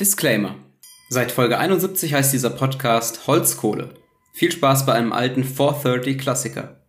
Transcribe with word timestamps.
Disclaimer. 0.00 0.54
Seit 1.10 1.30
Folge 1.30 1.58
71 1.58 2.14
heißt 2.14 2.32
dieser 2.32 2.48
Podcast 2.48 3.26
Holzkohle. 3.26 3.90
Viel 4.32 4.50
Spaß 4.50 4.86
bei 4.86 4.94
einem 4.94 5.12
alten 5.12 5.44
430 5.44 6.16
Klassiker. 6.16 6.80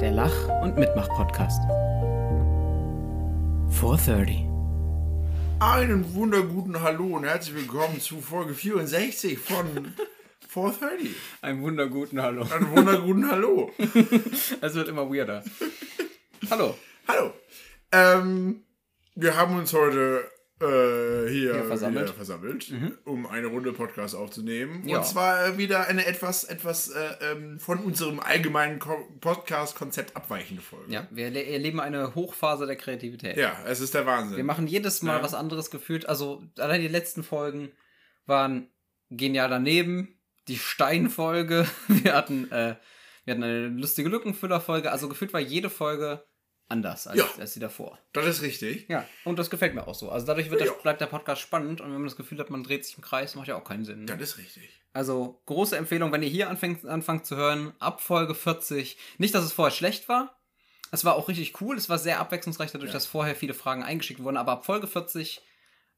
Der 0.00 0.10
Lach- 0.10 0.48
und 0.64 0.76
Mitmach-Podcast. 0.76 1.60
430. 3.70 4.46
Einen 5.60 6.12
wunderguten 6.12 6.82
Hallo 6.82 7.18
und 7.18 7.24
herzlich 7.24 7.54
willkommen 7.54 8.00
zu 8.00 8.20
Folge 8.20 8.54
64 8.54 9.38
von 9.38 9.94
430. 10.62 11.14
Einen 11.42 11.62
wunderguten 11.62 12.20
Hallo. 12.20 12.42
Einen 12.42 12.70
wunderguten 12.74 13.30
Hallo. 13.30 13.70
Es 14.60 14.74
wird 14.74 14.88
immer 14.88 15.08
weirder. 15.08 15.44
Hallo. 16.50 16.76
Hallo. 17.06 17.32
Ähm, 17.92 18.64
wir 19.14 19.36
haben 19.36 19.56
uns 19.56 19.72
heute 19.72 20.24
äh, 20.60 21.30
hier, 21.30 21.54
Hier 21.54 21.64
versammelt. 21.64 22.06
wieder 22.06 22.14
versammelt 22.14 22.72
um 23.04 23.26
eine 23.26 23.46
Runde 23.46 23.72
Podcast 23.72 24.16
aufzunehmen. 24.16 24.86
Ja. 24.88 24.98
Und 24.98 25.06
zwar 25.06 25.46
äh, 25.46 25.58
wieder 25.58 25.86
eine 25.86 26.04
etwas, 26.06 26.42
etwas 26.44 26.88
äh, 26.88 27.10
ähm, 27.32 27.60
von 27.60 27.78
unserem 27.78 28.18
allgemeinen 28.18 28.80
Ko 28.80 28.96
Podcast-Konzept 29.20 30.16
abweichende 30.16 30.60
Folge. 30.62 30.92
Ja, 30.92 31.06
wir 31.12 31.30
le- 31.30 31.46
erleben 31.46 31.78
eine 31.78 32.16
Hochphase 32.16 32.66
der 32.66 32.76
Kreativität. 32.76 33.36
Ja, 33.36 33.56
es 33.66 33.78
ist 33.80 33.94
der 33.94 34.06
Wahnsinn. 34.06 34.36
Wir 34.36 34.44
machen 34.44 34.66
jedes 34.66 35.02
Mal 35.02 35.18
Ja. 35.18 35.22
was 35.22 35.34
anderes 35.34 35.70
gefühlt. 35.70 36.08
Also, 36.08 36.42
allein 36.58 36.80
die 36.80 36.88
letzten 36.88 37.22
Folgen 37.22 37.70
waren 38.26 38.68
genial 39.10 39.48
daneben. 39.48 40.16
Die 40.48 40.58
Steinfolge. 40.58 41.66
Wir 41.88 42.14
hatten, 42.14 42.50
äh, 42.50 42.76
wir 43.24 43.34
hatten 43.34 43.44
eine 43.44 43.68
lustige 43.68 44.08
Lückenfüllerfolge. 44.08 44.90
Also, 44.90 45.08
gefühlt 45.08 45.32
war 45.34 45.40
jede 45.40 45.68
Folge 45.70 46.24
anders 46.70 47.06
als, 47.06 47.18
Ja. 47.18 47.26
als 47.38 47.52
die 47.54 47.60
davor. 47.60 47.98
das 48.12 48.26
ist 48.26 48.42
richtig. 48.42 48.86
Ja, 48.88 49.06
und 49.24 49.38
das 49.38 49.48
gefällt 49.50 49.74
mir 49.74 49.86
auch 49.86 49.94
so. 49.94 50.10
Also, 50.10 50.26
dadurch 50.26 50.50
wird 50.50 50.60
Ja. 50.60 50.66
der, 50.68 50.72
bleibt 50.74 51.00
der 51.00 51.06
Podcast 51.06 51.40
spannend. 51.42 51.80
Und 51.80 51.88
wenn 51.88 51.94
man 51.94 52.04
das 52.04 52.16
Gefühl 52.16 52.38
hat, 52.38 52.50
man 52.50 52.62
dreht 52.64 52.84
sich 52.86 52.96
im 52.96 53.02
Kreis, 53.02 53.34
macht 53.34 53.48
ja 53.48 53.56
auch 53.56 53.64
keinen 53.64 53.84
Sinn. 53.84 54.00
Ne? 54.00 54.06
Das 54.06 54.20
ist 54.30 54.38
richtig. 54.38 54.70
Also, 54.94 55.42
große 55.46 55.76
Empfehlung, 55.76 56.10
wenn 56.12 56.22
ihr 56.22 56.28
hier 56.30 56.48
anfängt, 56.48 56.84
anfangt 56.86 57.26
zu 57.26 57.36
hören, 57.36 57.72
ab 57.78 58.00
Folge 58.00 58.34
40. 58.34 58.96
Nicht, 59.18 59.34
dass 59.34 59.44
es 59.44 59.52
vorher 59.52 59.74
schlecht 59.74 60.08
war. 60.08 60.34
Es 60.90 61.04
war 61.04 61.14
auch 61.16 61.28
richtig 61.28 61.60
cool. 61.60 61.76
Es 61.76 61.90
war 61.90 61.98
sehr 61.98 62.18
abwechslungsreich, 62.20 62.72
dadurch, 62.72 62.88
Ja. 62.90 62.94
dass 62.94 63.04
vorher 63.06 63.36
viele 63.36 63.52
Fragen 63.54 63.82
eingeschickt 63.82 64.22
wurden. 64.22 64.38
Aber 64.38 64.52
ab 64.52 64.64
Folge 64.64 64.86
40 64.86 65.42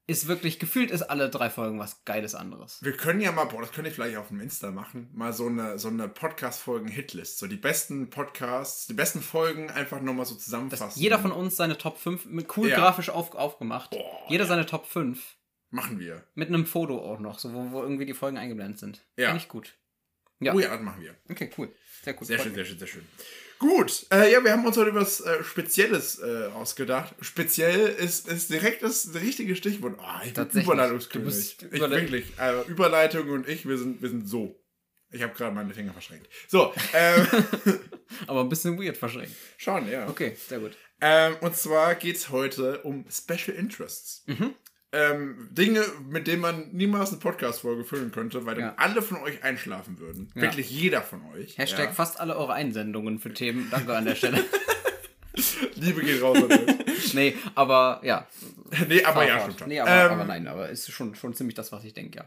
ist 0.06 0.26
wirklich, 0.26 0.58
gefühlt 0.58 0.90
ist 0.90 1.02
alle 1.02 1.28
drei 1.30 1.50
Folgen 1.50 1.78
was 1.78 2.04
Geiles 2.04 2.34
anderes. 2.34 2.82
Wir 2.82 2.96
können 2.96 3.20
ja 3.20 3.30
mal, 3.32 3.44
boah, 3.44 3.60
das 3.60 3.72
könnte 3.72 3.90
ich 3.90 3.94
vielleicht 3.94 4.16
auf 4.16 4.28
dem 4.28 4.40
Insta 4.40 4.70
machen, 4.72 5.08
mal 5.12 5.32
so 5.32 5.46
eine, 5.46 5.78
so 5.78 5.88
eine 5.88 6.08
Podcast-Folgen-Hitlist. 6.08 7.38
So 7.38 7.46
die 7.46 7.56
besten 7.56 8.10
Podcasts, 8.10 8.86
die 8.86 8.94
besten 8.94 9.20
Folgen 9.20 9.70
einfach 9.70 10.00
nochmal 10.00 10.26
so 10.26 10.34
Dass 10.34 10.44
zusammenfassen. 10.44 11.00
jeder 11.00 11.18
von 11.18 11.32
uns 11.32 11.56
seine 11.56 11.78
Top 11.78 11.98
5 11.98 12.26
mit 12.26 12.56
cool 12.56 12.68
Ja. 12.70 12.76
grafisch 12.78 13.08
auf, 13.10 13.34
aufgemacht. 13.34 13.90
Boah, 13.90 14.26
jeder 14.28 14.46
seine 14.46 14.66
Top 14.66 14.86
5. 14.86 15.36
Machen 15.70 16.00
wir. 16.00 16.24
Mit 16.34 16.48
einem 16.48 16.66
Foto 16.66 16.98
auch 16.98 17.20
noch, 17.20 17.38
so 17.38 17.52
wo, 17.54 17.70
wo 17.70 17.82
irgendwie 17.82 18.06
die 18.06 18.14
Folgen 18.14 18.36
eingeblendet 18.38 18.80
sind. 18.80 19.00
Ja. 19.16 19.28
Finde 19.28 19.42
ich 19.42 19.48
gut. 19.48 19.74
Ja. 20.40 20.54
Oh 20.54 20.58
ja, 20.58 20.70
das 20.70 20.80
machen 20.80 21.02
wir. 21.02 21.14
Okay, 21.30 21.50
cool. 21.56 21.72
Sehr 22.02 22.14
gut. 22.14 22.26
Sehr 22.26 22.38
schön, 22.40 22.54
sehr 22.54 22.64
schön, 22.64 22.78
sehr 22.78 22.88
schön. 22.88 23.06
Gut, 23.60 24.06
äh, 24.10 24.32
ja, 24.32 24.42
wir 24.42 24.52
haben 24.52 24.64
uns 24.66 24.78
heute 24.78 24.94
was 24.94 25.20
äh, 25.20 25.44
Spezielles 25.44 26.18
äh, 26.18 26.46
ausgedacht. 26.54 27.14
Speziell 27.20 27.88
ist, 27.88 28.26
ist 28.26 28.48
direkt 28.50 28.82
das 28.82 29.12
richtige 29.14 29.54
Stichwort. 29.54 29.98
Ah, 30.00 30.22
ich 30.24 30.32
bin. 30.32 30.48
Überleitungskönig. 30.62 31.58
Ich 31.60 31.66
Überle- 31.78 31.90
wirklich. 32.00 32.32
Äh, 32.38 32.62
Überleitung 32.68 33.28
und 33.28 33.46
ich, 33.46 33.68
wir 33.68 33.76
sind, 33.76 34.00
wir 34.00 34.08
sind 34.08 34.26
so. 34.26 34.58
Ich 35.10 35.22
habe 35.22 35.34
gerade 35.34 35.54
meine 35.54 35.74
Finger 35.74 35.92
verschränkt. 35.92 36.26
So, 36.48 36.72
ähm, 36.94 37.26
Aber 38.26 38.40
ein 38.40 38.48
bisschen 38.48 38.78
weird 38.82 38.96
verschränkt. 38.96 39.32
schon, 39.58 39.88
ja. 39.90 40.08
Okay, 40.08 40.34
sehr 40.48 40.60
gut. 40.60 40.72
Ähm, 41.02 41.36
und 41.42 41.54
zwar 41.54 41.94
geht 41.96 42.16
es 42.16 42.30
heute 42.30 42.80
um 42.82 43.04
Special 43.10 43.54
Interests. 43.56 44.22
Mhm. 44.26 44.54
Ähm, 44.92 45.48
Dinge, 45.52 45.84
mit 46.08 46.26
denen 46.26 46.40
man 46.42 46.68
niemals 46.72 47.10
eine 47.10 47.20
Podcast-Folge 47.20 47.84
füllen 47.84 48.10
könnte, 48.10 48.44
weil 48.44 48.56
dann 48.56 48.64
Ja. 48.64 48.74
alle 48.76 49.02
von 49.02 49.18
euch 49.18 49.44
einschlafen 49.44 49.98
würden. 50.00 50.30
Ja. 50.34 50.42
Wirklich 50.42 50.68
jeder 50.68 51.00
von 51.02 51.22
euch. 51.32 51.56
Hashtag 51.58 51.86
Ja. 51.86 51.92
fast 51.92 52.18
alle 52.18 52.36
eure 52.36 52.54
Einsendungen 52.54 53.20
für 53.20 53.32
Themen. 53.32 53.68
Danke 53.70 53.96
an 53.96 54.04
der 54.04 54.16
Stelle. 54.16 54.44
Liebe 55.76 56.02
geht 56.02 56.20
raus 56.20 56.38
an 56.38 56.50
euch. 56.50 57.14
nee, 57.14 57.36
aber 57.54 58.00
ja. 58.02 58.26
Nee, 58.88 59.04
aber 59.04 59.14
Fahr 59.20 59.26
ja, 59.28 59.48
schon. 59.56 59.68
Nee, 59.68 59.78
aber, 59.80 59.90
Ähm, 59.90 60.10
aber 60.12 60.24
nein, 60.24 60.48
aber 60.48 60.68
ist 60.68 60.90
schon, 60.90 61.14
schon 61.14 61.34
ziemlich 61.34 61.54
das, 61.54 61.70
was 61.70 61.84
ich 61.84 61.94
denke, 61.94 62.18
ja. 62.18 62.24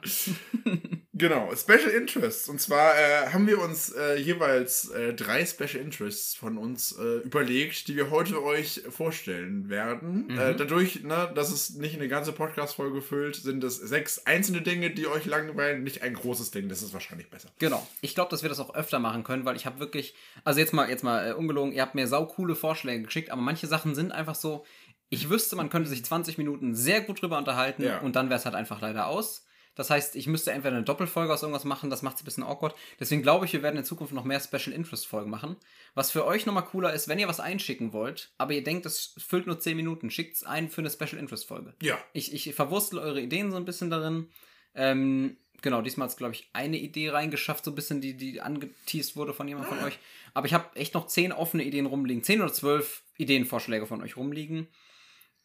Genau, 1.16 1.54
Special 1.56 1.92
Interests. 1.92 2.50
Und 2.50 2.60
zwar 2.60 2.96
äh, 2.98 3.28
haben 3.32 3.46
wir 3.46 3.62
uns 3.62 3.92
äh, 3.92 4.16
jeweils 4.16 4.90
äh, 4.90 5.14
drei 5.14 5.46
Special 5.46 5.76
Interests 5.76 6.34
von 6.34 6.58
uns 6.58 6.94
äh, 6.98 7.18
überlegt, 7.20 7.88
die 7.88 7.96
wir 7.96 8.10
heute 8.10 8.44
euch 8.44 8.82
vorstellen 8.90 9.70
werden. 9.70 10.26
Mhm. 10.28 10.40
Äh, 10.40 10.56
dadurch, 10.56 11.04
ne, 11.04 11.32
dass 11.36 11.52
es 11.52 11.76
nicht 11.76 11.96
eine 11.96 12.08
ganze 12.08 12.32
Podcast-Folge 12.32 13.04
füllt, 13.04 13.36
sind 13.36 13.64
es 13.64 13.78
sechs 13.78 14.26
einzelne 14.26 14.62
Dinge, 14.64 14.90
die 14.90 15.06
euch 15.06 15.26
langweilen, 15.26 15.84
nicht 15.84 16.02
ein 16.02 16.16
großes 16.16 16.50
Ding. 16.50 16.68
Das 16.68 16.82
ist 16.82 16.94
wahrscheinlich 16.94 17.30
besser. 17.30 17.50
Genau. 17.60 17.88
Ich 18.02 18.16
glaube, 18.16 18.32
dass 18.32 18.42
wir 18.42 18.50
das 18.50 18.60
auch 18.60 18.74
öfter 18.74 18.98
machen 18.98 19.24
können, 19.24 19.46
weil 19.46 19.56
ich 19.56 19.68
habe 19.68 19.80
wirklich, 19.80 20.16
also 20.44 20.60
jetzt 20.60 20.74
mal, 20.74 20.90
jetzt 20.90 21.04
mal 21.04 21.30
äh, 21.30 21.34
ungelogen, 21.34 21.74
ihr 21.74 21.84
habt 21.84 21.94
mir 21.94 22.08
saukoole 22.08 22.56
Vorschläge 22.56 23.04
geschickt, 23.04 23.30
aber 23.30 23.42
manche 23.42 23.68
Sachen 23.68 23.94
sind 23.94 24.12
einfach 24.12 24.36
so, 24.36 24.66
ich 25.10 25.30
wüsste, 25.30 25.56
man 25.56 25.70
könnte 25.70 25.90
sich 25.90 26.04
20 26.04 26.40
Minuten 26.40 26.74
sehr 26.74 27.02
gut 27.02 27.22
drüber 27.22 27.38
unterhalten 27.38 27.84
Ja. 27.84 28.00
und 28.00 28.16
dann 28.16 28.30
wäre 28.30 28.40
es 28.40 28.46
halt 28.46 28.56
einfach 28.56 28.82
leider 28.82 29.06
aus. 29.06 29.46
Das 29.76 29.90
heißt, 29.90 30.16
ich 30.16 30.28
müsste 30.28 30.52
entweder 30.52 30.76
eine 30.76 30.86
Doppelfolge 30.86 31.34
aus 31.34 31.42
irgendwas 31.42 31.64
machen, 31.64 31.90
das 31.90 32.02
macht 32.02 32.18
es 32.18 32.22
ein 32.22 32.26
bisschen 32.26 32.44
awkward. 32.44 32.76
Deswegen 33.00 33.22
glaube 33.22 33.46
ich, 33.46 33.54
wir 33.54 33.64
werden 33.64 33.78
in 33.78 33.86
Zukunft 33.86 34.14
noch 34.14 34.24
mehr 34.24 34.40
Special 34.40 34.74
Interest 34.74 35.08
Folgen 35.08 35.30
machen. 35.30 35.56
Was 35.96 36.12
für 36.12 36.26
euch 36.26 36.46
nochmal 36.46 36.66
cooler 36.66 36.94
ist, 36.94 37.08
wenn 37.08 37.20
ihr 37.20 37.28
was 37.28 37.40
einschicken 37.40 37.94
wollt, 37.94 38.32
aber 38.38 38.54
ihr 38.54 38.64
denkt, 38.64 38.86
es 38.86 39.16
füllt 39.18 39.48
nur 39.48 39.60
10 39.60 39.76
Minuten, 39.76 40.10
schickt 40.10 40.36
es 40.36 40.44
ein 40.44 40.70
für 40.70 40.82
eine 40.82 40.92
Special 40.92 41.18
Interest 41.18 41.48
Folge. 41.48 41.74
Ja. 41.82 41.98
Ich, 42.14 42.34
ich 42.34 42.54
verwurstel 42.54 43.00
eure 43.00 43.22
Ideen 43.22 43.52
so 43.52 43.58
ein 43.58 43.66
bisschen 43.66 43.90
darin. 43.90 44.30
Ähm, 44.76 45.38
genau, 45.62 45.82
diesmal 45.82 46.06
hat 46.06 46.12
es, 46.12 46.18
glaube 46.18 46.34
ich, 46.34 46.50
eine 46.54 46.78
Idee 46.78 47.10
reingeschafft, 47.10 47.66
so 47.66 47.72
ein 47.72 47.76
bisschen, 47.76 48.02
die, 48.02 48.16
die 48.16 48.42
angeteased 48.42 49.16
wurde 49.16 49.34
von 49.34 49.48
jemand 49.48 49.68
von 49.68 49.80
euch. 49.84 49.98
Aber 50.34 50.46
ich 50.46 50.54
habe 50.54 50.76
echt 50.76 50.94
noch 50.94 51.08
zehn 51.08 51.32
offene 51.32 51.64
Ideen 51.64 51.86
rumliegen. 51.88 52.24
Zehn 52.24 52.42
oder 52.42 52.54
zwölf 52.54 53.04
Ideenvorschläge 53.18 53.88
von 53.88 54.02
euch 54.02 54.18
rumliegen. 54.18 54.68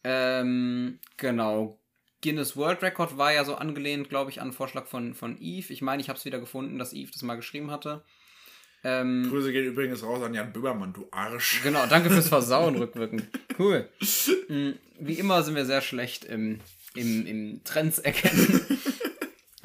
Ähm, 0.03 0.99
genau. 1.17 1.79
Guinness 2.21 2.55
World 2.57 2.81
Record 2.81 3.17
war 3.17 3.33
ja 3.33 3.45
so 3.45 3.55
angelehnt, 3.55 4.09
glaube 4.09 4.29
ich, 4.31 4.39
an 4.39 4.47
einen 4.47 4.53
Vorschlag 4.53 4.85
von, 4.85 5.13
von 5.13 5.37
Eve. 5.41 5.71
Ich 5.71 5.81
meine, 5.81 6.01
ich 6.01 6.09
habe 6.09 6.17
es 6.19 6.25
wieder 6.25 6.39
gefunden, 6.39 6.77
dass 6.77 6.93
Eve 6.93 7.11
das 7.11 7.21
mal 7.21 7.35
geschrieben 7.35 7.71
hatte. 7.71 8.03
Ähm, 8.83 9.27
Grüße 9.29 9.51
gehen 9.51 9.65
übrigens 9.65 10.03
raus 10.03 10.23
an 10.23 10.33
Jan 10.33 10.53
Böhmermann, 10.53 10.93
du 10.93 11.07
Arsch. 11.11 11.61
Genau, 11.63 11.85
danke 11.85 12.09
fürs 12.09 12.29
Versauen 12.29 12.75
rückwirkend. 12.75 13.27
Cool. 13.57 13.87
Mm, 14.49 14.71
Wie 14.99 15.13
immer 15.13 15.43
sind 15.43 15.53
wir 15.53 15.65
sehr 15.65 15.81
schlecht 15.81 16.25
im, 16.25 16.59
im, 16.95 17.27
im 17.27 17.63
Trends 17.63 17.99
erkennen. 17.99 18.65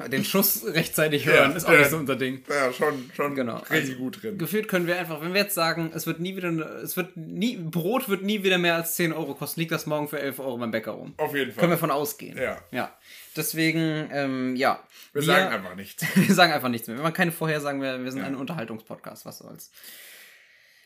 Den 0.09 0.23
Schuss 0.25 0.65
rechtzeitig 0.65 1.25
hören 1.25 1.51
Ja, 1.51 1.57
ist 1.57 1.65
auch 1.65 1.71
ja. 1.73 1.79
nicht 1.79 1.89
so 1.91 1.97
unser 1.97 2.15
Ding. 2.15 2.43
Ja, 2.49 2.71
schon, 2.73 3.09
schon 3.15 3.35
Genau. 3.35 3.57
richtig 3.57 3.71
Also, 3.71 3.93
gut 3.95 4.21
drin. 4.23 4.37
Gefühlt 4.37 4.67
können 4.67 4.87
wir 4.87 4.97
einfach, 4.99 5.21
wenn 5.21 5.33
wir 5.33 5.41
jetzt 5.41 5.55
sagen, 5.55 5.91
es 5.93 6.05
wird 6.07 6.19
nie 6.19 6.35
wieder, 6.35 6.49
es 6.81 6.95
wird 6.97 7.15
nie, 7.17 7.57
Brot 7.57 8.07
wird 8.09 8.21
nie 8.23 8.43
wieder 8.43 8.57
mehr 8.57 8.75
als 8.75 8.95
10 8.95 9.13
Euro 9.13 9.35
kosten, 9.35 9.59
liegt 9.59 9.71
das 9.71 9.85
morgen 9.85 10.07
für 10.07 10.19
11 10.19 10.39
Euro 10.39 10.57
beim 10.57 10.71
Bäcker 10.71 10.91
rum. 10.91 11.13
Auf 11.17 11.33
jeden 11.35 11.51
Fall. 11.51 11.61
Können 11.61 11.71
wir 11.73 11.77
von 11.77 11.91
ausgehen. 11.91 12.37
Ja. 12.37 12.57
Ja. 12.71 12.97
Deswegen, 13.35 14.09
ähm, 14.11 14.55
ja. 14.55 14.81
wir, 15.13 15.21
sagen 15.21 15.53
einfach 15.53 15.75
nichts. 15.75 16.03
Wir 16.15 16.33
sagen 16.33 16.53
einfach 16.53 16.69
nichts 16.69 16.87
mehr. 16.87 16.95
Wir 16.97 17.03
machen 17.03 17.13
keine 17.13 17.31
Vorhersagen 17.33 17.79
mehr. 17.79 18.01
Wir 18.03 18.11
sind 18.11 18.21
ein 18.23 18.35
Unterhaltungspodcast, 18.35 19.25
was 19.25 19.39
soll's. 19.39 19.71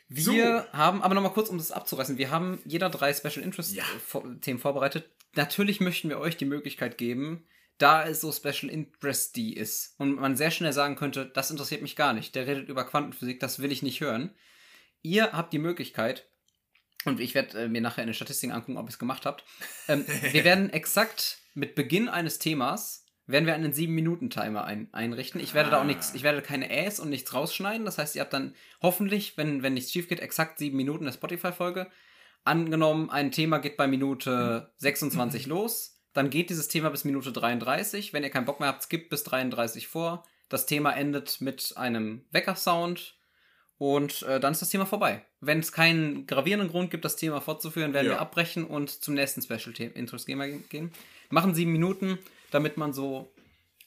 Wir 0.08 0.24
So. 0.24 0.34
haben, 0.78 1.04
aber 1.04 1.14
nochmal 1.14 1.34
kurz, 1.34 1.50
um 1.50 1.58
das 1.60 1.72
abzureißen, 1.72 2.18
wir 2.18 2.32
haben 2.32 2.60
jeder 2.66 2.90
drei 2.90 3.14
Special 3.14 3.44
Interest 3.46 3.76
Ja. 3.76 3.84
Themen 4.42 4.58
vorbereitet. 4.60 5.08
Natürlich 5.36 5.80
möchten 5.82 6.10
wir 6.10 6.20
euch 6.20 6.36
die 6.38 6.46
Möglichkeit 6.46 6.98
geben, 6.98 7.46
da 7.80 8.06
es 8.08 8.22
so 8.22 8.32
Special 8.32 8.72
Interest 8.72 9.36
die 9.36 9.56
ist 9.56 9.96
und 9.98 10.16
man 10.16 10.36
sehr 10.36 10.52
schnell 10.52 10.74
sagen 10.74 10.96
könnte, 10.96 11.26
das 11.26 11.50
interessiert 11.50 11.82
mich 11.82 11.96
gar 11.96 12.14
nicht, 12.14 12.36
der 12.36 12.46
redet 12.46 12.70
über 12.70 12.86
Quantenphysik, 12.86 13.40
das 13.40 13.60
will 13.60 13.72
ich 13.72 13.82
nicht 13.82 14.02
hören. 14.02 14.36
Ihr 15.02 15.32
habt 15.32 15.52
die 15.54 15.60
Möglichkeit, 15.60 16.28
und 17.06 17.20
ich 17.22 17.34
werde 17.34 17.58
äh, 17.64 17.68
mir 17.70 17.82
nachher 17.82 18.04
in 18.04 18.10
den 18.10 18.14
Statistiken 18.14 18.52
angucken, 18.54 18.78
ob 18.78 18.86
ihr 18.86 18.90
es 18.90 19.00
gemacht 19.00 19.26
habt. 19.26 19.46
Ähm, 19.88 20.06
wir 20.32 20.44
werden 20.44 20.70
exakt 20.74 21.40
mit 21.56 21.74
Beginn 21.76 22.10
eines 22.10 22.38
Themas 22.40 23.06
werden 23.26 23.46
wir 23.46 23.54
einen 23.54 23.72
7-Minuten-Timer 23.72 24.66
ein, 24.66 24.90
einrichten. 24.92 25.40
Ich 25.40 25.54
werde 25.54 25.70
da 25.70 25.78
auch 25.78 25.82
Ah. 25.84 25.86
nichts, 25.86 26.16
ich 26.16 26.24
werde 26.24 26.42
keine 26.42 26.70
Äs 26.72 27.00
und 27.00 27.10
nichts 27.10 27.34
rausschneiden. 27.34 27.86
Das 27.86 28.00
heißt, 28.00 28.16
ihr 28.16 28.22
habt 28.22 28.34
dann 28.34 28.56
hoffentlich, 28.82 29.38
wenn, 29.38 29.62
wenn 29.62 29.76
nichts 29.76 29.92
schief 29.92 30.10
geht, 30.10 30.20
exakt 30.20 30.58
7 30.58 30.76
Minuten 30.76 31.06
der 31.06 31.14
Spotify-Folge. 31.14 31.90
Angenommen, 32.44 33.10
ein 33.12 33.32
Thema 33.32 33.60
geht 33.60 33.78
bei 33.78 33.88
Minute 33.88 34.74
26 34.78 35.46
los, 35.46 35.99
dann 36.20 36.30
geht 36.30 36.50
dieses 36.50 36.68
Thema 36.68 36.90
bis 36.90 37.06
Minute 37.06 37.32
33. 37.32 38.12
Wenn 38.12 38.24
ihr 38.24 38.30
keinen 38.30 38.44
Bock 38.44 38.60
mehr 38.60 38.68
habt, 38.68 38.84
skippt 38.84 39.10
bis 39.10 39.24
33 39.24 39.88
vor. 39.88 40.26
Das 40.50 40.66
Thema 40.66 40.92
endet 40.92 41.40
mit 41.40 41.74
einem 41.78 42.26
Wecker-Sound 42.32 43.16
und 43.78 44.24
äh, 44.24 44.42
dann 44.42 44.52
ist 44.52 44.62
das 44.62 44.68
Thema 44.70 44.86
vorbei. 44.86 45.24
Wenn 45.40 45.60
es 45.60 45.72
keinen 45.72 46.28
gravierenden 46.28 46.68
Grund 46.70 46.92
gibt, 46.92 47.06
das 47.06 47.16
Thema 47.16 47.40
fortzuführen, 47.40 47.94
werden 47.94 48.08
Ja. 48.08 48.14
wir 48.16 48.20
abbrechen 48.20 48.66
und 48.66 48.90
zum 48.90 49.14
nächsten 49.14 49.42
Special-Interest 49.42 50.28
gehen. 50.28 50.92
Machen 51.30 51.56
sieben 51.56 51.72
Minuten, 51.72 52.20
damit 52.52 52.76
man 52.76 52.92
so 52.92 53.32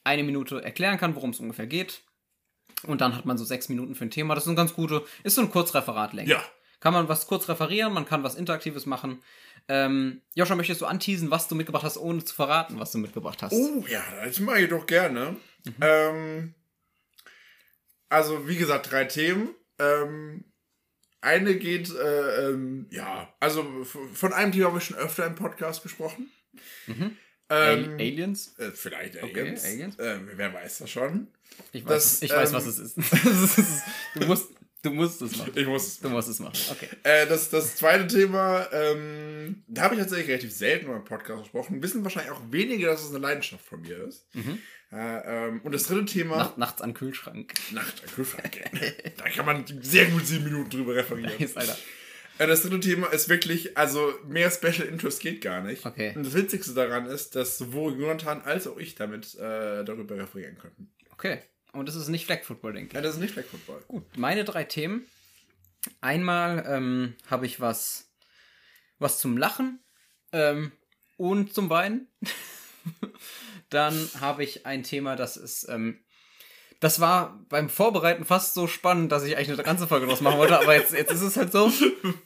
eine 0.03 0.23
Minute 0.23 0.63
erklären 0.63 0.97
kann, 0.97 1.13
worum 1.15 1.29
es 1.29 1.39
ungefähr 1.39 1.67
geht. 1.67 2.01
Und 2.87 3.01
dann 3.01 3.15
hat 3.15 3.25
man 3.25 3.37
so 3.37 3.45
sechs 3.45 3.69
Minuten 3.69 3.93
für 3.93 4.05
ein 4.05 4.09
Thema. 4.11 4.33
Das 4.33 4.45
ist 4.45 4.49
ein 4.49 4.55
ganz 4.55 4.73
gute, 4.73 5.05
ist 5.23 5.35
so 5.35 5.41
ein 5.41 5.51
Kurzreferatlänge. 5.51 6.29
Ja. 6.31 6.43
Kann 6.83 6.91
man 6.91 7.07
was 7.07 7.27
kurz 7.27 7.47
referieren, 7.47 7.93
man 7.93 8.05
kann 8.05 8.23
was 8.23 8.35
Interaktives 8.35 8.85
machen. 8.85 9.23
Ähm, 9.69 10.21
Joscha, 10.35 10.53
möchtest 10.55 10.81
du 10.81 10.85
anteasen, 10.85 11.31
was 11.31 11.47
du 11.47 11.55
mitgebracht 11.55 11.85
hast, 11.85 11.95
ohne 11.97 12.25
zu 12.25 12.35
verraten, 12.35 12.77
was 12.77 12.91
du 12.91 12.97
mitgebracht 12.97 13.41
hast? 13.41 13.53
Oh 13.53 13.85
ja, 13.87 14.03
das 14.25 14.41
mache 14.41 14.59
ich 14.63 14.69
doch 14.69 14.85
gerne. 14.85 15.37
Mhm. 15.63 15.73
Ähm, 15.79 16.53
also, 18.09 18.49
wie 18.49 18.57
gesagt, 18.57 18.91
drei 18.91 19.05
Themen. 19.05 19.55
Ähm, 19.79 20.43
eine 21.21 21.55
geht, 21.55 21.89
äh, 21.95 22.49
ähm, 22.49 22.87
ja, 22.91 23.33
also 23.39 23.85
von 23.85 24.33
einem 24.33 24.51
Thema 24.51 24.65
habe 24.65 24.79
ich 24.79 24.83
schon 24.83 24.97
öfter 24.97 25.25
im 25.25 25.35
Podcast 25.35 25.83
gesprochen. 25.83 26.29
Mhm. 26.87 27.15
Ähm, 27.49 27.93
Aliens? 27.93 28.57
äh, 28.59 28.71
vielleicht 28.71 29.23
Okay, 29.23 29.39
Aliens. 29.39 29.63
Aliens. 29.63 29.95
Ähm, 29.99 30.29
wer 30.35 30.53
weiß 30.53 30.79
das 30.79 30.89
schon? 30.89 31.27
Ich 31.71 31.85
weiß, 31.85 31.91
Das, 31.91 32.21
ich 32.23 32.31
weiß 32.31 32.49
ähm, 32.49 32.55
was 32.55 32.65
es 32.65 32.79
ist. 32.79 32.97
Das 32.97 33.57
ist- 33.57 33.83
du, 34.15 34.25
musst, 34.25 34.49
du 34.83 34.91
musst 34.91 35.21
es 35.21 35.37
machen. 35.37 35.51
Ich 35.55 35.65
muss 35.65 35.87
es 35.87 35.99
Du 35.99 36.09
musst 36.09 36.29
es 36.29 36.39
machen. 36.39 36.59
Okay. 36.71 36.89
Äh, 37.01 37.25
das, 37.25 37.49
das 37.49 37.75
zweite 37.75 38.05
Thema, 38.05 38.67
ähm, 38.71 39.63
da 39.67 39.83
habe 39.83 39.95
ich 39.95 40.01
tatsächlich 40.01 40.29
relativ 40.29 40.53
selten 40.53 40.85
über 40.85 40.97
im 40.97 41.03
Podcast 41.03 41.43
gesprochen. 41.43 41.81
Wissen 41.81 42.03
wahrscheinlich 42.03 42.31
auch 42.31 42.41
wenige, 42.51 42.85
dass 42.85 43.01
es 43.01 43.09
eine 43.09 43.19
Leidenschaft 43.19 43.65
von 43.65 43.81
mir 43.81 44.07
ist. 44.07 44.27
Mhm. 44.35 44.59
Äh, 44.91 45.47
ähm, 45.47 45.61
und 45.63 45.73
das 45.73 45.87
dritte 45.87 46.05
Thema, 46.05 46.37
Nacht, 46.37 46.57
nachts 46.57 46.81
an 46.81 46.93
Kühlschrank. 46.93 47.53
Nacht, 47.71 48.03
ein 48.03 48.13
Kühlschrank. 48.13 48.61
da 49.17 49.29
kann 49.29 49.45
man 49.45 49.65
sehr 49.81 50.05
gut 50.05 50.27
sieben 50.27 50.43
Minuten 50.43 50.69
drüber 50.69 50.95
referieren. 50.95 51.33
Nice, 51.39 51.57
Alter. 51.57 51.77
Äh, 52.37 52.47
das 52.47 52.61
dritte 52.61 52.79
Thema 52.79 53.07
ist 53.07 53.29
wirklich, 53.29 53.77
also 53.77 54.13
mehr 54.27 54.51
Special 54.51 54.87
Interest 54.87 55.19
geht 55.19 55.41
gar 55.41 55.61
nicht. 55.61 55.85
Okay. 55.85 56.13
Und 56.15 56.25
das 56.25 56.33
Witzigste 56.33 56.73
daran 56.73 57.05
ist, 57.05 57.35
dass 57.35 57.57
sowohl 57.57 57.99
Jonathan 57.99 58.41
als 58.41 58.67
auch 58.67 58.77
ich 58.77 58.95
damit 58.95 59.33
äh, 59.35 59.83
darüber 59.83 60.17
referieren 60.17 60.57
könnten. 60.57 60.91
Okay. 61.11 61.39
Und 61.73 61.87
das 61.87 61.95
ist 61.95 62.07
nicht 62.07 62.25
Flag 62.25 62.43
Football, 62.43 62.73
denke 62.73 62.89
ich. 62.89 62.93
Ja, 62.93 63.01
das 63.01 63.15
ist 63.15 63.21
nicht 63.21 63.33
Flag 63.33 63.45
Football. 63.45 63.83
Gut, 63.87 64.17
meine 64.17 64.45
drei 64.45 64.63
Themen. 64.63 65.07
Einmal 66.01 66.63
ähm, 66.67 67.15
habe 67.29 67.45
ich 67.45 67.59
was, 67.59 68.11
was 68.99 69.19
zum 69.19 69.37
Lachen 69.37 69.83
ähm, 70.31 70.71
und 71.17 71.53
zum 71.53 71.69
Weinen. 71.69 72.07
Dann 73.69 74.09
habe 74.21 74.43
ich 74.43 74.65
ein 74.65 74.83
Thema, 74.83 75.15
das 75.15 75.35
ist, 75.35 75.67
ähm, 75.67 75.99
das 76.79 76.99
war 76.99 77.43
beim 77.49 77.69
Vorbereiten 77.69 78.23
fast 78.23 78.53
so 78.53 78.67
spannend, 78.67 79.11
dass 79.11 79.23
ich 79.23 79.35
eigentlich 79.35 79.49
eine 79.49 79.63
ganze 79.63 79.87
Folge 79.87 80.05
draus 80.05 80.21
machen 80.21 80.37
wollte, 80.37 80.59
aber 80.59 80.75
jetzt, 80.75 80.93
jetzt 80.93 81.11
ist 81.11 81.21
es 81.21 81.37
halt 81.37 81.51
so. 81.51 81.71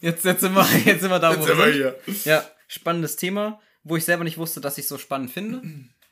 Jetzt, 0.01 0.25
jetzt, 0.25 0.41
sind, 0.41 0.53
wir, 0.53 0.67
jetzt 0.85 1.01
sind 1.01 1.09
wir 1.09 1.19
da, 1.19 1.29
wo 1.29 1.35
Jetzt 1.35 1.47
wir 1.47 1.55
sind 1.55 1.65
wir 1.65 1.73
hier. 1.73 2.23
Ja, 2.25 2.45
spannendes 2.67 3.15
Thema, 3.15 3.61
wo 3.83 3.95
ich 3.95 4.03
selber 4.03 4.25
nicht 4.25 4.37
wusste, 4.37 4.59
dass 4.59 4.77
ich 4.77 4.83
es 4.83 4.89
so 4.89 4.97
spannend 4.97 5.31
finde. 5.31 5.61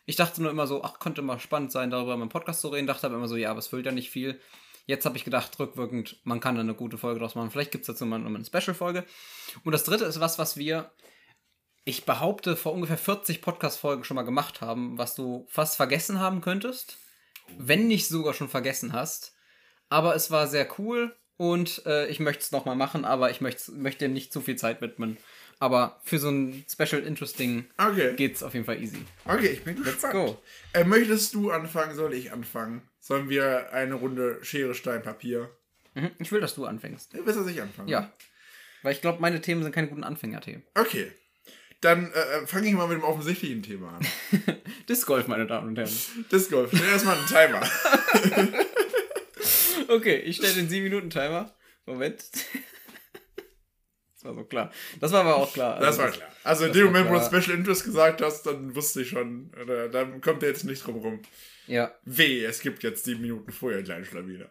Ich 0.05 0.15
dachte 0.15 0.41
nur 0.41 0.51
immer 0.51 0.67
so, 0.67 0.83
ach, 0.83 0.99
könnte 0.99 1.21
mal 1.21 1.39
spannend 1.39 1.71
sein, 1.71 1.89
darüber 1.89 2.13
in 2.13 2.19
meinem 2.19 2.29
Podcast 2.29 2.61
zu 2.61 2.67
reden. 2.69 2.87
Dachte 2.87 3.07
aber 3.07 3.15
immer 3.15 3.27
so, 3.27 3.35
ja, 3.35 3.49
aber 3.49 3.59
es 3.59 3.67
füllt 3.67 3.85
ja 3.85 3.91
nicht 3.91 4.09
viel. 4.09 4.39
Jetzt 4.85 5.05
habe 5.05 5.17
ich 5.17 5.23
gedacht, 5.23 5.59
rückwirkend, 5.59 6.19
man 6.23 6.39
kann 6.39 6.55
da 6.55 6.61
eine 6.61 6.75
gute 6.75 6.97
Folge 6.97 7.19
draus 7.19 7.33
machen. 7.33 7.49
Vielleicht 7.49 7.71
gibt 7.71 7.83
es 7.83 7.87
dazu 7.87 8.05
mal 8.05 8.23
eine 8.23 8.45
Special-Folge. 8.45 9.03
Und 9.63 9.71
das 9.71 9.83
dritte 9.83 10.05
ist 10.05 10.19
was, 10.19 10.37
was 10.37 10.57
wir, 10.57 10.91
ich 11.85 12.05
behaupte, 12.05 12.55
vor 12.55 12.73
ungefähr 12.73 12.97
40 12.97 13.41
Podcast-Folgen 13.41 14.03
schon 14.03 14.15
mal 14.15 14.23
gemacht 14.23 14.61
haben, 14.61 14.97
was 14.97 15.15
du 15.15 15.47
fast 15.49 15.75
vergessen 15.75 16.19
haben 16.19 16.41
könntest. 16.41 16.99
Wenn 17.57 17.87
nicht 17.87 18.07
sogar 18.07 18.33
schon 18.33 18.49
vergessen 18.49 18.93
hast. 18.93 19.33
Aber 19.89 20.15
es 20.15 20.29
war 20.29 20.47
sehr 20.47 20.67
cool 20.79 21.15
und 21.37 21.85
äh, 21.85 22.07
ich 22.07 22.19
möchte 22.19 22.43
es 22.43 22.51
nochmal 22.51 22.75
machen, 22.75 23.05
aber 23.05 23.29
ich 23.29 23.41
möchte 23.41 23.71
möchte 23.71 24.05
dem 24.05 24.13
nicht 24.13 24.31
zu 24.31 24.41
viel 24.41 24.55
Zeit 24.55 24.81
widmen. 24.81 25.17
Aber 25.59 25.99
für 26.03 26.19
so 26.19 26.29
ein 26.29 26.65
Special 26.69 27.01
Interesting 27.01 27.65
Okay. 27.77 28.13
geht's 28.15 28.43
auf 28.43 28.53
jeden 28.53 28.65
Fall 28.65 28.81
easy. 28.81 28.97
Okay, 29.25 29.47
ich 29.47 29.63
bin 29.63 29.81
gespannt. 29.81 30.13
go. 30.13 30.41
Äh, 30.73 30.83
möchtest 30.83 31.33
du 31.33 31.51
anfangen? 31.51 31.95
Soll 31.95 32.13
ich 32.13 32.31
anfangen? 32.31 32.81
Sollen 32.99 33.29
wir 33.29 33.71
eine 33.71 33.95
Runde 33.95 34.39
Schere, 34.43 34.73
Stein, 34.75 35.01
Papier? 35.01 35.49
Mhm. 35.93 36.11
Ich 36.19 36.31
will, 36.31 36.41
dass 36.41 36.55
du 36.55 36.65
anfängst. 36.65 37.13
Ja, 37.13 37.19
willst 37.23 37.39
du, 37.39 37.43
dass 37.43 37.51
ich 37.51 37.61
anfange? 37.61 37.89
Ja. 37.91 38.11
Weil 38.83 38.93
ich 38.93 39.01
glaube, 39.01 39.21
meine 39.21 39.41
Themen 39.41 39.63
sind 39.63 39.71
keine 39.71 39.87
guten 39.87 40.03
Anfängerthemen. 40.03 40.63
Okay. 40.75 41.11
Dann 41.81 42.11
äh, 42.11 42.45
fange 42.47 42.67
ich 42.67 42.73
mal 42.73 42.87
mit 42.87 42.97
dem 42.97 43.03
offensichtlichen 43.03 43.61
Thema 43.63 43.97
an. 43.97 44.05
Disc 44.89 45.05
Golf, 45.07 45.27
meine 45.27 45.45
Damen 45.45 45.69
und 45.69 45.77
Herren. 45.77 45.95
Disc 46.31 46.49
Golf. 46.51 46.71
Stell 46.73 46.87
erstmal 46.89 47.17
einen 47.17 47.27
Timer. 47.27 47.61
Okay, 49.87 50.15
ich 50.17 50.37
stelle 50.37 50.53
den 50.53 50.69
7-Minuten-Timer. 50.69 51.53
Moment. 51.85 52.23
Das 54.25 54.35
war 54.35 54.43
so 54.43 54.43
klar. 54.47 54.71
Das 54.99 55.11
war 55.11 55.21
aber 55.21 55.35
auch 55.37 55.53
klar. 55.53 55.79
Das 55.79 55.87
Also, 55.99 56.01
war 56.03 56.11
klar. 56.11 56.31
Also 56.43 56.63
in 56.65 56.69
das 56.69 56.77
dem 56.77 56.85
Moment, 56.87 57.09
wo 57.09 57.13
du 57.13 57.19
klar. 57.27 57.41
Special 57.41 57.57
Interest 57.57 57.83
gesagt 57.83 58.21
hast, 58.21 58.43
dann 58.43 58.75
wusste 58.75 59.01
ich 59.01 59.09
schon, 59.09 59.51
oder, 59.61 59.89
dann 59.89 60.19
kommt 60.21 60.41
er 60.43 60.49
jetzt 60.49 60.63
nicht 60.63 60.85
drum 60.85 60.95
rum. 60.97 61.21
Ja. 61.67 61.93
Weh, 62.03 62.43
es 62.43 62.59
gibt 62.61 62.83
jetzt 62.83 63.05
sieben 63.05 63.21
Minuten 63.21 63.51
vorher 63.51 63.77
einen 63.79 63.85
kleinen 63.85 64.05
Schlawiner. 64.05 64.49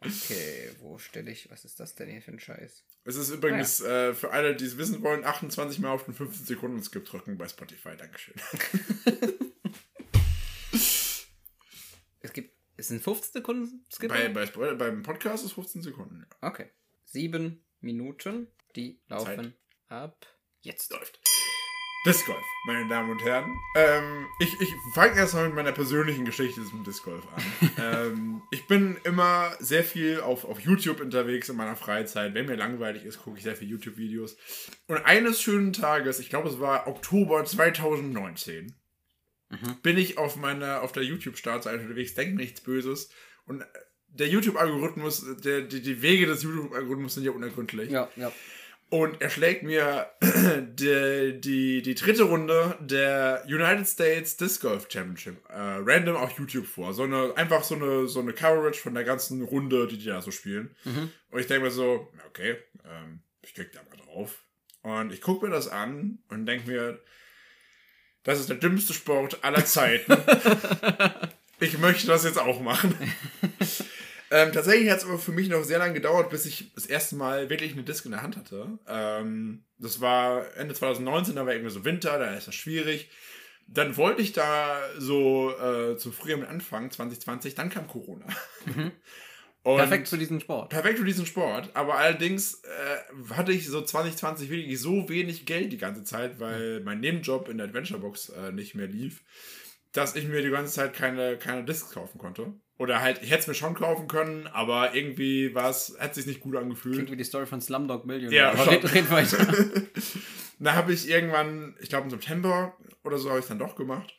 Okay, 0.00 0.70
wo 0.80 0.98
stelle 0.98 1.30
ich. 1.30 1.50
Was 1.50 1.64
ist 1.64 1.80
das 1.80 1.94
denn 1.94 2.10
hier 2.10 2.20
für 2.20 2.32
ein 2.32 2.38
Scheiß? 2.38 2.84
Es 3.04 3.16
ist 3.16 3.30
übrigens 3.30 3.82
Ah, 3.82 4.08
äh, 4.08 4.14
für 4.14 4.30
alle, 4.32 4.54
die 4.54 4.64
es 4.66 4.76
wissen 4.76 5.02
wollen, 5.02 5.24
28 5.24 5.78
Mal 5.78 5.90
auf 5.90 6.04
den 6.04 6.12
15 6.14 6.44
Sekunden 6.46 6.82
Skip 6.82 7.04
drücken 7.06 7.38
bei 7.38 7.48
Spotify. 7.48 7.96
Dankeschön. 7.96 8.34
Es 12.20 12.32
gibt. 12.32 12.54
Es 12.76 12.88
sind 12.88 13.02
15 13.02 13.32
Sekunden 13.32 13.84
Skip? 13.92 14.08
bei, 14.08 14.28
bei, 14.28 14.74
beim 14.74 15.02
Podcast 15.02 15.44
ist 15.44 15.52
15 15.52 15.82
Sekunden. 15.82 16.26
Ja. 16.42 16.48
Okay. 16.48 16.70
Sieben 17.04 17.63
Minuten, 17.84 18.48
die 18.74 18.98
laufen 19.08 19.54
ab 19.88 20.26
jetzt. 20.62 20.90
Läuft. 20.90 21.20
Disc 22.06 22.26
Golf, 22.26 22.44
meine 22.66 22.86
Damen 22.88 23.10
und 23.10 23.22
Herren. 23.22 23.50
Ähm, 23.76 24.26
ich 24.38 24.60
ich 24.60 24.68
fange 24.92 25.16
erstmal 25.16 25.46
mit 25.46 25.54
meiner 25.54 25.72
persönlichen 25.72 26.26
Geschichte 26.26 26.62
zum 26.64 26.84
Disc 26.84 27.02
Golf 27.02 27.26
an. 27.34 27.70
ähm, 27.78 28.42
ich 28.50 28.66
bin 28.66 28.98
immer 29.04 29.52
sehr 29.58 29.84
viel 29.84 30.20
auf, 30.20 30.44
auf 30.44 30.60
YouTube 30.60 31.00
unterwegs 31.00 31.48
in 31.48 31.56
meiner 31.56 31.76
Freizeit. 31.76 32.34
Wenn 32.34 32.46
mir 32.46 32.56
langweilig 32.56 33.04
ist, 33.04 33.22
gucke 33.22 33.38
ich 33.38 33.44
sehr 33.44 33.56
viele 33.56 33.70
YouTube-Videos. 33.70 34.36
Und 34.86 34.98
eines 34.98 35.40
schönen 35.40 35.72
Tages, 35.72 36.18
ich 36.18 36.28
glaube, 36.28 36.48
es 36.48 36.60
war 36.60 36.88
Oktober 36.88 37.44
2019, 37.44 38.74
bin 39.82 39.98
ich 39.98 40.18
auf 40.18 40.36
meiner 40.36 40.82
auf 40.82 40.92
der 40.92 41.04
YouTube-Startseite 41.04 41.82
unterwegs, 41.82 42.14
denke 42.14 42.36
nichts 42.36 42.60
Böses. 42.60 43.10
Und 43.46 43.64
der 44.14 44.28
YouTube-Algorithmus, 44.28 45.24
der, 45.42 45.62
die, 45.62 45.82
die 45.82 46.02
Wege 46.02 46.26
des 46.26 46.42
YouTube-Algorithmus 46.42 47.14
sind 47.14 47.24
ja 47.24 47.32
unergründlich. 47.32 47.90
Ja, 47.90 48.08
ja. 48.16 48.32
Und 48.90 49.20
er 49.20 49.30
schlägt 49.30 49.64
mir 49.64 50.08
die, 50.22 51.40
die, 51.40 51.82
die 51.82 51.94
dritte 51.94 52.24
Runde 52.24 52.78
der 52.80 53.44
United 53.46 53.88
States 53.88 54.36
Disc 54.36 54.62
Golf 54.62 54.86
Championship 54.88 55.36
äh, 55.48 55.56
random 55.56 56.16
auf 56.16 56.38
YouTube 56.38 56.66
vor. 56.66 56.94
So 56.94 57.02
eine, 57.02 57.36
einfach 57.36 57.64
so 57.64 57.74
eine, 57.74 58.06
so 58.06 58.20
eine 58.20 58.32
Coverage 58.32 58.80
von 58.80 58.94
der 58.94 59.04
ganzen 59.04 59.42
Runde, 59.42 59.88
die 59.88 59.98
die 59.98 60.06
da 60.06 60.22
so 60.22 60.30
spielen. 60.30 60.76
Und 61.30 61.40
ich 61.40 61.46
denke 61.46 61.64
mir 61.64 61.70
so, 61.72 62.08
okay, 62.28 62.56
ähm, 62.84 63.20
ich 63.42 63.54
klicke 63.54 63.72
da 63.72 63.80
mal 63.82 64.04
drauf. 64.04 64.44
Und 64.82 65.12
ich 65.12 65.20
gucke 65.20 65.46
mir 65.46 65.52
das 65.52 65.66
an 65.66 66.18
und 66.28 66.46
denke 66.46 66.70
mir, 66.70 67.00
das 68.22 68.38
ist 68.38 68.48
der 68.48 68.56
dümmste 68.56 68.92
Sport 68.92 69.42
aller 69.42 69.64
Zeiten. 69.64 70.16
ich 71.60 71.78
möchte 71.78 72.06
das 72.06 72.24
jetzt 72.24 72.38
auch 72.38 72.60
machen. 72.60 72.94
Ähm, 74.34 74.50
tatsächlich 74.50 74.90
hat 74.90 74.98
es 74.98 75.04
aber 75.04 75.16
für 75.16 75.30
mich 75.30 75.48
noch 75.48 75.62
sehr 75.62 75.78
lange 75.78 75.94
gedauert, 75.94 76.28
bis 76.28 76.44
ich 76.44 76.72
das 76.74 76.86
erste 76.86 77.14
Mal 77.14 77.50
wirklich 77.50 77.72
eine 77.72 77.84
Disc 77.84 78.04
in 78.04 78.10
der 78.10 78.22
Hand 78.22 78.36
hatte. 78.36 78.80
Ähm, 78.88 79.62
das 79.78 80.00
war 80.00 80.56
Ende 80.56 80.74
2019, 80.74 81.36
da 81.36 81.46
war 81.46 81.52
irgendwie 81.52 81.70
so 81.70 81.84
Winter, 81.84 82.18
da 82.18 82.34
ist 82.34 82.48
das 82.48 82.56
schwierig. 82.56 83.10
Dann 83.68 83.96
wollte 83.96 84.22
ich 84.22 84.32
da 84.32 84.80
so 84.98 85.56
äh, 85.56 85.96
zum 85.98 86.12
Frühjahr 86.12 86.40
mit 86.40 86.48
anfangen, 86.48 86.90
2020, 86.90 87.54
dann 87.54 87.70
kam 87.70 87.86
Corona. 87.86 88.26
Und 89.62 89.76
Perfekt 89.76 90.08
für 90.08 90.18
diesen 90.18 90.40
Sport. 90.40 90.68
perfekt 90.68 90.98
für 90.98 91.04
diesen 91.04 91.26
Sport. 91.26 91.70
Aber 91.74 91.94
allerdings 91.94 92.60
äh, 92.64 93.34
hatte 93.34 93.52
ich 93.52 93.68
so 93.68 93.80
2020 93.82 94.50
wirklich 94.50 94.80
so 94.80 95.08
wenig 95.08 95.46
Geld 95.46 95.72
die 95.72 95.78
ganze 95.78 96.02
Zeit, 96.02 96.40
weil 96.40 96.80
mein 96.80 96.98
Nebenjob 96.98 97.48
in 97.48 97.58
der 97.58 97.68
Adventurebox 97.68 98.30
äh, 98.30 98.50
nicht 98.50 98.74
mehr 98.74 98.88
lief, 98.88 99.22
dass 99.92 100.16
ich 100.16 100.26
mir 100.26 100.42
die 100.42 100.50
ganze 100.50 100.72
Zeit 100.74 100.92
keine, 100.92 101.38
keine 101.38 101.64
Discs 101.64 101.92
kaufen 101.92 102.18
konnte. 102.18 102.52
Oder 102.76 103.00
halt, 103.00 103.22
ich 103.22 103.30
hätte 103.30 103.42
es 103.42 103.46
mir 103.46 103.54
schon 103.54 103.74
kaufen 103.74 104.08
können, 104.08 104.48
aber 104.48 104.94
irgendwie 104.94 105.54
war 105.54 105.70
es, 105.70 105.96
hat 106.00 106.14
sich 106.14 106.26
nicht 106.26 106.40
gut 106.40 106.56
angefühlt. 106.56 106.96
Klingt 106.96 107.10
wie 107.12 107.16
die 107.16 107.24
Story 107.24 107.46
von 107.46 107.60
Slumdog 107.60 108.04
Millionaire. 108.04 108.34
Ja, 108.34 108.50
aber 108.50 108.70
red, 108.70 108.94
red 108.94 109.10
weiter. 109.10 109.46
Da 110.60 110.74
habe 110.74 110.92
ich 110.92 111.08
irgendwann, 111.08 111.76
ich 111.80 111.88
glaube 111.88 112.04
im 112.04 112.10
September 112.10 112.76
oder 113.02 113.18
so, 113.18 113.28
habe 113.28 113.40
ich 113.40 113.46
dann 113.46 113.58
doch 113.58 113.74
gemacht. 113.74 114.14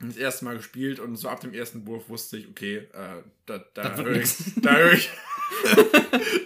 Und 0.00 0.08
das 0.08 0.16
erste 0.16 0.44
Mal 0.44 0.56
gespielt 0.56 0.98
und 0.98 1.16
so 1.16 1.28
ab 1.28 1.40
dem 1.40 1.52
ersten 1.52 1.86
Wurf 1.86 2.08
wusste 2.08 2.38
ich, 2.38 2.48
okay, 2.48 2.88
äh, 2.92 3.22
da, 3.46 3.58
da 3.74 3.96
höre 3.96 4.16
ich, 4.16 4.34
da 4.62 4.76
höre 4.76 4.92
ich, 4.92 5.10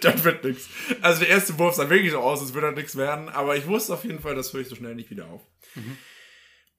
das 0.01 0.23
wird 0.23 0.43
nichts. 0.43 0.67
Also 1.01 1.19
der 1.21 1.29
erste 1.29 1.57
Wurf 1.59 1.75
sah 1.75 1.89
wirklich 1.89 2.11
so 2.11 2.19
aus, 2.19 2.41
als 2.41 2.53
würde 2.53 2.67
das 2.67 2.75
nichts 2.75 2.95
werden, 2.95 3.29
aber 3.29 3.55
ich 3.55 3.67
wusste 3.67 3.93
auf 3.93 4.03
jeden 4.03 4.19
Fall, 4.19 4.35
das 4.35 4.51
höre 4.53 4.61
ich 4.61 4.67
so 4.67 4.75
schnell 4.75 4.95
nicht 4.95 5.09
wieder 5.09 5.27
auf. 5.27 5.41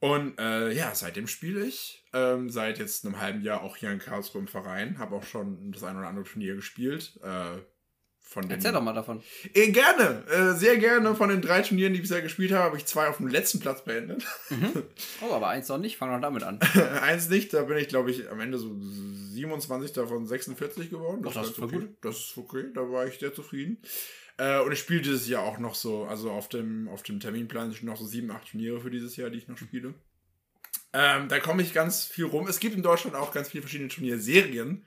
Und 0.04 0.38
äh, 0.38 0.70
ja, 0.70 0.94
seitdem 0.94 1.26
spiele 1.26 1.64
ich. 1.64 2.04
Ähm, 2.12 2.50
seit 2.50 2.78
jetzt 2.78 3.06
einem 3.06 3.22
halben 3.22 3.40
Jahr 3.40 3.62
auch 3.62 3.78
hier 3.78 3.90
in 3.90 3.98
Karlsruhe 3.98 4.42
im 4.42 4.48
Verein. 4.48 4.98
Habe 4.98 5.16
auch 5.16 5.24
schon 5.24 5.72
das 5.72 5.82
ein 5.82 5.96
oder 5.96 6.08
andere 6.08 6.26
Turnier 6.26 6.54
gespielt. 6.54 7.18
Äh, 7.22 7.62
von. 8.20 8.50
Erzähl 8.50 8.72
doch 8.72 8.82
mal 8.82 8.92
davon. 8.92 9.22
Äh, 9.54 9.70
gerne, 9.70 10.24
äh, 10.28 10.52
sehr 10.58 10.76
gerne. 10.76 11.14
Von 11.14 11.30
den 11.30 11.40
drei 11.40 11.62
Turnieren, 11.62 11.94
die 11.94 12.00
ich 12.00 12.02
bisher 12.02 12.20
gespielt 12.20 12.52
habe, 12.52 12.64
habe 12.64 12.76
ich 12.76 12.84
zwei 12.84 13.08
auf 13.08 13.16
dem 13.16 13.28
letzten 13.28 13.60
Platz 13.60 13.82
beendet. 13.82 14.26
Oh, 15.22 15.32
aber 15.32 15.48
eins 15.48 15.68
noch 15.68 15.78
nicht. 15.78 15.96
Fang 15.96 16.12
doch 16.12 16.20
damit 16.20 16.42
an. 16.42 16.60
Eins 17.02 17.30
nicht, 17.30 17.54
da 17.54 17.62
bin 17.62 17.78
ich, 17.78 17.88
glaube 17.88 18.10
ich, 18.10 18.30
am 18.30 18.40
Ende 18.40 18.58
so 18.58 18.76
27 18.78 19.92
davon 19.92 20.26
46 20.26 20.90
geworden. 20.90 21.22
Ach, 21.22 21.28
das 21.28 21.36
war 21.36 21.44
ist 21.44 21.58
okay. 21.58 21.76
gut. 21.76 21.88
Das 22.02 22.16
ist 22.16 22.36
okay, 22.36 22.64
da 22.74 22.82
war 22.90 23.06
ich 23.06 23.18
sehr 23.18 23.32
zufrieden. 23.32 23.78
Äh, 24.36 24.60
und 24.60 24.72
ich 24.72 24.80
spiele 24.80 25.02
dieses 25.02 25.28
Jahr 25.28 25.42
auch 25.42 25.58
noch 25.58 25.74
so, 25.74 26.04
also 26.04 26.30
auf 26.30 26.48
dem, 26.48 26.88
auf 26.88 27.02
dem 27.02 27.20
Terminplan 27.20 27.70
sind 27.70 27.84
noch 27.84 27.96
so 27.96 28.06
sieben, 28.06 28.30
acht 28.30 28.50
Turniere 28.50 28.80
für 28.80 28.90
dieses 28.90 29.16
Jahr, 29.16 29.30
die 29.30 29.38
ich 29.38 29.48
noch 29.48 29.58
spiele. 29.58 29.94
Ähm, 30.92 31.28
da 31.28 31.40
komme 31.40 31.62
ich 31.62 31.74
ganz 31.74 32.04
viel 32.04 32.24
rum. 32.24 32.46
Es 32.46 32.60
gibt 32.60 32.76
in 32.76 32.82
Deutschland 32.82 33.16
auch 33.16 33.32
ganz 33.32 33.48
viele 33.48 33.62
verschiedene 33.62 33.88
Turnierserien. 33.88 34.84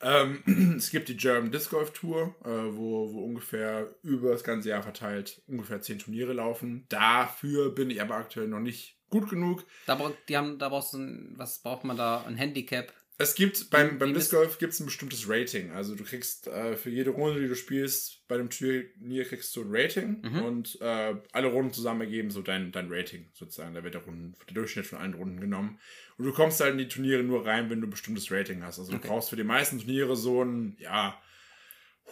Ähm, 0.00 0.74
es 0.76 0.90
gibt 0.90 1.08
die 1.08 1.16
German 1.16 1.50
Disc 1.50 1.70
Golf 1.70 1.92
Tour, 1.92 2.34
äh, 2.44 2.48
wo, 2.48 3.12
wo 3.12 3.24
ungefähr 3.24 3.94
über 4.02 4.32
das 4.32 4.44
ganze 4.44 4.70
Jahr 4.70 4.82
verteilt 4.82 5.42
ungefähr 5.46 5.80
zehn 5.80 5.98
Turniere 5.98 6.32
laufen. 6.32 6.86
Dafür 6.88 7.74
bin 7.74 7.90
ich 7.90 8.00
aber 8.00 8.14
aktuell 8.14 8.48
noch 8.48 8.60
nicht 8.60 8.96
gut 9.10 9.28
genug. 9.28 9.64
Da, 9.86 9.94
brauch, 9.94 10.12
die 10.28 10.36
haben, 10.36 10.58
da 10.58 10.68
brauchst 10.68 10.94
du 10.94 10.98
ein, 10.98 11.34
was 11.36 11.58
braucht 11.60 11.84
man 11.84 11.96
da? 11.96 12.24
Ein 12.26 12.36
Handicap. 12.36 12.92
Es 13.20 13.34
gibt 13.34 13.70
beim, 13.70 13.98
beim 13.98 14.14
Disc 14.14 14.30
Golf 14.30 14.58
gibt 14.58 14.72
es 14.72 14.78
ein 14.80 14.86
bestimmtes 14.86 15.28
Rating. 15.28 15.72
Also 15.72 15.96
du 15.96 16.04
kriegst 16.04 16.46
äh, 16.46 16.76
für 16.76 16.88
jede 16.90 17.10
Runde, 17.10 17.40
die 17.40 17.48
du 17.48 17.56
spielst, 17.56 18.26
bei 18.28 18.36
dem 18.36 18.48
Turnier 18.48 19.24
kriegst 19.24 19.54
du 19.56 19.62
ein 19.62 19.68
Rating 19.70 20.20
Mhm. 20.22 20.42
und 20.42 20.80
äh, 20.80 21.16
alle 21.32 21.48
Runden 21.48 21.72
zusammen 21.72 22.02
ergeben 22.02 22.30
so 22.30 22.42
dein, 22.42 22.70
dein 22.70 22.86
Rating 22.92 23.28
sozusagen. 23.34 23.74
Da 23.74 23.82
wird 23.82 23.94
der, 23.94 24.02
Runden, 24.02 24.36
der 24.46 24.54
Durchschnitt 24.54 24.86
von 24.86 24.98
allen 25.00 25.14
Runden 25.14 25.40
genommen. 25.40 25.80
Und 26.16 26.26
du 26.26 26.32
kommst 26.32 26.60
halt 26.60 26.72
in 26.72 26.78
die 26.78 26.86
Turniere 26.88 27.24
nur 27.24 27.44
rein, 27.44 27.68
wenn 27.70 27.80
du 27.80 27.88
ein 27.88 27.90
bestimmtes 27.90 28.30
Rating 28.30 28.62
hast. 28.62 28.78
Also 28.78 28.92
du 28.92 28.98
Okay. 28.98 29.08
brauchst 29.08 29.30
für 29.30 29.36
die 29.36 29.42
meisten 29.44 29.78
Turniere 29.80 30.14
so 30.16 30.44
ein, 30.44 30.76
ja, 30.78 31.20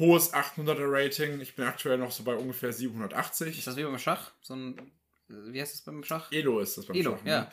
hohes 0.00 0.34
800er 0.34 0.90
Rating. 0.90 1.40
Ich 1.40 1.54
bin 1.54 1.66
aktuell 1.66 1.98
noch 1.98 2.10
so 2.10 2.24
bei 2.24 2.34
ungefähr 2.34 2.72
780. 2.72 3.58
Ist 3.58 3.66
das 3.68 3.76
wie 3.76 3.84
beim 3.84 3.96
Schach? 3.98 4.32
So 4.42 4.54
ein, 4.56 4.90
wie 5.28 5.60
heißt 5.60 5.72
das 5.72 5.82
beim 5.82 6.02
Schach? 6.02 6.32
Elo 6.32 6.58
ist 6.58 6.76
das 6.78 6.86
beim 6.86 6.96
Elo, 6.96 7.12
Schach, 7.16 7.24
ne? 7.24 7.30
ja. 7.30 7.50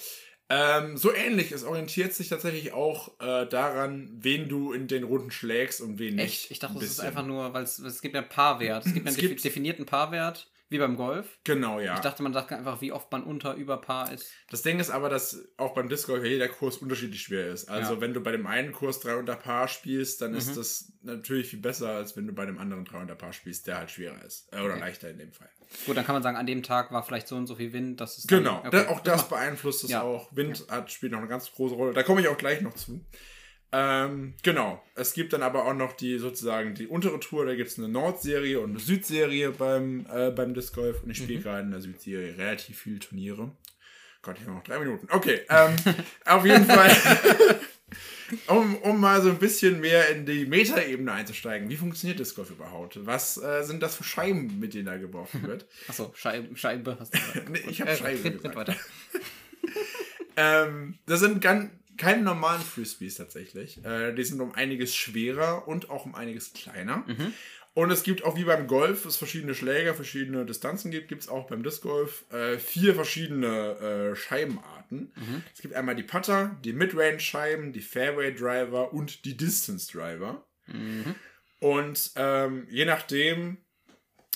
Ähm, 0.55 0.97
so 0.97 1.11
ähnlich. 1.13 1.51
Es 1.51 1.63
orientiert 1.63 2.13
sich 2.13 2.29
tatsächlich 2.29 2.73
auch 2.73 3.09
äh, 3.19 3.45
daran, 3.47 4.09
wen 4.19 4.49
du 4.49 4.71
in 4.73 4.87
den 4.87 5.03
Runden 5.03 5.31
schlägst 5.31 5.81
und 5.81 5.97
wen 5.99 6.15
nicht. 6.15 6.25
Echt? 6.43 6.51
Ich 6.51 6.59
dachte, 6.59 6.75
das 6.79 6.89
ist 6.89 6.99
einfach 6.99 7.25
nur, 7.25 7.53
weil 7.53 7.63
es, 7.63 7.79
es 7.79 8.01
gibt 8.01 8.13
ja 8.13 8.21
Paarwert. 8.21 8.85
Es 8.85 8.93
gibt 8.93 9.07
Es 9.07 9.15
einen 9.15 9.25
defi- 9.25 9.29
gibt- 9.29 9.43
definierten 9.43 9.85
Paarwert, 9.85 10.47
wie 10.73 10.77
beim 10.79 10.97
Golf. 10.97 11.39
Genau, 11.45 11.79
ja. 11.79 11.93
Ich 11.93 12.01
dachte, 12.01 12.21
man 12.23 12.33
sagt 12.33 12.51
einfach, 12.51 12.81
wie 12.81 12.91
oft 12.91 13.09
man 13.11 13.23
unter, 13.23 13.53
über 13.55 13.77
Paar 13.79 14.11
ist. 14.11 14.29
das 14.49 14.61
Ding 14.63 14.79
ist 14.79 14.89
aber, 14.89 15.07
dass 15.09 15.41
auch 15.57 15.73
beim 15.73 15.87
Disc 15.87 16.07
Golf 16.07 16.25
jeder 16.25 16.49
Kurs 16.49 16.77
unterschiedlich 16.77 17.21
schwer 17.21 17.47
ist. 17.47 17.69
Also 17.69 17.93
Ja. 17.95 18.01
wenn 18.01 18.13
du 18.13 18.19
bei 18.19 18.31
dem 18.33 18.45
einen 18.45 18.73
Kurs 18.73 18.99
3 18.99 19.15
unter 19.15 19.35
Paar 19.37 19.69
spielst, 19.69 20.21
dann 20.21 20.31
Mhm. 20.31 20.37
ist 20.37 20.57
das 20.57 20.91
natürlich 21.01 21.47
viel 21.47 21.59
besser, 21.59 21.89
als 21.89 22.17
wenn 22.17 22.27
du 22.27 22.33
bei 22.33 22.45
dem 22.45 22.57
anderen 22.59 22.83
3 22.83 22.99
unter 23.01 23.15
Paar 23.15 23.31
spielst, 23.31 23.67
der 23.67 23.77
halt 23.77 23.91
schwerer 23.91 24.21
ist. 24.25 24.51
Äh, 24.51 24.57
oder 24.59 24.71
Okay. 24.71 24.79
leichter 24.81 25.09
in 25.09 25.17
dem 25.19 25.31
Fall. 25.31 25.49
Gut, 25.85 25.95
dann 25.97 26.05
kann 26.05 26.13
man 26.13 26.21
sagen, 26.23 26.37
an 26.37 26.45
dem 26.45 26.61
Tag 26.61 26.91
war 26.91 27.03
vielleicht 27.03 27.27
so 27.27 27.35
und 27.35 27.47
so 27.47 27.55
viel 27.55 27.71
Wind. 27.73 27.99
Das 28.01 28.17
ist 28.17 28.27
Genau, 28.27 28.61
Dann, 28.63 28.71
da, 28.71 28.87
auch 28.89 28.99
das 28.99 29.17
macht- 29.21 29.29
beeinflusst 29.29 29.83
es 29.85 29.89
Ja. 29.91 30.01
auch. 30.03 30.35
Wind 30.35 30.65
hat, 30.69 30.91
spielt 30.91 31.11
noch 31.13 31.19
eine 31.19 31.27
ganz 31.27 31.51
große 31.51 31.73
Rolle. 31.75 31.93
Da 31.93 32.03
komme 32.03 32.21
ich 32.21 32.27
auch 32.27 32.37
gleich 32.37 32.61
noch 32.61 32.73
zu. 32.75 33.03
Ähm, 33.75 34.35
genau. 34.43 34.81
Es 34.95 35.13
gibt 35.13 35.33
dann 35.33 35.41
aber 35.41 35.65
auch 35.65 35.73
noch 35.73 35.93
die 35.93 36.19
sozusagen 36.19 36.75
die 36.75 36.87
untere 36.87 37.19
Tour. 37.19 37.45
Da 37.45 37.55
gibt 37.55 37.69
es 37.69 37.77
eine 37.79 37.89
Nordserie 37.89 38.59
und 38.59 38.69
eine 38.71 38.79
Südserie 38.79 39.49
beim, 39.51 40.05
äh, 40.13 40.29
beim 40.29 40.53
Disc 40.53 40.75
Golf. 40.75 41.01
Und 41.03 41.09
ich 41.09 41.17
spiele 41.17 41.39
Mhm. 41.39 41.43
gerade 41.43 41.61
in 41.63 41.71
der 41.71 41.81
Südserie 41.81 42.37
relativ 42.37 42.77
viele 42.79 42.99
Turniere. 42.99 43.51
Gott, 44.21 44.37
ich 44.39 44.45
habe 44.45 44.55
noch 44.55 44.63
drei 44.63 44.79
Minuten. 44.79 45.07
Okay, 45.11 45.41
ähm, 45.49 45.75
auf 46.25 46.45
jeden 46.45 46.65
Fall. 46.65 46.95
Um, 48.47 48.77
um 48.77 48.99
mal 48.99 49.21
so 49.21 49.29
ein 49.29 49.37
bisschen 49.37 49.79
mehr 49.79 50.09
in 50.09 50.25
die 50.25 50.45
Metaebene 50.47 51.11
einzusteigen. 51.11 51.69
Wie 51.69 51.75
funktioniert 51.75 52.17
Disc 52.17 52.35
Golf 52.35 52.49
überhaupt? 52.49 52.97
Was 53.05 53.37
äh, 53.37 53.61
sind 53.61 53.83
das 53.83 53.95
für 53.95 54.03
Scheiben, 54.03 54.59
mit 54.59 54.73
denen 54.73 54.87
da 54.87 54.97
geworfen 54.97 55.43
wird? 55.43 55.67
Achso, 55.87 56.11
Scheibe, 56.15 56.55
Scheibe 56.57 56.97
hast 56.99 57.13
du 57.13 57.19
gesagt. 57.19 57.49
Nee, 57.49 57.59
ich 57.69 57.77
Gut, 57.77 57.87
hab 57.87 57.97
Scheibe 57.97 58.23
red 58.23 58.33
gesagt. 58.37 58.55
weiter. 58.55 58.75
Ähm, 60.35 60.97
das 61.05 61.19
sind 61.19 61.41
gan 61.41 61.69
keine 61.97 62.23
normalen 62.23 62.61
Frisbees 62.61 63.15
tatsächlich. 63.15 63.83
Äh, 63.83 64.13
die 64.13 64.23
sind 64.23 64.41
um 64.41 64.53
einiges 64.53 64.95
schwerer 64.95 65.67
und 65.67 65.89
auch 65.89 66.05
um 66.05 66.15
einiges 66.15 66.53
kleiner. 66.53 67.05
Und 67.75 67.89
es 67.89 68.03
gibt 68.03 68.23
auch 68.23 68.37
wie 68.37 68.43
beim 68.43 68.67
Golf, 68.67 69.05
es 69.05 69.17
verschiedene 69.17 69.55
Schläger, 69.55 69.95
verschiedene 69.95 70.45
Distanzen 70.45 70.91
gibt, 70.91 71.07
gibt 71.07 71.23
es 71.23 71.27
auch 71.27 71.47
beim 71.47 71.63
Disc 71.63 71.81
Golf 71.81 72.25
äh, 72.31 72.59
vier 72.59 72.93
verschiedene 72.93 74.11
äh, 74.11 74.15
Scheibenarten. 74.15 75.11
Es 75.55 75.61
gibt 75.61 75.73
einmal 75.73 75.95
die 75.95 76.03
Putter, 76.03 76.55
die 76.63 76.73
Midrange-Scheiben, 76.73 77.73
die 77.73 77.81
Fairway-Driver 77.81 78.93
und 78.93 79.25
die 79.25 79.35
Distance-Driver. 79.35 80.45
Mhm. 80.67 81.15
Und 81.59 82.11
ähm, 82.15 82.67
je 82.69 82.85
nachdem, 82.85 83.57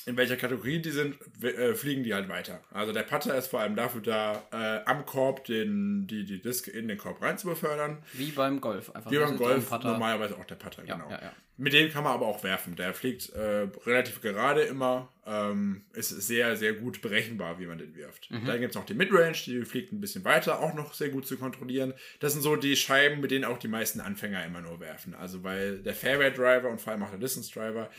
in 0.07 0.15
welcher 0.15 0.37
Kategorie 0.37 0.79
die 0.79 0.91
sind, 0.91 1.17
äh, 1.43 1.75
fliegen 1.75 2.03
die 2.03 2.13
halt 2.13 2.29
weiter. 2.29 2.61
Also 2.71 2.93
der 2.93 3.03
Putter 3.03 3.37
ist 3.37 3.47
vor 3.47 3.59
allem 3.59 3.75
dafür 3.75 4.01
da, 4.01 4.43
äh, 4.53 4.89
am 4.89 5.05
Korb 5.05 5.43
den, 5.43 6.07
die, 6.07 6.23
die 6.23 6.41
Disc 6.41 6.67
in 6.69 6.87
den 6.87 6.97
Korb 6.97 7.21
rein 7.21 7.37
zu 7.37 7.47
befördern. 7.47 7.97
Wie 8.13 8.31
beim 8.31 8.61
Golf. 8.61 8.89
Einfach 8.95 9.11
Wie 9.11 9.17
beim 9.17 9.35
Golf 9.35 9.69
normalerweise 9.69 10.37
auch 10.37 10.45
der 10.45 10.55
Putter, 10.55 10.83
Ja, 10.85 10.95
genau. 10.95 11.09
ja, 11.09 11.19
ja. 11.21 11.33
Mit 11.59 11.73
dem 11.73 11.91
kann 11.91 12.03
man 12.03 12.13
aber 12.13 12.27
auch 12.27 12.43
werfen. 12.43 12.75
Der 12.75 12.93
fliegt 12.93 13.31
äh, 13.31 13.67
relativ 13.85 14.21
gerade 14.21 14.61
immer. 14.61 15.09
Ähm, 15.25 15.83
ist 15.93 16.09
sehr, 16.09 16.55
sehr 16.55 16.73
gut 16.73 17.01
berechenbar, 17.01 17.59
wie 17.59 17.65
man 17.65 17.79
den 17.79 17.95
wirft. 17.95 18.29
Mhm. 18.31 18.45
Dann 18.45 18.59
gibt 18.61 18.71
es 18.71 18.75
noch 18.75 18.85
die 18.85 18.93
Midrange, 18.93 19.35
die 19.45 19.65
fliegt 19.65 19.91
ein 19.91 19.99
bisschen 19.99 20.23
weiter, 20.23 20.61
auch 20.61 20.73
noch 20.73 20.93
sehr 20.93 21.09
gut 21.09 21.27
zu 21.27 21.35
kontrollieren. 21.35 21.93
Das 22.19 22.33
sind 22.33 22.43
so 22.43 22.55
die 22.55 22.75
Scheiben, 22.75 23.19
mit 23.19 23.31
denen 23.31 23.43
auch 23.43 23.57
die 23.57 23.67
meisten 23.67 23.99
Anfänger 23.99 24.45
immer 24.45 24.61
nur 24.61 24.79
werfen. 24.79 25.15
Also 25.15 25.43
weil 25.43 25.79
der 25.79 25.95
Fairway 25.95 26.31
Driver 26.31 26.69
und 26.69 26.79
vor 26.79 26.93
allem 26.93 27.03
auch 27.03 27.09
der 27.09 27.19
Distance 27.19 27.51
Driver 27.51 27.89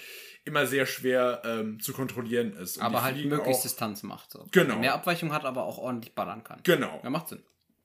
immer 0.45 0.67
sehr 0.67 0.87
schwer 0.87 1.43
ähm, 1.45 1.81
zu 1.81 1.93
kontrollieren 1.93 2.55
ist. 2.55 2.79
Und 2.79 2.83
Aber 2.85 2.99
die 2.99 3.05
halt 3.05 3.25
möglichst 3.27 3.61
auch- 3.61 3.63
Distanz 3.63 4.03
macht. 4.03 4.31
So. 4.31 4.47
Genau. 4.53 4.79
Mehr 4.79 4.95
Abweichung 4.95 5.33
hat, 5.33 5.45
aber 5.45 5.65
auch 5.65 5.79
ordentlich 5.79 6.15
ballern 6.15 6.45
kann. 6.45 6.61
Genau. 6.63 7.01
Ja, 7.03 7.11
macht 7.11 7.29
Sinn. 7.29 7.43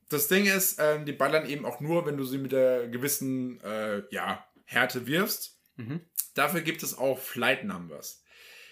Das 0.10 0.28
Ding 0.28 0.46
ist, 0.46 0.80
ähm, 0.80 1.06
die 1.06 1.12
ballern 1.14 1.46
eben 1.48 1.66
auch 1.66 1.80
nur, 1.80 2.06
wenn 2.06 2.18
du 2.18 2.24
sie 2.24 2.38
mit 2.38 2.52
der 2.52 2.88
gewissen 2.88 3.60
äh, 3.62 4.04
ja, 4.12 4.46
Härte 4.66 5.08
wirfst. 5.08 5.58
Mhm. 5.78 6.02
Dafür 6.36 6.62
gibt 6.62 6.84
es 6.84 6.98
auch 6.98 7.18
Flight 7.20 7.64
Numbers. 7.64 8.24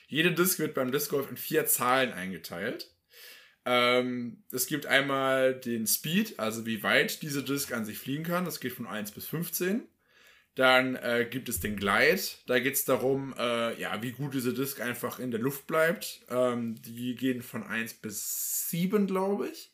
Jede 0.07 0.31
Disk 0.33 0.59
wird 0.59 0.73
beim 0.73 0.91
Disc 0.91 1.09
Golf 1.09 1.29
in 1.29 1.37
vier 1.37 1.65
Zahlen 1.65 2.11
eingeteilt. 2.13 2.91
Ähm, 3.65 4.43
es 4.51 4.65
gibt 4.65 4.85
einmal 4.87 5.53
den 5.55 5.85
Speed, 5.87 6.39
also 6.39 6.65
wie 6.65 6.83
weit 6.83 7.21
diese 7.21 7.43
Disk 7.43 7.71
an 7.73 7.85
sich 7.85 7.97
fliegen 7.99 8.23
kann. 8.23 8.45
Das 8.45 8.59
geht 8.59 8.73
von 8.73 8.87
1 8.87 9.11
bis 9.11 9.27
15. 9.27 9.83
Dann 10.55 10.95
äh, 10.95 11.27
gibt 11.29 11.47
es 11.47 11.59
den 11.61 11.77
Glide. 11.77 12.21
Da 12.45 12.59
geht 12.59 12.73
es 12.73 12.83
darum, 12.83 13.33
äh, 13.37 13.79
ja, 13.79 14.01
wie 14.01 14.11
gut 14.11 14.33
diese 14.33 14.53
Disk 14.53 14.81
einfach 14.81 15.19
in 15.19 15.31
der 15.31 15.39
Luft 15.39 15.65
bleibt. 15.65 16.25
Ähm, 16.29 16.81
die 16.81 17.15
gehen 17.15 17.41
von 17.41 17.63
1 17.63 17.95
bis 17.95 18.69
7, 18.69 19.07
glaube 19.07 19.47
ich. 19.47 19.73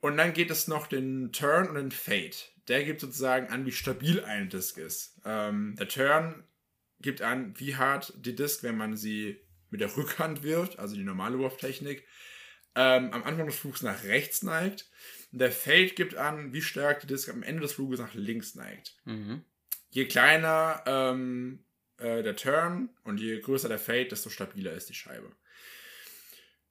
Und 0.00 0.16
dann 0.16 0.32
geht 0.32 0.50
es 0.50 0.68
noch 0.68 0.86
den 0.86 1.32
Turn 1.32 1.68
und 1.68 1.74
den 1.74 1.90
Fade. 1.90 2.36
Der 2.68 2.84
gibt 2.84 3.00
sozusagen 3.00 3.48
an, 3.48 3.66
wie 3.66 3.72
stabil 3.72 4.24
eine 4.24 4.46
Disk 4.46 4.78
ist. 4.78 5.20
Ähm, 5.24 5.76
der 5.78 5.88
Turn 5.88 6.44
gibt 7.00 7.20
an, 7.20 7.54
wie 7.58 7.76
hart 7.76 8.14
die 8.16 8.34
Disk, 8.34 8.62
wenn 8.62 8.76
man 8.76 8.96
sie 8.96 9.40
mit 9.68 9.80
der 9.80 9.94
Rückhand 9.96 10.42
wirft, 10.42 10.78
also 10.78 10.96
die 10.96 11.04
normale 11.04 11.38
Wurftechnik, 11.38 12.06
ähm, 12.74 13.12
am 13.12 13.24
Anfang 13.24 13.46
des 13.46 13.56
Flugs 13.56 13.82
nach 13.82 14.04
rechts 14.04 14.42
neigt. 14.42 14.88
Der 15.32 15.52
Fade 15.52 15.90
gibt 15.90 16.14
an, 16.14 16.52
wie 16.52 16.62
stark 16.62 17.00
die 17.00 17.06
Disk 17.06 17.28
am 17.28 17.42
Ende 17.42 17.62
des 17.62 17.74
Fluges 17.74 18.00
nach 18.00 18.14
links 18.14 18.54
neigt. 18.54 18.96
Mhm. 19.04 19.44
Je 19.90 20.06
kleiner 20.06 20.82
ähm, 20.86 21.64
äh, 21.98 22.22
der 22.22 22.36
Turn 22.36 22.90
und 23.04 23.20
je 23.20 23.40
größer 23.40 23.68
der 23.68 23.78
Fade, 23.78 24.06
desto 24.06 24.30
stabiler 24.30 24.72
ist 24.72 24.88
die 24.88 24.94
Scheibe. 24.94 25.30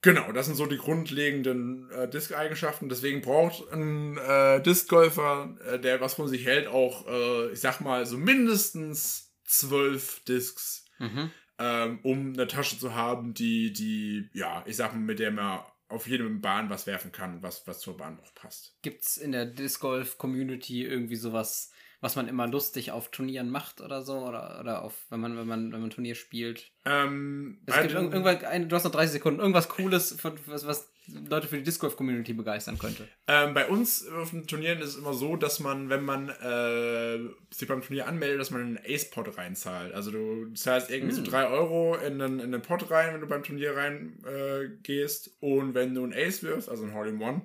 Genau, 0.02 0.32
das 0.32 0.46
sind 0.46 0.56
so 0.56 0.66
die 0.66 0.78
grundlegenden 0.78 1.92
äh, 1.92 2.10
Disk-Eigenschaften. 2.10 2.88
Deswegen 2.88 3.22
braucht 3.22 3.70
ein 3.74 4.18
äh, 4.18 4.62
Disc-Golfer, 4.62 5.58
äh, 5.66 5.80
der 5.80 6.00
was 6.00 6.14
von 6.14 6.30
sich 6.30 6.46
hält, 6.46 6.68
auch, 6.68 7.06
äh, 7.08 7.52
ich 7.52 7.60
sag 7.60 7.82
mal, 7.82 8.06
so 8.06 8.18
mindestens 8.18 9.34
zwölf 9.44 10.22
Discs, 10.24 10.86
Mhm. 11.00 11.32
ähm, 11.58 12.00
um 12.04 12.34
eine 12.34 12.48
Tasche 12.48 12.78
zu 12.80 12.94
haben, 12.94 13.34
die, 13.34 13.74
die, 13.74 14.30
ja, 14.34 14.64
ich 14.68 14.76
sag 14.78 14.94
mal, 14.94 15.00
mit 15.00 15.20
der 15.20 15.32
man 15.32 15.62
auf 15.90 16.08
jedem 16.08 16.40
Bahn 16.40 16.70
was 16.70 16.88
werfen 16.88 17.12
kann, 17.12 17.42
was, 17.42 17.66
was 17.68 17.80
zur 17.80 17.98
Bahn 17.98 18.20
auch 18.22 18.34
passt. 18.36 18.78
Gibt 18.82 19.04
es 19.04 19.18
in 19.18 19.32
der 19.32 19.46
Disc 19.46 19.82
Golf 19.82 20.18
Community 20.18 20.86
irgendwie 20.86 21.16
sowas, 21.16 21.72
was 22.02 22.16
man 22.16 22.28
immer 22.28 22.48
lustig 22.48 22.92
auf 22.92 23.12
Turnieren 23.12 23.50
macht 23.50 23.82
oder 23.82 24.02
so? 24.02 24.20
Oder, 24.20 24.60
oder 24.60 24.84
auf, 24.84 24.96
wenn 25.10 25.20
man, 25.20 25.38
wenn 25.38 25.48
man, 25.48 25.72
wenn 25.74 25.82
man 25.82 25.90
Turnier 25.90 26.16
spielt? 26.16 26.72
Ähm, 26.86 27.62
Es 27.66 27.76
gibt 27.76 27.92
den- 27.92 27.98
irg- 27.98 28.14
irgendwann, 28.14 28.46
ein, 28.46 28.70
du 28.70 28.76
hast 28.76 28.86
noch 28.86 28.92
30 28.92 29.12
Sekunden, 29.14 29.40
irgendwas 29.40 29.70
Cooles, 29.70 30.20
von- 30.20 30.40
was, 30.46 30.66
was 30.66 30.92
Leute 31.08 31.48
für 31.48 31.58
die 31.58 31.64
Disc 31.64 31.82
Golf 31.82 31.96
Community 31.98 32.34
begeistern 32.34 32.78
könnte. 32.78 33.08
Ähm, 33.28 33.54
bei 33.56 33.68
uns 33.68 34.08
auf 34.08 34.30
den 34.30 34.46
Turnieren 34.46 34.80
ist 34.80 34.90
es 34.90 34.96
immer 34.98 35.14
so, 35.14 35.36
dass 35.36 35.60
man, 35.60 35.90
wenn 35.90 36.06
man 36.06 36.30
äh, 36.30 37.18
sich 37.52 37.68
beim 37.68 37.82
Turnier 37.82 38.08
anmeldet, 38.08 38.40
dass 38.40 38.52
man 38.52 38.62
einen 38.62 38.80
Ace-Pot 38.86 39.38
reinzahlt. 39.38 39.94
Also 39.94 40.12
du 40.12 40.54
zahlst 40.54 40.92
irgendwie 40.92 41.16
so 41.16 41.22
Mm. 41.22 41.26
3 41.26 41.48
Euro 41.48 41.96
in 41.96 42.22
einen, 42.22 42.40
in 42.40 42.54
einen 42.54 42.62
Pot 42.62 42.90
rein, 42.92 43.14
wenn 43.14 43.22
du 43.22 43.28
beim 43.28 43.44
Turnier 43.44 43.76
rein 43.76 44.24
äh, 44.26 44.70
gehst. 44.84 45.36
Und 45.40 45.74
wenn 45.74 45.96
du 45.96 46.04
einen 46.04 46.14
Ace 46.14 46.44
wirfst, 46.44 46.70
also 46.70 46.84
ein 46.84 46.94
Hole-in-One, 46.94 47.42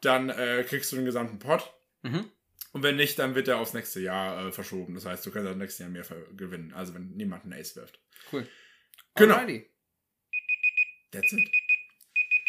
dann 0.00 0.28
äh, 0.30 0.64
kriegst 0.66 0.92
du 0.92 0.96
den 0.96 1.04
gesamten 1.04 1.40
Pot. 1.40 1.74
Mhm. 2.02 2.24
Und 2.72 2.82
wenn 2.82 2.96
nicht, 2.96 3.18
dann 3.18 3.34
wird 3.34 3.46
der 3.46 3.58
aufs 3.58 3.74
nächste 3.74 4.00
Jahr 4.00 4.46
äh, 4.46 4.52
verschoben. 4.52 4.94
Das 4.94 5.06
heißt, 5.06 5.24
du 5.24 5.30
kannst 5.30 5.48
dann 5.48 5.58
nächstes 5.58 5.78
Jahr 5.80 5.88
mehr 5.88 6.04
gewinnen. 6.36 6.72
Also 6.74 6.94
wenn 6.94 7.10
niemand 7.16 7.44
einen 7.44 7.54
Ace 7.54 7.76
wirft. 7.76 7.98
Cool. 8.32 8.46
Genau. 9.14 9.34
Alrighty. 9.34 9.68
That's 11.10 11.32
it. 11.32 11.50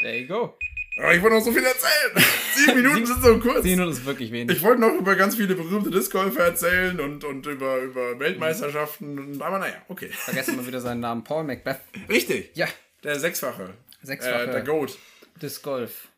There 0.02 0.18
you 0.18 0.28
go. 0.28 0.58
Aber 0.98 1.16
ich 1.16 1.22
wollte 1.22 1.38
noch 1.38 1.44
so 1.44 1.52
viel 1.52 1.64
erzählen. 1.64 2.12
Sieben 2.56 2.82
Minuten 2.82 3.06
sind 3.06 3.24
so 3.24 3.40
kurz. 3.40 3.62
10 3.62 3.72
Minuten 3.72 3.92
ist 3.92 4.06
wirklich 4.06 4.32
wenig. 4.34 4.58
Ich 4.58 4.64
wollte 4.64 4.82
noch 4.82 4.94
über 4.94 5.16
ganz 5.16 5.36
viele 5.36 5.56
berühmte 5.56 5.90
Discgolfer 5.92 6.44
erzählen 6.44 7.00
und, 7.00 7.24
und 7.24 7.46
über, 7.46 7.80
über 7.80 8.20
Weltmeisterschaften. 8.20 9.18
Und, 9.18 9.42
aber 9.42 9.60
naja, 9.60 9.82
okay. 9.88 10.10
Vergessen 10.10 10.58
wir 10.58 10.68
wieder 10.68 10.82
seinen 10.82 11.00
Namen. 11.00 11.24
Paul 11.24 11.46
Macbeth. 11.46 11.80
Richtig. 12.10 12.52
Ja. 12.56 12.68
Der 13.04 13.18
Sechsfache. 13.18 13.76
Sechsfache. 14.04 14.44
Äh, 14.44 14.52
der 14.52 14.64
Goat. 14.64 14.98
Disc 15.42 15.64
Golf. 15.64 16.10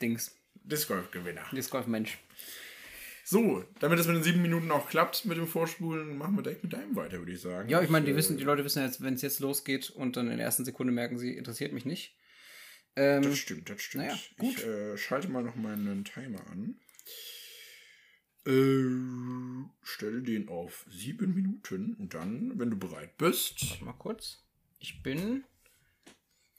Dings. 0.00 0.34
Discgolf-Gewinner. 0.64 1.44
Disc 1.52 1.70
Golf 1.70 1.86
Mensch. 1.86 2.18
So, 3.26 3.64
damit 3.80 3.98
es 3.98 4.06
mit 4.06 4.16
den 4.16 4.22
sieben 4.22 4.42
Minuten 4.42 4.70
auch 4.70 4.88
klappt 4.88 5.24
mit 5.24 5.38
dem 5.38 5.46
Vorspulen, 5.46 6.18
machen 6.18 6.36
wir 6.36 6.42
direkt 6.42 6.62
mit 6.62 6.74
deinem 6.74 6.94
weiter, 6.94 7.18
würde 7.18 7.32
ich 7.32 7.40
sagen. 7.40 7.70
Ja, 7.70 7.80
ich 7.80 7.88
meine, 7.88 8.04
die 8.04 8.14
wissen, 8.14 8.36
die 8.36 8.44
Leute 8.44 8.64
wissen 8.64 8.82
jetzt, 8.82 9.02
wenn 9.02 9.14
es 9.14 9.22
jetzt 9.22 9.40
losgeht 9.40 9.88
und 9.90 10.16
dann 10.16 10.30
in 10.30 10.36
der 10.36 10.44
ersten 10.46 10.64
Sekunde 10.66 10.92
merken 10.92 11.18
sie, 11.18 11.34
interessiert 11.36 11.72
mich 11.72 11.86
nicht. 11.86 12.18
Ähm, 12.96 13.22
Das 13.22 13.38
stimmt, 13.38 13.70
das 13.70 13.80
stimmt. 13.80 14.04
Naja, 14.04 14.18
gut. 14.38 14.58
Ich 14.58 14.66
äh, 14.66 14.98
schalte 14.98 15.28
mal 15.28 15.42
noch 15.42 15.56
meinen 15.56 16.04
Timer 16.04 16.46
an. 16.50 16.76
Äh, 18.46 19.66
stelle 19.82 20.20
den 20.22 20.48
auf 20.48 20.84
sieben 20.90 21.34
Minuten 21.34 21.94
und 21.94 22.12
dann, 22.12 22.58
wenn 22.58 22.70
du 22.70 22.78
bereit 22.78 23.16
bist. 23.16 23.80
mal 23.80 23.94
kurz. 23.94 24.44
Ich 24.80 25.02
bin 25.02 25.44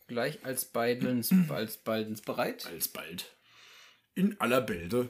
gleich 0.08 0.44
als 0.44 0.66
Baldens, 0.66 1.32
als 1.50 1.78
Baldens 1.78 2.22
bereit. 2.22 2.66
Alsbald. 2.66 3.36
In 4.16 4.40
aller 4.42 4.62
Bälde. 4.62 5.10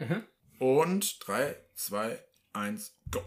Mhm. 0.00 0.24
Und 0.58 1.26
3, 1.26 1.54
2, 1.76 2.18
1, 2.52 2.92
go. 3.12 3.20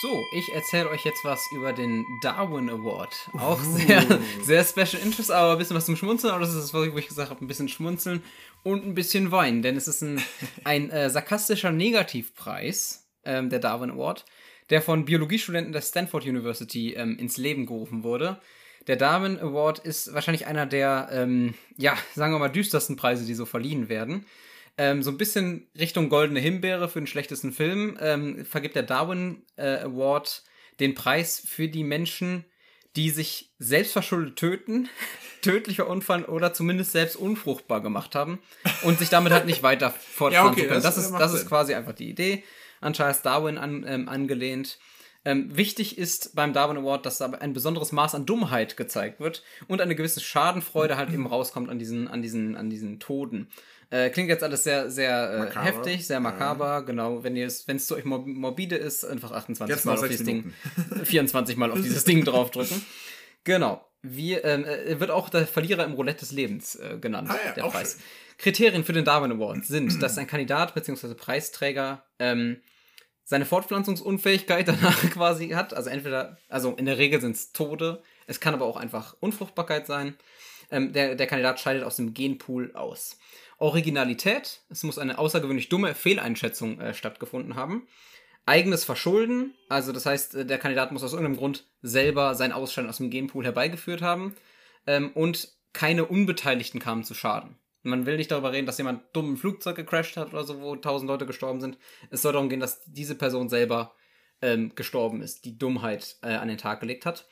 So, 0.00 0.24
ich 0.32 0.52
erzähle 0.54 0.90
euch 0.90 1.04
jetzt 1.04 1.24
was 1.24 1.44
über 1.52 1.72
den 1.72 2.04
Darwin 2.22 2.70
Award. 2.70 3.12
Auch 3.34 3.60
Uh. 3.60 3.76
sehr, 3.76 4.20
sehr 4.42 4.64
Special 4.64 5.02
Interest, 5.02 5.30
aber 5.30 5.52
ein 5.52 5.58
bisschen 5.58 5.76
was 5.76 5.86
zum 5.86 5.96
Schmunzeln. 5.96 6.32
Aber 6.32 6.40
das 6.40 6.54
ist 6.54 6.62
das, 6.62 6.74
wo 6.74 6.82
ich 6.84 7.08
gesagt 7.08 7.30
habe, 7.30 7.44
ein 7.44 7.48
bisschen 7.48 7.68
Schmunzeln 7.68 8.22
und 8.62 8.84
ein 8.84 8.94
bisschen 8.94 9.32
Weinen. 9.32 9.62
Denn 9.62 9.76
es 9.76 9.88
ist 9.88 10.02
ein, 10.02 10.22
ein 10.64 10.90
äh, 10.90 11.10
sarkastischer 11.10 11.72
Negativpreis, 11.72 13.08
ähm, 13.24 13.50
der 13.50 13.58
Darwin 13.58 13.90
Award, 13.90 14.24
der 14.70 14.82
von 14.82 15.04
Biologiestudenten 15.04 15.72
der 15.72 15.82
Stanford 15.82 16.26
University 16.26 16.94
ähm, 16.94 17.18
ins 17.18 17.36
Leben 17.36 17.66
gerufen 17.66 18.04
wurde. 18.04 18.40
Der 18.86 18.96
Darwin 18.96 19.38
Award 19.38 19.80
ist 19.80 20.14
wahrscheinlich 20.14 20.46
einer 20.46 20.66
der, 20.66 21.08
ähm, 21.12 21.54
ja, 21.76 21.96
sagen 22.14 22.32
wir 22.32 22.38
mal, 22.38 22.48
düstersten 22.48 22.96
Preise, 22.96 23.26
die 23.26 23.34
so 23.34 23.46
verliehen 23.46 23.88
werden. 23.88 24.26
Ähm, 24.78 25.02
so 25.02 25.10
ein 25.10 25.18
bisschen 25.18 25.68
Richtung 25.76 26.08
Goldene 26.08 26.38
Himbeere 26.38 26.88
für 26.88 27.00
den 27.00 27.08
schlechtesten 27.08 27.52
Film 27.52 27.98
ähm, 28.00 28.44
vergibt 28.46 28.76
der 28.76 28.84
Darwin 28.84 29.42
äh, 29.56 29.78
Award 29.78 30.44
den 30.78 30.94
Preis 30.94 31.42
für 31.44 31.66
die 31.66 31.82
Menschen, 31.82 32.44
die 32.94 33.10
sich 33.10 33.52
selbstverschuldet 33.58 34.36
töten, 34.36 34.88
tödlicher 35.42 35.88
Unfall 35.88 36.24
oder 36.24 36.52
zumindest 36.52 36.92
selbst 36.92 37.16
unfruchtbar 37.16 37.80
gemacht 37.80 38.14
haben 38.14 38.38
und 38.82 39.00
sich 39.00 39.08
damit 39.08 39.32
halt 39.32 39.46
nicht 39.46 39.64
weiter 39.64 39.90
fortpflanzen 40.12 40.52
okay, 40.52 40.68
können. 40.68 40.82
das, 40.82 40.94
Das, 40.94 41.06
ist, 41.06 41.12
das 41.12 41.34
ist 41.34 41.48
quasi 41.48 41.74
einfach 41.74 41.94
die 41.94 42.08
Idee, 42.08 42.44
an 42.80 42.92
Charles 42.92 43.22
Darwin 43.22 43.58
an, 43.58 43.84
ähm, 43.86 44.08
angelehnt. 44.08 44.78
Ähm, 45.24 45.56
wichtig 45.56 45.98
ist 45.98 46.34
beim 46.36 46.52
Darwin 46.52 46.76
Award, 46.78 47.04
dass 47.04 47.18
da 47.18 47.26
ein 47.26 47.52
besonderes 47.52 47.90
Maß 47.90 48.14
an 48.14 48.24
Dummheit 48.24 48.76
gezeigt 48.76 49.18
wird 49.18 49.42
und 49.66 49.80
eine 49.80 49.96
gewisse 49.96 50.20
Schadenfreude 50.20 50.96
halt 50.96 51.12
eben 51.12 51.26
rauskommt 51.26 51.68
an 51.68 51.78
diesen, 51.78 52.06
an 52.06 52.22
diesen, 52.22 52.56
an 52.56 52.70
diesen 52.70 53.00
Toten. 53.00 53.48
Äh, 53.90 54.10
klingt 54.10 54.28
jetzt 54.28 54.42
alles 54.44 54.64
sehr, 54.64 54.90
sehr 54.90 55.50
äh, 55.54 55.58
heftig, 55.60 56.06
sehr 56.06 56.20
makaber, 56.20 56.84
genau. 56.84 57.24
Wenn 57.24 57.36
ihr 57.36 57.46
es, 57.46 57.66
wenn 57.66 57.76
es 57.78 57.86
zu 57.86 57.96
euch 57.96 58.04
mor- 58.04 58.26
morbide 58.26 58.76
ist, 58.76 59.04
einfach 59.04 59.30
28 59.32 59.74
Jetzt 59.74 59.86
Mal 59.86 59.96
auf 59.96 60.06
dieses 60.08 60.26
Ding, 60.26 60.52
24 61.04 61.56
Mal 61.56 61.70
auf 61.72 61.80
dieses 61.80 62.04
Ding 62.04 62.24
draufdrücken. 62.24 62.84
Genau. 63.44 63.84
Wir, 64.02 64.44
ähm, 64.44 64.64
äh, 64.64 65.00
wird 65.00 65.10
auch 65.10 65.28
der 65.30 65.46
Verlierer 65.46 65.84
im 65.84 65.94
Roulette 65.94 66.20
des 66.20 66.32
Lebens 66.32 66.76
äh, 66.76 66.98
genannt, 67.00 67.30
Ah 67.30 67.38
ja, 67.46 67.52
der 67.52 67.62
Preis. 67.62 67.92
schön. 67.92 68.02
Kriterien 68.38 68.84
für 68.84 68.92
den 68.92 69.04
Darwin 69.04 69.32
Award 69.32 69.64
sind, 69.64 70.02
dass 70.02 70.18
ein 70.18 70.26
Kandidat 70.26 70.74
bzw. 70.74 71.14
Preisträger 71.14 72.04
ähm, 72.18 72.60
seine 73.24 73.46
Fortpflanzungsunfähigkeit 73.46 74.68
danach 74.68 75.00
quasi 75.10 75.48
hat. 75.50 75.72
Also 75.74 75.90
entweder, 75.90 76.36
also 76.48 76.74
in 76.76 76.86
der 76.86 76.98
Regel 76.98 77.20
sind 77.20 77.36
es 77.36 77.52
Tode, 77.52 78.02
es 78.26 78.38
kann 78.40 78.54
aber 78.54 78.66
auch 78.66 78.76
einfach 78.76 79.16
Unfruchtbarkeit 79.20 79.86
sein. 79.86 80.16
Ähm, 80.70 80.92
der, 80.92 81.14
der 81.14 81.26
Kandidat 81.26 81.58
scheidet 81.58 81.82
aus 81.84 81.96
dem 81.96 82.12
Genpool 82.12 82.72
aus. 82.74 83.18
Originalität, 83.58 84.62
es 84.70 84.82
muss 84.84 84.98
eine 84.98 85.18
außergewöhnlich 85.18 85.68
dumme 85.68 85.94
Fehleinschätzung 85.94 86.80
äh, 86.80 86.94
stattgefunden 86.94 87.56
haben. 87.56 87.86
Eigenes 88.46 88.84
Verschulden, 88.84 89.54
also 89.68 89.92
das 89.92 90.06
heißt, 90.06 90.34
äh, 90.36 90.46
der 90.46 90.58
Kandidat 90.58 90.92
muss 90.92 91.02
aus 91.02 91.12
irgendeinem 91.12 91.36
Grund 91.36 91.66
selber 91.82 92.34
sein 92.34 92.52
Ausscheiden 92.52 92.88
aus 92.88 92.98
dem 92.98 93.10
Genpool 93.10 93.44
herbeigeführt 93.44 94.00
haben. 94.00 94.34
Ähm, 94.86 95.10
und 95.12 95.52
keine 95.72 96.06
Unbeteiligten 96.06 96.80
kamen 96.80 97.04
zu 97.04 97.14
Schaden. 97.14 97.58
Man 97.82 98.06
will 98.06 98.16
nicht 98.16 98.30
darüber 98.30 98.52
reden, 98.52 98.66
dass 98.66 98.78
jemand 98.78 99.02
dumm 99.12 99.34
ein 99.34 99.36
Flugzeug 99.36 99.76
gecrashed 99.76 100.16
hat 100.16 100.32
oder 100.32 100.44
so, 100.44 100.60
wo 100.60 100.76
tausend 100.76 101.08
Leute 101.08 101.26
gestorben 101.26 101.60
sind. 101.60 101.78
Es 102.10 102.22
soll 102.22 102.32
darum 102.32 102.48
gehen, 102.48 102.60
dass 102.60 102.82
diese 102.86 103.14
Person 103.14 103.48
selber 103.48 103.94
ähm, 104.42 104.74
gestorben 104.74 105.22
ist, 105.22 105.44
die 105.44 105.58
Dummheit 105.58 106.16
äh, 106.22 106.34
an 106.34 106.48
den 106.48 106.58
Tag 106.58 106.80
gelegt 106.80 107.06
hat. 107.06 107.26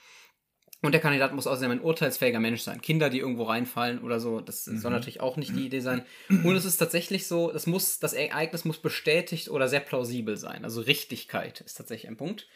Und 0.82 0.92
der 0.92 1.00
Kandidat 1.00 1.34
muss 1.34 1.46
außerdem 1.46 1.70
ein 1.72 1.80
urteilsfähiger 1.80 2.38
Mensch 2.38 2.60
sein. 2.60 2.80
Kinder, 2.82 3.08
die 3.08 3.18
irgendwo 3.18 3.44
reinfallen 3.44 3.98
oder 4.02 4.20
so, 4.20 4.40
das 4.40 4.66
soll 4.66 4.90
natürlich 4.92 5.20
auch 5.20 5.36
nicht 5.38 5.56
die 5.56 5.66
Idee 5.66 5.80
sein. 5.80 6.04
Und 6.28 6.54
es 6.54 6.64
ist 6.66 6.76
tatsächlich 6.76 7.26
so, 7.26 7.50
das, 7.50 7.66
muss, 7.66 7.98
das 7.98 8.12
Ereignis 8.12 8.64
muss 8.66 8.78
bestätigt 8.78 9.48
oder 9.48 9.68
sehr 9.68 9.80
plausibel 9.80 10.36
sein. 10.36 10.64
Also 10.64 10.82
Richtigkeit 10.82 11.62
ist 11.62 11.74
tatsächlich 11.76 12.08
ein 12.08 12.18
Punkt. 12.18 12.46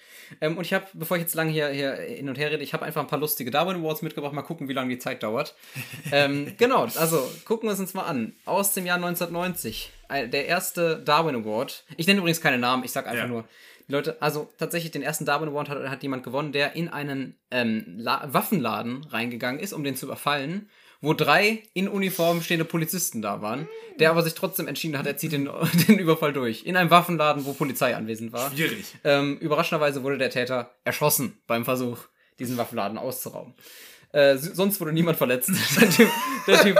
Ähm, 0.42 0.58
und 0.58 0.64
ich 0.66 0.74
habe, 0.74 0.84
bevor 0.92 1.16
ich 1.16 1.22
jetzt 1.22 1.34
lange 1.34 1.50
hier, 1.50 1.70
hier 1.70 1.94
hin 1.94 2.28
und 2.28 2.36
her 2.36 2.50
rede, 2.52 2.62
ich 2.62 2.74
habe 2.74 2.84
einfach 2.84 3.00
ein 3.00 3.08
paar 3.08 3.18
lustige 3.18 3.50
Darwin 3.50 3.76
Awards 3.76 4.02
mitgebracht. 4.02 4.34
Mal 4.34 4.42
gucken, 4.42 4.68
wie 4.68 4.74
lange 4.74 4.90
die 4.90 4.98
Zeit 4.98 5.22
dauert. 5.22 5.56
ähm, 6.12 6.52
genau, 6.58 6.82
also 6.84 7.26
gucken 7.46 7.68
wir 7.68 7.72
es 7.72 7.80
uns 7.80 7.94
mal 7.94 8.04
an. 8.04 8.34
Aus 8.44 8.74
dem 8.74 8.84
Jahr 8.86 8.96
1990. 8.96 9.90
äh, 10.10 10.28
Der 10.28 10.46
erste 10.46 10.98
Darwin 11.02 11.36
Award. 11.36 11.84
Ich 11.96 12.06
nenne 12.06 12.18
übrigens 12.20 12.40
keine 12.42 12.58
Namen, 12.58 12.84
ich 12.84 12.92
sage 12.92 13.08
einfach 13.08 13.24
Ja. 13.24 13.28
nur. 13.28 13.44
Die 13.90 13.96
Leute, 13.96 14.22
also 14.22 14.48
tatsächlich 14.56 14.92
den 14.92 15.02
ersten 15.02 15.24
Darwin 15.24 15.48
Award 15.48 15.68
hat, 15.68 15.88
hat 15.88 16.02
jemand 16.04 16.22
gewonnen, 16.22 16.52
der 16.52 16.76
in 16.76 16.88
einen 16.88 17.36
ähm, 17.50 17.84
La 17.98 18.22
Waffenladen 18.32 19.02
reingegangen 19.10 19.60
ist, 19.60 19.72
um 19.72 19.82
den 19.82 19.96
zu 19.96 20.06
überfallen, 20.06 20.70
wo 21.00 21.12
drei 21.12 21.64
in 21.74 21.88
Uniform 21.88 22.40
stehende 22.40 22.64
Polizisten 22.64 23.20
da 23.20 23.42
waren, 23.42 23.68
der 23.98 24.10
aber 24.10 24.22
sich 24.22 24.34
trotzdem 24.34 24.68
entschieden 24.68 24.96
hat, 24.96 25.08
er 25.08 25.16
zieht 25.16 25.32
den, 25.32 25.50
den 25.88 25.98
Überfall 25.98 26.32
durch. 26.32 26.64
In 26.64 26.76
einem 26.76 26.90
Waffenladen, 26.90 27.44
wo 27.46 27.52
Polizei 27.52 27.96
anwesend 27.96 28.32
war. 28.32 28.52
Schwierig. 28.52 28.94
Ähm, 29.02 29.38
überraschenderweise 29.38 30.04
wurde 30.04 30.18
der 30.18 30.30
Täter 30.30 30.70
erschossen 30.84 31.42
beim 31.48 31.64
Versuch, 31.64 31.98
diesen 32.38 32.56
Waffenladen 32.58 32.96
auszurauben. 32.96 33.54
Äh, 34.12 34.36
sonst 34.36 34.80
wurde 34.80 34.92
niemand 34.92 35.18
verletzt. 35.18 35.50
der 35.80 35.90
typ, 35.90 36.08
der 36.46 36.60
typ 36.62 36.78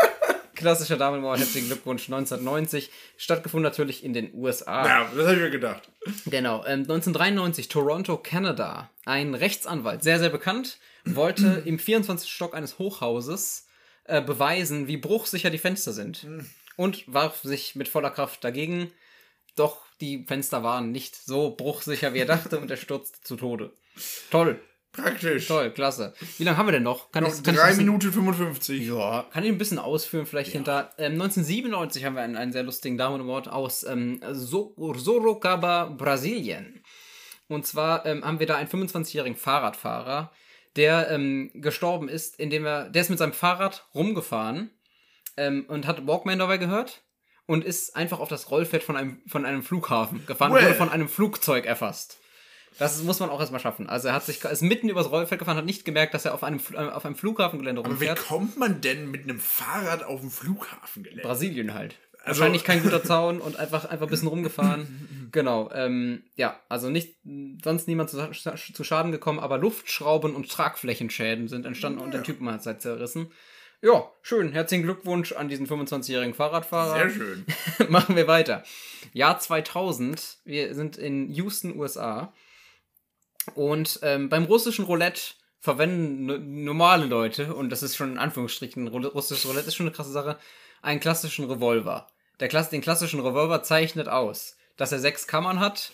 klassischer 0.60 0.96
Damenmauer, 0.96 1.38
herzlichen 1.38 1.68
Glückwunsch, 1.68 2.04
1990. 2.04 2.90
Stattgefunden 3.16 3.64
natürlich 3.64 4.04
in 4.04 4.12
den 4.12 4.32
USA. 4.34 4.86
Ja, 4.86 5.10
das 5.12 5.26
habe 5.26 5.36
ich 5.36 5.42
mir 5.42 5.50
gedacht. 5.50 5.90
Genau, 6.26 6.58
ähm, 6.66 6.82
1993, 6.82 7.68
Toronto, 7.68 8.18
Kanada. 8.18 8.90
Ein 9.06 9.34
Rechtsanwalt, 9.34 10.02
sehr, 10.02 10.18
sehr 10.18 10.28
bekannt, 10.28 10.78
wollte 11.04 11.62
im 11.64 11.78
24. 11.78 12.30
Stock 12.30 12.54
eines 12.54 12.78
Hochhauses 12.78 13.66
äh, 14.04 14.20
beweisen, 14.20 14.86
wie 14.86 14.98
bruchsicher 14.98 15.50
die 15.50 15.58
Fenster 15.58 15.92
sind. 15.92 16.26
Und 16.76 17.12
warf 17.12 17.40
sich 17.42 17.74
mit 17.74 17.88
voller 17.88 18.10
Kraft 18.10 18.44
dagegen. 18.44 18.92
Doch 19.56 19.82
die 20.00 20.24
Fenster 20.24 20.62
waren 20.62 20.92
nicht 20.92 21.16
so 21.16 21.50
bruchsicher, 21.50 22.14
wie 22.14 22.20
er 22.20 22.26
dachte, 22.26 22.58
und 22.58 22.70
er 22.70 22.76
stürzte 22.76 23.18
zu 23.22 23.36
Tode. 23.36 23.72
Toll, 24.30 24.60
Praktisch. 24.92 25.46
toll, 25.46 25.70
klasse. 25.70 26.14
Wie 26.38 26.44
lange 26.44 26.56
haben 26.56 26.66
wir 26.66 26.72
denn 26.72 26.82
noch? 26.82 27.12
Kann 27.12 27.22
Noch 27.24 27.30
ich- 27.32 27.42
kann 27.42 27.54
ich 27.54 27.60
3 27.60 27.64
ein 27.66 27.68
bisschen- 27.70 27.84
Minuten 27.86 28.12
55. 28.12 28.88
ja, 28.88 29.24
kann 29.32 29.44
ich 29.44 29.50
ein 29.50 29.58
bisschen 29.58 29.78
ausführen, 29.78 30.26
vielleicht 30.26 30.50
hinter. 30.52 30.90
Ähm, 30.98 31.12
1997 31.12 32.04
haben 32.04 32.14
wir 32.16 32.22
einen, 32.22 32.36
einen 32.36 32.52
sehr 32.52 32.64
lustigen 32.64 32.98
Darwin 32.98 33.20
Award 33.20 33.48
aus 33.48 33.84
ähm, 33.84 34.20
so 34.32 34.74
Sorocaba, 34.96 35.84
Brasilien. 35.96 36.82
Und 37.48 37.66
zwar 37.66 38.04
ähm, 38.06 38.24
haben 38.24 38.38
wir 38.40 38.46
da 38.46 38.56
einen 38.56 38.68
25-jährigen 38.68 39.36
Fahrradfahrer, 39.36 40.32
der 40.76 41.10
ähm, 41.10 41.50
gestorben 41.54 42.08
ist, 42.08 42.38
indem 42.38 42.64
er, 42.64 42.88
der 42.90 43.02
ist 43.02 43.10
mit 43.10 43.18
seinem 43.18 43.32
Fahrrad 43.32 43.86
rumgefahren 43.94 44.70
ähm, 45.36 45.64
und 45.68 45.86
hat 45.86 46.06
Walkman 46.06 46.38
dabei 46.38 46.58
gehört 46.58 47.02
und 47.46 47.64
ist 47.64 47.96
einfach 47.96 48.20
auf 48.20 48.28
das 48.28 48.52
Rollfeld 48.52 48.84
von 48.84 48.96
einem, 48.96 49.20
von 49.26 49.44
einem 49.44 49.64
Flughafen 49.64 50.24
gefahren 50.26 50.52
und 50.52 50.58
Well. 50.58 50.66
wurde 50.66 50.74
von 50.76 50.90
einem 50.90 51.08
Flugzeug 51.08 51.66
erfasst. 51.66 52.18
Das 52.78 53.02
muss 53.02 53.20
man 53.20 53.28
auch 53.30 53.40
erstmal 53.40 53.60
schaffen. 53.60 53.88
Also 53.88 54.08
er 54.08 54.14
hat 54.14 54.24
sich 54.24 54.42
ist 54.44 54.62
mitten 54.62 54.88
übers 54.88 55.10
Rollfeld 55.10 55.38
gefahren, 55.38 55.56
hat 55.56 55.64
nicht 55.66 55.84
gemerkt, 55.84 56.14
dass 56.14 56.24
er 56.24 56.34
auf 56.34 56.42
einem, 56.44 56.60
äh, 56.72 56.76
auf 56.78 57.04
einem 57.04 57.16
Flughafengelände 57.16 57.80
Aber 57.80 57.88
wie 58.00 58.06
rumfährt. 58.06 58.18
kommt 58.26 58.56
man 58.56 58.80
denn 58.80 59.10
mit 59.10 59.24
einem 59.24 59.38
Fahrrad 59.40 60.02
auf 60.04 60.20
dem 60.20 60.30
Flughafen 60.30 61.02
gelernt? 61.02 61.22
Brasilien 61.22 61.74
halt. 61.74 61.96
Also- 62.22 62.40
Wahrscheinlich 62.40 62.64
kein 62.64 62.82
guter 62.82 63.02
Zaun 63.04 63.40
und 63.40 63.56
einfach, 63.56 63.84
einfach 63.86 64.06
ein 64.06 64.10
bisschen 64.10 64.28
rumgefahren. 64.28 65.28
genau. 65.32 65.70
Ähm, 65.74 66.22
ja, 66.36 66.58
also 66.68 66.90
nicht 66.90 67.16
sonst 67.64 67.88
niemand 67.88 68.10
zu, 68.10 68.30
zu 68.30 68.84
Schaden 68.84 69.10
gekommen, 69.12 69.40
aber 69.40 69.58
Luftschrauben 69.58 70.34
und 70.34 70.50
Tragflächenschäden 70.50 71.48
sind 71.48 71.66
entstanden 71.66 72.00
und 72.00 72.12
der 72.14 72.22
Typen 72.22 72.48
hat 72.50 72.64
halt 72.66 72.80
zerrissen. 72.82 73.30
Ja, 73.82 74.04
schön. 74.20 74.52
Herzlichen 74.52 74.82
Glückwunsch 74.84 75.32
an 75.32 75.48
diesen 75.48 75.66
25-jährigen 75.66 76.34
Fahrradfahrer. 76.34 76.98
Sehr 76.98 77.10
schön. 77.10 77.46
Machen 77.88 78.14
wir 78.14 78.26
weiter. 78.26 78.62
Jahr 79.14 79.38
2000. 79.38 80.36
Wir 80.44 80.74
sind 80.74 80.98
in 80.98 81.30
Houston, 81.32 81.74
USA. 81.78 82.32
Und 83.54 84.00
ähm, 84.02 84.28
beim 84.28 84.44
russischen 84.44 84.84
Roulette 84.84 85.20
verwenden 85.60 86.64
normale 86.64 87.06
Leute, 87.06 87.54
und 87.54 87.70
das 87.70 87.82
ist 87.82 87.96
schon 87.96 88.12
in 88.12 88.18
Anführungsstrichen, 88.18 88.88
russisches 88.88 89.46
Roulette 89.46 89.68
ist 89.68 89.74
schon 89.74 89.86
eine 89.86 89.94
krasse 89.94 90.12
Sache, 90.12 90.38
einen 90.82 91.00
klassischen 91.00 91.50
Revolver. 91.50 92.06
Der 92.40 92.48
Klass 92.48 92.70
den 92.70 92.80
klassischen 92.80 93.20
Revolver 93.20 93.62
zeichnet 93.62 94.08
aus, 94.08 94.56
dass 94.76 94.92
er 94.92 94.98
sechs 94.98 95.26
Kammern 95.26 95.60
hat, 95.60 95.92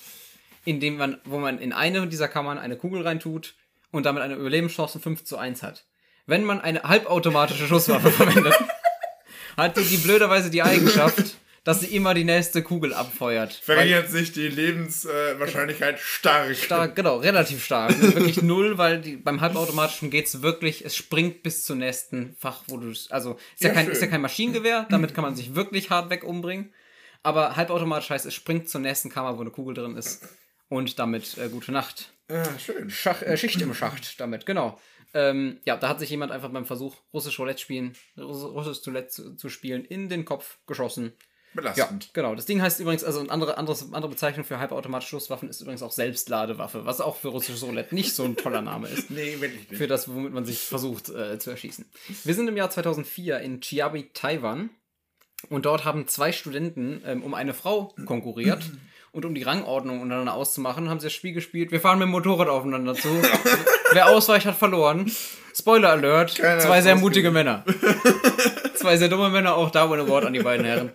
indem 0.65 0.97
man, 0.97 1.21
wo 1.25 1.39
man 1.39 1.59
in 1.59 1.73
eine 1.73 2.07
dieser 2.07 2.29
Kammern 2.29 2.59
eine 2.59 2.77
Kugel 2.77 3.03
reintut 3.03 3.55
und 3.91 4.07
damit 4.07 4.23
eine 4.23 4.35
Überlebenschance 4.35 5.01
5 5.01 5.25
zu 5.25 5.39
1 5.39 5.63
hat. 5.63 5.85
Wenn 6.27 6.45
man 6.45 6.61
eine 6.61 6.83
halbautomatische 6.83 7.67
Schusswaffe 7.67 8.11
verwendet, 8.13 8.55
hat 9.57 9.77
die, 9.77 9.85
die 9.85 9.97
blöderweise 9.99 10.51
die 10.51 10.63
Eigenschaft, 10.63 11.37
dass 11.67 11.81
sie 11.81 11.97
immer 11.97 12.15
die 12.15 12.23
nächste 12.23 12.63
Kugel 12.63 12.95
abfeuert. 12.95 13.53
Verringert 13.53 14.09
sich 14.09 14.31
die 14.31 14.47
Lebenswahrscheinlichkeit 14.47 15.97
äh, 15.97 15.99
stark. 15.99 16.55
Stark, 16.55 16.95
genau, 16.95 17.17
relativ 17.17 17.65
stark. 17.65 18.01
wirklich 18.01 18.41
null, 18.41 18.79
weil 18.79 19.01
die, 19.01 19.17
beim 19.17 19.41
halbautomatischen 19.41 20.09
geht 20.09 20.27
es 20.27 20.43
wirklich, 20.43 20.85
es 20.85 20.95
springt 20.95 21.43
bis 21.43 21.65
zum 21.65 21.79
nächsten 21.79 22.37
Fach, 22.39 22.63
wo 22.69 22.77
du. 22.77 22.91
Also, 23.11 23.33
ist 23.33 23.41
ja, 23.59 23.71
ja 23.71 23.75
kein, 23.75 23.89
ist 23.89 24.01
ja 24.01 24.07
kein 24.07 24.21
Maschinengewehr, 24.21 24.87
damit 24.91 25.13
kann 25.13 25.23
man 25.23 25.35
sich 25.35 25.57
wirklich 25.57 25.91
hart 25.91 26.09
weg 26.09 26.23
umbringen. 26.23 26.73
Aber 27.25 27.57
halbautomatisch 27.57 28.11
heißt, 28.11 28.27
es 28.27 28.35
springt 28.35 28.69
zur 28.69 28.81
nächsten 28.81 29.11
Kammer, 29.11 29.37
wo 29.37 29.41
eine 29.41 29.51
Kugel 29.51 29.75
drin 29.75 29.97
ist. 29.97 30.23
Und 30.69 31.01
damit 31.01 31.37
äh, 31.37 31.49
gute 31.49 31.73
Nacht. 31.73 32.13
Ah, 32.29 32.45
schön. 32.61 32.91
Schach, 32.91 33.23
äh, 33.23 33.37
Schicht 33.37 33.61
im 33.61 33.75
Schacht 33.75 34.21
damit, 34.21 34.47
genau. 34.47 34.79
Ähm, 35.15 35.59
ja, 35.65 35.77
da 35.77 35.89
hat 35.89 35.99
sich 35.99 36.11
jemand 36.11 36.31
einfach 36.31 36.51
beim 36.51 36.65
Versuch, 36.65 36.95
russisch 37.13 37.41
Roulette 37.41 37.61
spielen, 37.61 37.97
russisch 38.17 38.87
Roulette 38.87 39.09
zu, 39.09 39.35
zu 39.35 39.49
spielen, 39.49 39.85
in 39.85 40.09
den 40.09 40.25
Kopf 40.25 40.59
geschossen 40.69 41.13
belastend. 41.57 42.05
Ja, 42.05 42.11
genau. 42.13 42.35
Das 42.35 42.47
Ding 42.47 42.63
heißt 42.63 42.81
übrigens, 42.81 43.03
also 43.03 43.21
eine 43.21 43.31
andere, 43.31 43.59
anderes, 43.59 43.83
andere 43.93 44.11
Bezeichnung 44.11 44.45
für 44.45 44.59
halbautomatische 44.59 45.11
Schusswaffen 45.11 45.49
ist 45.49 45.61
übrigens 45.61 45.83
auch 45.83 45.93
Selbstladewaffe, 45.93 46.87
was 46.87 47.01
auch 47.01 47.17
für 47.17 47.29
russisches 47.29 47.63
Roulette 47.65 47.95
nicht 47.95 48.15
so 48.15 48.25
ein 48.25 48.37
toller 48.37 48.63
Name 48.63 48.89
ist. 48.89 49.11
nee, 49.11 49.41
wirklich 49.41 49.69
nicht. 49.71 49.79
Für 49.79 49.87
das, 49.87 50.09
womit 50.09 50.33
man 50.33 50.45
sich 50.45 50.61
versucht 50.61 51.09
äh, 51.09 51.39
zu 51.39 51.51
erschießen. 51.51 51.85
Wir 52.25 52.35
sind 52.35 52.49
im 52.49 52.57
Jahr 52.57 52.71
2004 52.71 53.41
in 53.41 53.61
Chiabi, 53.61 54.11
Taiwan. 54.13 54.71
Und 55.51 55.67
dort 55.67 55.85
haben 55.85 56.09
zwei 56.09 56.33
Studenten 56.33 57.03
ähm, 57.05 57.23
um 57.23 57.35
eine 57.35 57.55
Frau 57.55 57.95
konkurriert. 58.07 58.65
Und 59.17 59.25
um 59.25 59.35
die 59.35 59.45
Rangordnung 59.45 60.03
untereinander 60.03 60.35
auszumachen, 60.35 60.91
haben 60.91 61.01
sie 61.01 61.07
das 61.07 61.15
Spiel 61.15 61.33
gespielt. 61.33 61.73
Wir 61.73 61.81
fahren 61.81 61.99
mit 61.99 62.05
dem 62.05 62.11
Motorrad 62.11 62.49
aufeinander 62.49 62.95
zu. 62.95 63.09
Wer 63.93 64.09
ausweicht, 64.09 64.45
hat 64.45 64.57
verloren. 64.57 65.11
Spoiler 65.55 65.89
Alert. 65.89 66.37
Keiner 66.37 66.61
zwei 66.61 66.83
sehr 66.83 66.97
mutige 66.97 67.31
Männer. 67.31 67.65
zwei 68.75 68.99
sehr 68.99 69.09
dumme 69.09 69.31
Männer. 69.31 69.57
Auch 69.57 69.71
Darwin 69.71 70.01
Award 70.01 70.27
an 70.27 70.35
die 70.35 70.41
beiden 70.41 70.67
Herren. 70.67 70.91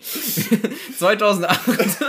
2008. 0.98 2.04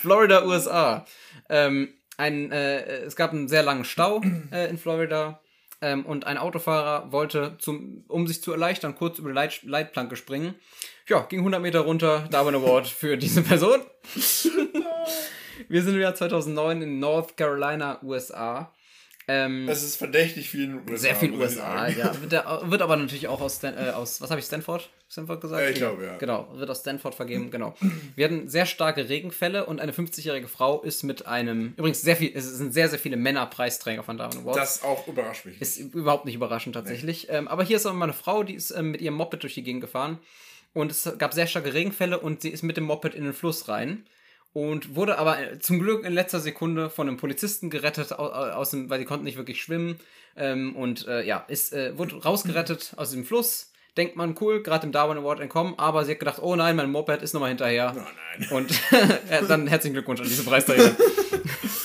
Florida, 0.00 0.46
USA. 0.46 1.04
Ähm, 1.50 1.92
ein, 2.16 2.50
äh, 2.52 3.00
es 3.00 3.16
gab 3.16 3.32
einen 3.32 3.48
sehr 3.48 3.64
langen 3.64 3.84
Stau 3.84 4.22
äh, 4.50 4.70
in 4.70 4.78
Florida. 4.78 5.42
Ähm, 5.82 6.06
und 6.06 6.26
ein 6.26 6.38
Autofahrer 6.38 7.12
wollte, 7.12 7.56
zum, 7.58 8.06
um 8.08 8.26
sich 8.26 8.40
zu 8.40 8.50
erleichtern, 8.52 8.94
kurz 8.94 9.18
über 9.18 9.28
die 9.28 9.34
Leit 9.34 9.62
Leitplanke 9.62 10.16
springen 10.16 10.54
ja, 11.08 11.20
ging 11.22 11.40
100 11.40 11.62
Meter 11.62 11.80
runter, 11.80 12.26
da 12.30 12.44
war 12.44 12.52
ein 12.52 12.56
Award 12.56 12.88
für 12.88 13.16
diese 13.16 13.42
Person. 13.42 13.80
Wir 15.68 15.82
sind 15.82 15.94
im 15.94 16.00
Jahr 16.00 16.14
2009 16.14 16.82
in 16.82 16.98
North 16.98 17.36
Carolina, 17.36 18.00
USA. 18.02 18.72
Ähm, 19.28 19.68
es 19.68 19.82
ist 19.82 19.96
verdächtig 19.96 20.48
viel 20.50 20.64
in 20.64 20.74
USA. 20.76 20.96
Sehr 20.96 21.16
viel 21.16 21.32
USA, 21.32 21.88
ja. 21.88 22.14
Wird, 22.20 22.70
wird, 22.70 22.82
aber 22.82 22.96
natürlich 22.96 23.26
auch 23.26 23.40
aus, 23.40 23.56
Stan, 23.56 23.76
äh, 23.76 23.90
aus 23.90 24.20
was 24.20 24.30
habe 24.30 24.38
ich, 24.38 24.46
Stanford? 24.46 24.88
Stanford 25.08 25.40
gesagt? 25.40 25.62
Ja, 25.62 25.68
ich 25.68 25.76
glaube, 25.76 26.04
ja. 26.04 26.16
Genau, 26.16 26.48
wird 26.54 26.70
aus 26.70 26.80
Stanford 26.80 27.14
vergeben, 27.14 27.50
genau. 27.50 27.74
Wir 28.14 28.26
hatten 28.26 28.48
sehr 28.48 28.66
starke 28.66 29.08
Regenfälle 29.08 29.66
und 29.66 29.80
eine 29.80 29.90
50-jährige 29.90 30.46
Frau 30.46 30.80
ist 30.82 31.02
mit 31.02 31.26
einem, 31.26 31.74
übrigens 31.76 32.02
sehr 32.02 32.14
viel, 32.14 32.30
es 32.36 32.44
sind 32.56 32.72
sehr, 32.72 32.88
sehr 32.88 33.00
viele 33.00 33.16
Männer 33.16 33.46
Preisträger 33.46 34.04
von 34.04 34.16
Darwin 34.16 34.42
Awards. 34.42 34.58
Das 34.58 34.82
auch 34.84 35.08
überrascht 35.08 35.44
mich. 35.44 35.60
Ist 35.60 35.78
überhaupt 35.78 36.24
nicht 36.24 36.36
überraschend 36.36 36.76
tatsächlich. 36.76 37.26
Nee. 37.28 37.36
Ähm, 37.36 37.48
aber 37.48 37.64
hier 37.64 37.76
ist 37.76 37.86
aber 37.86 37.96
mal 37.96 38.04
eine 38.04 38.12
Frau, 38.12 38.44
die 38.44 38.54
ist 38.54 38.70
ähm, 38.70 38.92
mit 38.92 39.00
ihrem 39.00 39.14
Moped 39.14 39.42
durch 39.42 39.54
die 39.54 39.64
Gegend 39.64 39.80
gefahren 39.80 40.20
und 40.76 40.92
es 40.92 41.10
gab 41.16 41.32
sehr 41.32 41.46
starke 41.46 41.72
Regenfälle 41.72 42.18
und 42.18 42.42
sie 42.42 42.50
ist 42.50 42.62
mit 42.62 42.76
dem 42.76 42.84
Moped 42.84 43.14
in 43.14 43.24
den 43.24 43.32
Fluss 43.32 43.66
rein 43.66 44.04
und 44.52 44.94
wurde 44.94 45.16
aber 45.16 45.58
zum 45.58 45.78
Glück 45.78 46.04
in 46.04 46.12
letzter 46.12 46.38
Sekunde 46.38 46.90
von 46.90 47.08
einem 47.08 47.16
Polizisten 47.16 47.70
gerettet, 47.70 48.12
aus 48.12 48.70
dem, 48.72 48.90
weil 48.90 48.98
sie 48.98 49.06
konnten 49.06 49.24
nicht 49.24 49.38
wirklich 49.38 49.62
schwimmen 49.62 49.98
ähm, 50.36 50.76
und 50.76 51.08
äh, 51.08 51.24
ja, 51.24 51.46
ist, 51.48 51.72
äh, 51.72 51.96
wurde 51.96 52.22
rausgerettet 52.22 52.92
aus 52.98 53.10
dem 53.10 53.24
Fluss. 53.24 53.72
Denkt 53.96 54.16
man, 54.16 54.34
cool, 54.38 54.62
gerade 54.62 54.84
im 54.84 54.92
Darwin 54.92 55.16
Award 55.16 55.40
entkommen, 55.40 55.72
aber 55.78 56.04
sie 56.04 56.12
hat 56.12 56.18
gedacht, 56.18 56.40
oh 56.42 56.54
nein, 56.54 56.76
mein 56.76 56.90
Moped 56.90 57.22
ist 57.22 57.32
nochmal 57.32 57.48
hinterher. 57.48 57.94
Oh 57.96 58.00
nein. 58.38 58.50
Und 58.50 58.78
dann 59.48 59.66
herzlichen 59.66 59.94
Glückwunsch 59.94 60.20
an 60.20 60.28
diese 60.28 60.44
Preisträger. 60.44 60.94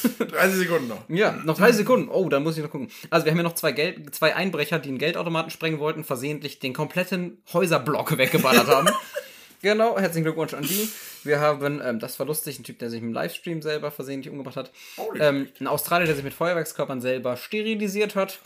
30 0.42 0.58
Sekunden 0.58 0.88
noch. 0.88 1.10
Ja, 1.10 1.34
noch 1.44 1.58
30 1.58 1.78
Sekunden. 1.78 2.10
Oh, 2.10 2.30
da 2.30 2.40
muss 2.40 2.58
ich 2.58 2.64
noch 2.64 2.72
gucken. 2.72 2.90
Also 3.10 3.26
wir 3.26 3.32
haben 3.32 3.38
ja 3.38 3.44
noch 3.44 3.56
zwei, 3.56 3.72
Geld, 3.72 4.14
zwei 4.16 4.36
Einbrecher, 4.36 4.80
die 4.80 4.90
einen 4.90 4.98
Geldautomaten 4.98 5.52
sprengen 5.52 5.80
wollten, 5.80 6.04
versehentlich 6.04 6.60
den 6.60 6.74
kompletten 6.74 7.42
Häuserblock 7.54 8.18
weggeballert 8.18 8.68
haben. 8.68 8.90
Genau, 9.62 9.98
herzlichen 9.98 10.24
Glückwunsch 10.24 10.56
an 10.56 10.64
die. 10.64 10.90
Wir 11.24 11.40
haben, 11.40 11.82
ähm, 11.86 12.00
das 12.00 12.18
war 12.18 12.26
lustig, 12.26 12.58
ein 12.60 12.64
Typ, 12.64 12.80
der 12.80 12.90
sich 12.90 13.02
im 13.02 13.14
Livestream 13.14 13.62
selber 13.62 13.92
versehentlich 13.92 14.32
umgebracht 14.32 14.56
hat. 14.56 14.72
Ähm, 15.20 15.50
ein 15.60 15.68
Australier, 15.68 16.08
der 16.08 16.16
sich 16.16 16.24
mit 16.24 16.34
Feuerwerkskörpern 16.34 17.00
selber 17.00 17.38
sterilisiert 17.38 18.16
hat. 18.16 18.40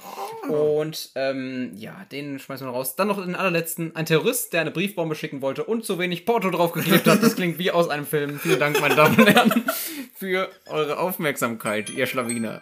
Oh. 0.49 0.81
Und 0.81 1.11
ähm, 1.15 1.71
ja, 1.77 2.05
den 2.11 2.37
schmeißen 2.37 2.67
wir 2.67 2.71
raus. 2.71 2.97
Dann 2.97 3.07
noch 3.07 3.23
den 3.23 3.35
allerletzten, 3.35 3.95
ein 3.95 4.05
Terrorist, 4.05 4.51
der 4.51 4.61
eine 4.61 4.71
Briefbombe 4.71 5.15
schicken 5.15 5.41
wollte 5.41 5.63
und 5.63 5.85
zu 5.85 5.99
wenig 5.99 6.25
Porto 6.25 6.49
draufgeklebt 6.49 7.07
hat. 7.07 7.23
Das 7.23 7.35
klingt 7.35 7.59
wie 7.59 7.71
aus 7.71 7.87
einem 7.87 8.05
Film. 8.05 8.37
Vielen 8.39 8.59
Dank, 8.59 8.81
meine 8.81 8.95
Damen 8.95 9.17
und 9.17 9.27
Herren, 9.27 9.63
für 10.13 10.49
eure 10.67 10.97
Aufmerksamkeit, 10.99 11.89
ihr 11.91 12.07
Schlawiner. 12.07 12.61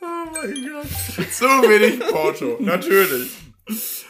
Oh 0.00 0.30
mein 0.32 0.68
Gott. 0.70 1.32
So 1.32 1.46
wenig 1.46 1.98
Porto, 1.98 2.56
natürlich. 2.60 3.30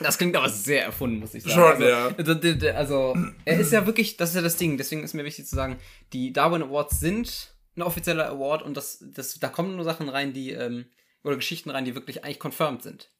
Das 0.01 0.19
klingt 0.19 0.35
aber 0.35 0.49
sehr 0.49 0.85
erfunden, 0.85 1.21
muss 1.21 1.35
ich 1.35 1.43
sagen. 1.43 1.55
Schon, 1.55 1.83
also, 1.83 2.33
ja. 2.65 2.75
Also, 2.75 3.17
er 3.45 3.61
ist 3.61 3.73
ja 3.73 3.87
wirklich, 3.87 4.17
das 4.17 4.31
ist 4.31 4.37
ja 4.37 4.43
das 4.43 4.57
Ding, 4.57 4.79
deswegen 4.79 5.03
ist 5.03 5.15
mir 5.15 5.25
wichtig 5.25 5.47
zu 5.47 5.55
sagen, 5.55 5.79
die 6.12 6.33
Darwin 6.33 6.62
Awards 6.62 7.01
sind 7.01 7.55
ein 7.77 7.83
offizieller 7.83 8.29
Award 8.29 8.62
und 8.62 8.77
das, 8.77 9.05
das, 9.15 9.38
da 9.38 9.49
kommen 9.49 9.77
nur 9.77 9.85
Sachen 9.85 10.09
rein, 10.09 10.33
die, 10.33 10.51
ähm, 10.53 10.87
oder 11.23 11.37
Geschichten 11.37 11.71
rein, 11.71 11.85
die 11.85 11.95
wirklich 11.95 12.25
eigentlich 12.25 12.41
confirmed 12.41 12.83
sind. 12.83 13.11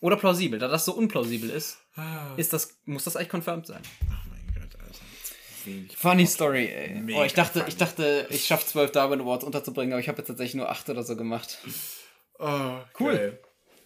Oder 0.00 0.16
plausibel. 0.16 0.58
Da 0.58 0.68
das 0.68 0.84
so 0.84 0.94
unplausibel 0.94 1.48
ist, 1.48 1.78
ah. 1.94 2.34
ist 2.36 2.52
das, 2.52 2.80
muss 2.84 3.04
das 3.04 3.16
eigentlich 3.16 3.30
confirmed 3.30 3.66
sein. 3.66 3.82
Oh 4.02 4.14
mein 4.30 4.54
Gott, 4.54 4.80
Alter. 4.80 5.96
Funny 5.96 6.26
Story, 6.26 6.66
ey. 6.66 7.14
Oh, 7.14 7.22
ich 7.22 7.34
dachte, 7.34 7.64
ich 7.68 7.76
dachte, 7.76 8.26
ich 8.30 8.44
schaffe 8.44 8.66
zwölf 8.66 8.90
Darwin 8.90 9.20
Awards 9.20 9.44
unterzubringen, 9.44 9.92
aber 9.92 10.00
ich 10.00 10.08
habe 10.08 10.18
jetzt 10.18 10.26
tatsächlich 10.26 10.56
nur 10.56 10.68
acht 10.68 10.88
oder 10.90 11.04
so 11.04 11.16
gemacht. 11.16 11.58
Oh, 12.38 12.78
cool. 12.98 13.14
Geil. 13.14 13.38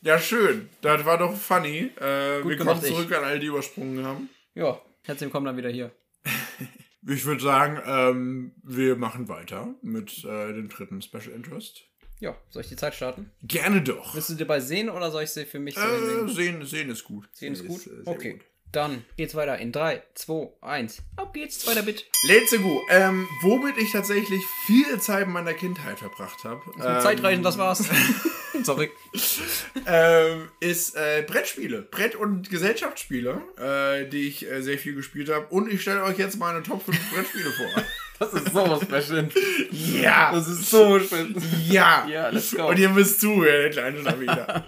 Ja, 0.07 0.21
schön. 0.21 0.69
Das 0.83 1.05
war 1.05 1.19
doch 1.19 1.35
funny. 1.35 1.90
Äh, 2.01 2.47
wir 2.47 2.57
kommen 2.57 2.81
zurück 2.81 3.09
ich. 3.11 3.16
an 3.16 3.25
all 3.25 3.40
die 3.40 3.49
übersprungen 3.49 4.05
haben. 4.05 4.31
Ja, 4.55 4.81
herzlich 5.03 5.27
willkommen 5.27 5.47
dann 5.47 5.57
wieder 5.57 5.69
hier. 5.69 5.90
ich 7.09 7.25
würde 7.25 7.42
sagen, 7.42 7.81
ähm, 7.85 8.53
wir 8.62 8.95
machen 8.95 9.27
weiter 9.27 9.75
mit 9.83 10.25
äh, 10.25 10.53
dem 10.53 10.69
dritten 10.69 11.03
Special 11.03 11.31
Interest. 11.35 11.83
Ja, 12.21 12.37
soll 12.51 12.62
ich 12.62 12.69
die 12.69 12.77
Zeit 12.77 12.95
starten? 12.95 13.33
Gerne 13.42 13.83
doch. 13.83 14.14
Willst 14.14 14.31
du 14.31 14.35
dir 14.35 14.47
bei 14.47 14.61
sehen 14.61 14.90
oder 14.90 15.11
soll 15.11 15.25
ich 15.25 15.31
sie 15.31 15.45
für 15.45 15.59
mich 15.59 15.75
so 15.75 15.81
äh, 15.81 16.29
sehen? 16.29 16.64
Sehen 16.64 16.88
ist 16.88 17.03
gut. 17.03 17.29
Sehen, 17.33 17.55
ist 17.55 17.66
gut? 17.66 17.85
Ist, 17.85 17.88
äh, 17.88 18.03
okay. 18.05 18.33
Gut. 18.35 18.42
Dann 18.71 19.05
geht's 19.16 19.35
weiter 19.35 19.59
in 19.59 19.73
3, 19.73 20.05
2, 20.14 20.53
1. 20.61 21.03
Ab 21.16 21.35
geht's, 21.35 21.59
zweiter 21.59 21.83
Bit. 21.83 22.07
Let's 22.29 22.57
go. 22.57 22.81
Ähm, 22.90 23.27
womit 23.42 23.77
ich 23.77 23.90
tatsächlich 23.90 24.42
viel 24.66 25.01
Zeit 25.01 25.27
in 25.27 25.33
meiner 25.33 25.55
Kindheit 25.55 25.99
verbracht 25.99 26.45
habe. 26.45 26.62
Ähm, 26.77 27.01
Zeitreisen, 27.01 27.42
das 27.42 27.59
war's. 27.59 27.88
Sorry. 28.66 28.90
ähm, 29.87 30.48
ist 30.61 30.96
äh, 30.96 31.22
Brettspiele. 31.26 31.83
Brett- 31.83 32.16
und 32.16 32.50
Gesellschaftsspiele, 32.50 33.40
äh, 33.59 34.09
die 34.09 34.26
ich 34.29 34.50
äh, 34.50 34.61
sehr 34.61 34.76
viel 34.76 34.94
gespielt 34.94 35.31
habe. 35.31 35.46
Und 35.46 35.72
ich 35.72 35.83
stelle 35.83 36.02
euch 36.02 36.18
jetzt 36.18 36.38
meine 36.38 36.62
Top 36.62 36.85
5 36.85 37.14
Brettspiele 37.14 37.50
vor. 37.50 37.83
Das 38.18 38.33
ist 38.33 38.50
sowas 38.50 38.81
special. 38.81 39.29
Ja. 39.70 40.33
Das 40.33 40.48
ist 40.48 40.70
so 40.70 40.98
schön. 40.98 41.37
Ja. 41.68 42.07
Ja, 42.11 42.31
let's 42.31 42.50
go. 42.57 42.68
Und 42.68 42.79
ihr 42.79 42.88
müsst 42.88 43.20
zuhören, 43.20 43.61
der 43.61 43.70
kleine 43.70 44.00
Schlawiner. 44.00 44.64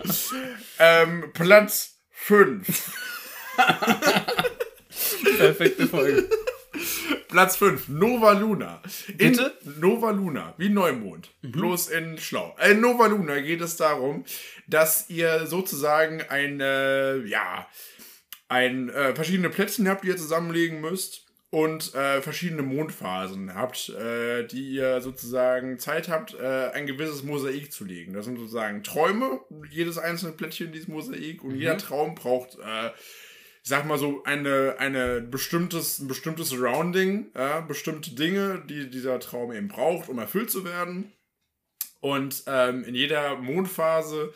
ähm, 0.78 1.24
Platz 1.32 1.98
5. 2.10 2.66
Perfekte 5.38 5.86
Folge. 5.86 6.28
Platz 7.28 7.56
5, 7.56 7.88
Nova 7.88 8.32
Luna. 8.32 8.82
In 9.08 9.32
Bitte? 9.32 9.54
Nova 9.78 10.10
Luna, 10.10 10.54
wie 10.56 10.68
Neumond. 10.68 11.30
Mhm. 11.42 11.52
Bloß 11.52 11.88
in 11.88 12.18
Schlau. 12.18 12.56
In 12.64 12.70
äh, 12.70 12.74
Nova 12.74 13.06
Luna 13.06 13.40
geht 13.40 13.60
es 13.60 13.76
darum, 13.76 14.24
dass 14.66 15.08
ihr 15.10 15.46
sozusagen 15.46 16.22
eine, 16.28 17.22
ja, 17.26 17.66
ein, 18.48 18.88
äh, 18.88 19.14
verschiedene 19.14 19.50
Plätzchen 19.50 19.88
habt, 19.88 20.04
die 20.04 20.08
ihr 20.08 20.16
zusammenlegen 20.16 20.80
müsst 20.80 21.28
und 21.50 21.94
äh, 21.94 22.20
verschiedene 22.20 22.62
Mondphasen 22.62 23.54
habt, 23.54 23.88
äh, 23.90 24.46
die 24.46 24.74
ihr 24.74 25.00
sozusagen 25.00 25.78
Zeit 25.78 26.08
habt, 26.08 26.34
äh, 26.34 26.70
ein 26.74 26.86
gewisses 26.86 27.22
Mosaik 27.22 27.72
zu 27.72 27.84
legen. 27.84 28.12
Das 28.12 28.26
sind 28.26 28.38
sozusagen 28.38 28.82
Träume, 28.82 29.40
jedes 29.70 29.96
einzelne 29.96 30.32
Plättchen 30.32 30.72
dieses 30.72 30.88
Mosaik 30.88 31.42
und 31.42 31.52
mhm. 31.52 31.60
jeder 31.60 31.78
Traum 31.78 32.14
braucht 32.14 32.58
äh, 32.58 32.90
ich 33.68 33.70
sag 33.70 33.84
mal 33.84 33.98
so, 33.98 34.22
eine, 34.24 34.76
eine 34.78 35.20
bestimmtes, 35.20 35.98
ein 35.98 36.08
bestimmtes 36.08 36.48
Surrounding, 36.48 37.26
ja, 37.36 37.60
bestimmte 37.60 38.14
Dinge, 38.14 38.64
die 38.66 38.88
dieser 38.88 39.20
Traum 39.20 39.52
eben 39.52 39.68
braucht, 39.68 40.08
um 40.08 40.18
erfüllt 40.18 40.50
zu 40.50 40.64
werden. 40.64 41.12
Und 42.00 42.44
ähm, 42.46 42.82
in 42.84 42.94
jeder 42.94 43.36
Mondphase 43.36 44.32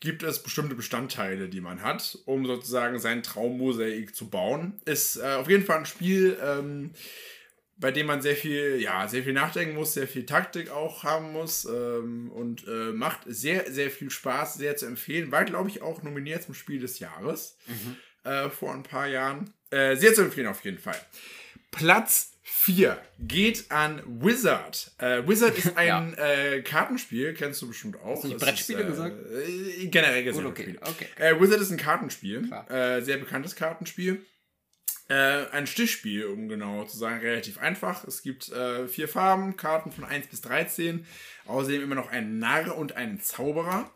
gibt 0.00 0.24
es 0.24 0.42
bestimmte 0.42 0.74
Bestandteile, 0.74 1.48
die 1.48 1.60
man 1.60 1.80
hat, 1.80 2.18
um 2.24 2.44
sozusagen 2.44 2.98
sein 2.98 3.22
Traummosaik 3.22 4.16
zu 4.16 4.28
bauen. 4.28 4.80
Ist 4.84 5.16
äh, 5.16 5.34
auf 5.34 5.48
jeden 5.48 5.64
Fall 5.64 5.78
ein 5.78 5.86
Spiel, 5.86 6.36
ähm, 6.42 6.90
bei 7.76 7.92
dem 7.92 8.06
man 8.06 8.20
sehr 8.20 8.34
viel, 8.34 8.80
ja, 8.80 9.06
sehr 9.06 9.22
viel 9.22 9.32
nachdenken 9.32 9.76
muss, 9.76 9.94
sehr 9.94 10.08
viel 10.08 10.26
Taktik 10.26 10.72
auch 10.72 11.04
haben 11.04 11.30
muss 11.30 11.66
ähm, 11.66 12.32
und 12.32 12.66
äh, 12.66 12.90
macht 12.90 13.20
sehr, 13.26 13.70
sehr 13.70 13.92
viel 13.92 14.10
Spaß, 14.10 14.54
sehr 14.54 14.74
zu 14.74 14.86
empfehlen. 14.86 15.30
War, 15.30 15.44
glaube 15.44 15.68
ich, 15.68 15.82
auch 15.82 16.02
nominiert 16.02 16.42
zum 16.42 16.54
Spiel 16.54 16.80
des 16.80 16.98
Jahres 16.98 17.56
mhm. 17.68 17.96
Äh, 18.24 18.48
vor 18.50 18.72
ein 18.72 18.82
paar 18.82 19.06
Jahren. 19.06 19.52
Äh, 19.70 19.96
sehr 19.96 20.14
zu 20.14 20.22
empfehlen 20.22 20.48
auf 20.48 20.64
jeden 20.64 20.78
Fall. 20.78 21.00
Platz 21.70 22.32
4 22.64 22.96
geht 23.18 23.70
an 23.70 24.02
Wizard. 24.06 24.92
Äh, 24.98 25.26
Wizard 25.26 25.58
ist 25.58 25.76
ein 25.76 26.14
ja. 26.16 26.24
äh, 26.24 26.62
Kartenspiel, 26.62 27.34
kennst 27.34 27.60
du 27.62 27.68
bestimmt 27.68 27.96
auch. 28.00 28.14
Hast 28.14 28.24
du 28.24 28.28
nicht 28.28 28.40
Brettspiele 28.40 28.82
ist, 28.82 28.86
äh, 28.86 28.90
gesagt? 28.90 29.16
generell 29.90 30.24
gesagt. 30.24 30.46
Okay, 30.46 30.78
okay. 30.80 31.06
Äh, 31.16 31.40
Wizard 31.40 31.60
ist 31.60 31.70
ein 31.70 31.76
Kartenspiel, 31.76 32.48
äh, 32.68 33.00
sehr 33.00 33.16
bekanntes 33.16 33.56
Kartenspiel. 33.56 34.24
Äh, 35.08 35.46
ein 35.50 35.66
Stichspiel, 35.66 36.26
um 36.26 36.48
genau 36.48 36.84
zu 36.84 36.96
sagen, 36.96 37.18
relativ 37.18 37.58
einfach. 37.58 38.04
Es 38.04 38.22
gibt 38.22 38.52
vier 38.88 39.08
Farben, 39.08 39.56
Karten 39.56 39.90
von 39.90 40.04
1 40.04 40.28
bis 40.28 40.40
13. 40.42 41.04
Außerdem 41.46 41.82
immer 41.82 41.96
noch 41.96 42.10
ein 42.10 42.38
Narr 42.38 42.76
und 42.76 42.96
einen 42.96 43.20
Zauberer. 43.20 43.90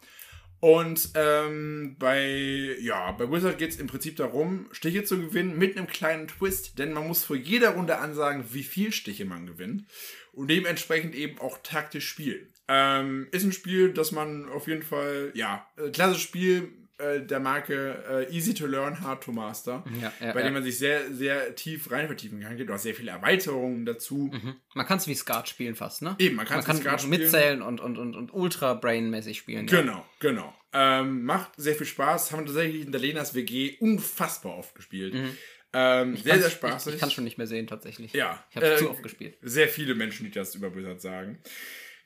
Und 0.61 1.11
ähm, 1.15 1.97
bei, 1.99 2.77
ja, 2.81 3.13
bei 3.13 3.31
Wizard 3.31 3.59
geht 3.59 3.71
es 3.71 3.79
im 3.79 3.89
Prinzip 3.89 4.17
darum, 4.17 4.69
Stiche 4.73 5.05
zu 5.05 5.21
gewinnen 5.21 5.59
mit 5.59 5.77
einem 5.77 5.87
kleinen 5.87 6.29
Twist, 6.29 6.79
denn 6.79 6.93
man 6.93 7.07
muss 7.07 7.25
vor 7.25 7.37
jeder 7.37 7.71
Runde 7.71 7.99
ansagen, 7.99 8.45
wie 8.53 8.63
viel 8.63 8.93
Stiche 8.93 9.27
man 9.27 9.47
gewinnt 9.47 9.85
und 10.33 10.49
dementsprechend 10.49 11.15
eben 11.15 11.39
auch 11.39 11.59
taktisch 11.63 12.09
spielen. 12.09 12.49
Ähm, 12.69 13.29
ist 13.33 13.45
ein 13.45 13.53
Spiel, 13.53 13.93
das 13.93 14.13
man 14.13 14.49
auf 14.49 14.67
jeden 14.67 14.83
Fall, 14.83 15.31
ja, 15.35 15.69
äh, 15.77 15.91
klassisches 15.91 16.23
Spiel 16.23 16.73
äh, 16.99 17.21
der 17.21 17.41
Marke 17.41 18.05
äh, 18.09 18.35
Easy 18.35 18.55
to 18.55 18.67
Learn, 18.67 19.01
Hard 19.01 19.23
to 19.25 19.33
Master, 19.33 19.85
ja, 20.01 20.13
ja, 20.21 20.33
bei 20.33 20.43
dem 20.43 20.55
man 20.55 20.63
sich 20.63 20.79
sehr, 20.79 21.13
sehr 21.13 21.55
tief 21.55 21.91
rein 21.91 22.07
vertiefen 22.07 22.41
kann. 22.41 22.57
Gibt 22.57 22.71
auch 22.71 22.79
sehr 22.79 22.95
viele 22.95 23.11
Erweiterungen 23.11 23.85
dazu. 23.85 24.31
Mhm. 24.33 24.57
Man 24.75 24.87
kann 24.87 24.99
es 24.99 25.07
wie 25.07 25.15
Skat 25.15 25.49
spielen 25.49 25.75
fast, 25.75 26.03
ne? 26.03 26.17
Eben, 26.19 26.37
man, 26.37 26.47
man 26.49 26.65
kann 26.65 26.95
es 26.95 27.07
mitzählen 27.07 27.63
und, 27.63 27.81
und, 27.81 27.99
und, 27.99 28.17
und 28.17 28.33
ultra 28.33 28.75
brainmäßig 28.75 29.39
spielen. 29.39 29.67
Genau, 29.67 30.05
genau. 30.21 30.55
Ähm, 30.73 31.25
macht 31.25 31.53
sehr 31.57 31.75
viel 31.75 31.87
Spaß. 31.87 32.33
Haben 32.33 32.41
wir 32.41 32.47
tatsächlich 32.47 32.87
in 32.87 32.93
der 32.93 33.01
Lenas 33.01 33.35
WG 33.35 33.77
unfassbar 33.79 34.57
oft 34.57 34.75
gespielt. 34.75 35.15
Mhm. 35.15 35.37
Ähm, 35.73 36.17
sehr, 36.17 36.41
sehr 36.41 36.51
spaßig. 36.51 36.89
Ich, 36.89 36.95
ich 36.95 37.01
kann 37.01 37.11
schon 37.11 37.25
nicht 37.25 37.37
mehr 37.37 37.47
sehen, 37.47 37.67
tatsächlich. 37.67 38.13
Ja. 38.15 38.43
Ich 38.51 38.57
habe 38.57 38.73
äh, 38.73 38.77
zu 38.77 38.91
oft 38.91 39.03
gespielt. 39.03 39.37
Sehr 39.43 39.69
viele 39.69 39.95
Menschen, 39.95 40.25
die 40.25 40.31
das 40.31 40.55
über 40.55 40.71
Blizzard 40.71 41.01
sagen. 41.01 41.39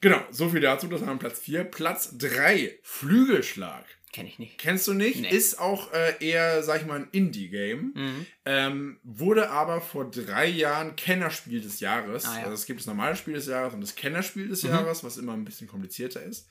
Genau, 0.01 0.21
so 0.31 0.49
viel 0.49 0.61
dazu. 0.61 0.89
Das 0.89 1.03
haben 1.03 1.19
Platz 1.19 1.39
4. 1.41 1.65
Platz 1.65 2.17
3, 2.17 2.79
Flügelschlag. 2.83 3.85
Kenn 4.13 4.27
ich 4.27 4.41
nicht. 4.41 4.59
Kennst 4.59 4.89
du 4.89 4.95
nicht? 4.95 5.21
Nee. 5.21 5.29
Ist 5.29 5.61
auch 5.61 5.93
äh, 5.93 6.15
eher, 6.19 6.65
sag 6.65 6.81
ich 6.81 6.87
mal, 6.87 6.97
ein 6.97 7.09
Indie-Game. 7.13 7.93
Mhm. 7.95 8.27
Ähm, 8.45 9.01
wurde 9.05 9.51
aber 9.51 9.81
vor 9.81 10.11
drei 10.11 10.47
Jahren 10.47 10.97
Kennerspiel 10.97 11.61
des 11.61 11.79
Jahres. 11.79 12.25
Ah, 12.25 12.39
ja. 12.39 12.43
Also 12.43 12.55
es 12.55 12.67
gibt 12.67 12.81
das 12.81 12.89
normale 12.89 13.15
Spiel 13.15 13.35
des 13.35 13.47
Jahres 13.47 13.73
und 13.73 13.81
das 13.81 13.95
Kennerspiel 13.95 14.49
des 14.49 14.65
mhm. 14.65 14.71
Jahres, 14.71 15.05
was 15.05 15.17
immer 15.17 15.35
ein 15.35 15.45
bisschen 15.45 15.69
komplizierter 15.69 16.23
ist. 16.25 16.49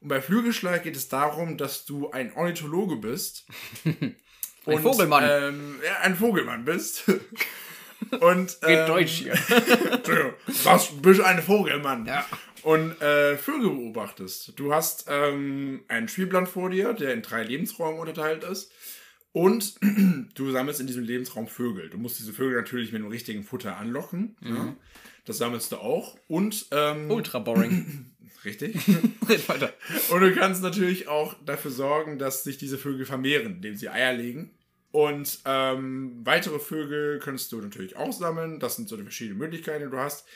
Und 0.00 0.08
bei 0.08 0.20
Flügelschlag 0.20 0.82
geht 0.82 0.96
es 0.96 1.08
darum, 1.08 1.56
dass 1.56 1.84
du 1.84 2.10
ein 2.10 2.32
Ornithologe 2.34 2.96
bist. 2.96 3.46
ein 3.84 4.16
und, 4.64 4.82
Vogelmann. 4.82 5.24
Ähm, 5.28 5.80
ja, 5.84 6.00
ein 6.00 6.16
Vogelmann 6.16 6.64
bist. 6.64 7.04
und 8.20 8.58
ähm, 8.62 8.68
Geht 8.68 8.88
Deutsch 8.88 9.12
hier. 9.12 9.34
du 10.04 11.00
bist 11.02 11.20
ein 11.20 11.40
Vogelmann. 11.40 12.04
Ja 12.04 12.26
und 12.62 13.00
äh, 13.00 13.36
Vögel 13.36 13.70
beobachtest. 13.70 14.58
Du 14.58 14.72
hast 14.72 15.06
ähm, 15.08 15.84
einen 15.88 16.08
Spielplan 16.08 16.46
vor 16.46 16.70
dir, 16.70 16.92
der 16.92 17.12
in 17.14 17.22
drei 17.22 17.42
Lebensräume 17.42 17.98
unterteilt 17.98 18.44
ist. 18.44 18.72
Und 19.32 19.74
du 20.34 20.50
sammelst 20.50 20.80
in 20.80 20.86
diesem 20.86 21.04
Lebensraum 21.04 21.46
Vögel. 21.46 21.90
Du 21.90 21.98
musst 21.98 22.18
diese 22.18 22.32
Vögel 22.32 22.56
natürlich 22.56 22.92
mit 22.92 23.02
dem 23.02 23.08
richtigen 23.08 23.44
Futter 23.44 23.76
anlocken. 23.76 24.36
Mhm. 24.40 24.56
Ja. 24.56 24.76
Das 25.26 25.38
sammelst 25.38 25.72
du 25.72 25.76
auch. 25.76 26.16
Und 26.26 26.66
ähm, 26.70 27.10
ultra 27.10 27.40
boring. 27.40 28.14
Richtig. 28.44 28.76
Und 30.10 30.20
du 30.20 30.34
kannst 30.34 30.62
natürlich 30.62 31.08
auch 31.08 31.34
dafür 31.44 31.70
sorgen, 31.70 32.18
dass 32.18 32.44
sich 32.44 32.58
diese 32.58 32.78
Vögel 32.78 33.04
vermehren, 33.04 33.56
indem 33.56 33.74
sie 33.74 33.88
Eier 33.88 34.14
legen. 34.14 34.52
Und 34.92 35.40
ähm, 35.44 36.20
weitere 36.24 36.58
Vögel 36.58 37.18
kannst 37.18 37.52
du 37.52 37.60
natürlich 37.60 37.96
auch 37.96 38.12
sammeln. 38.12 38.60
Das 38.60 38.76
sind 38.76 38.88
so 38.88 38.96
die 38.96 39.02
verschiedenen 39.02 39.38
Möglichkeiten, 39.38 39.84
die 39.84 39.90
du 39.90 39.98
hast. 39.98 40.26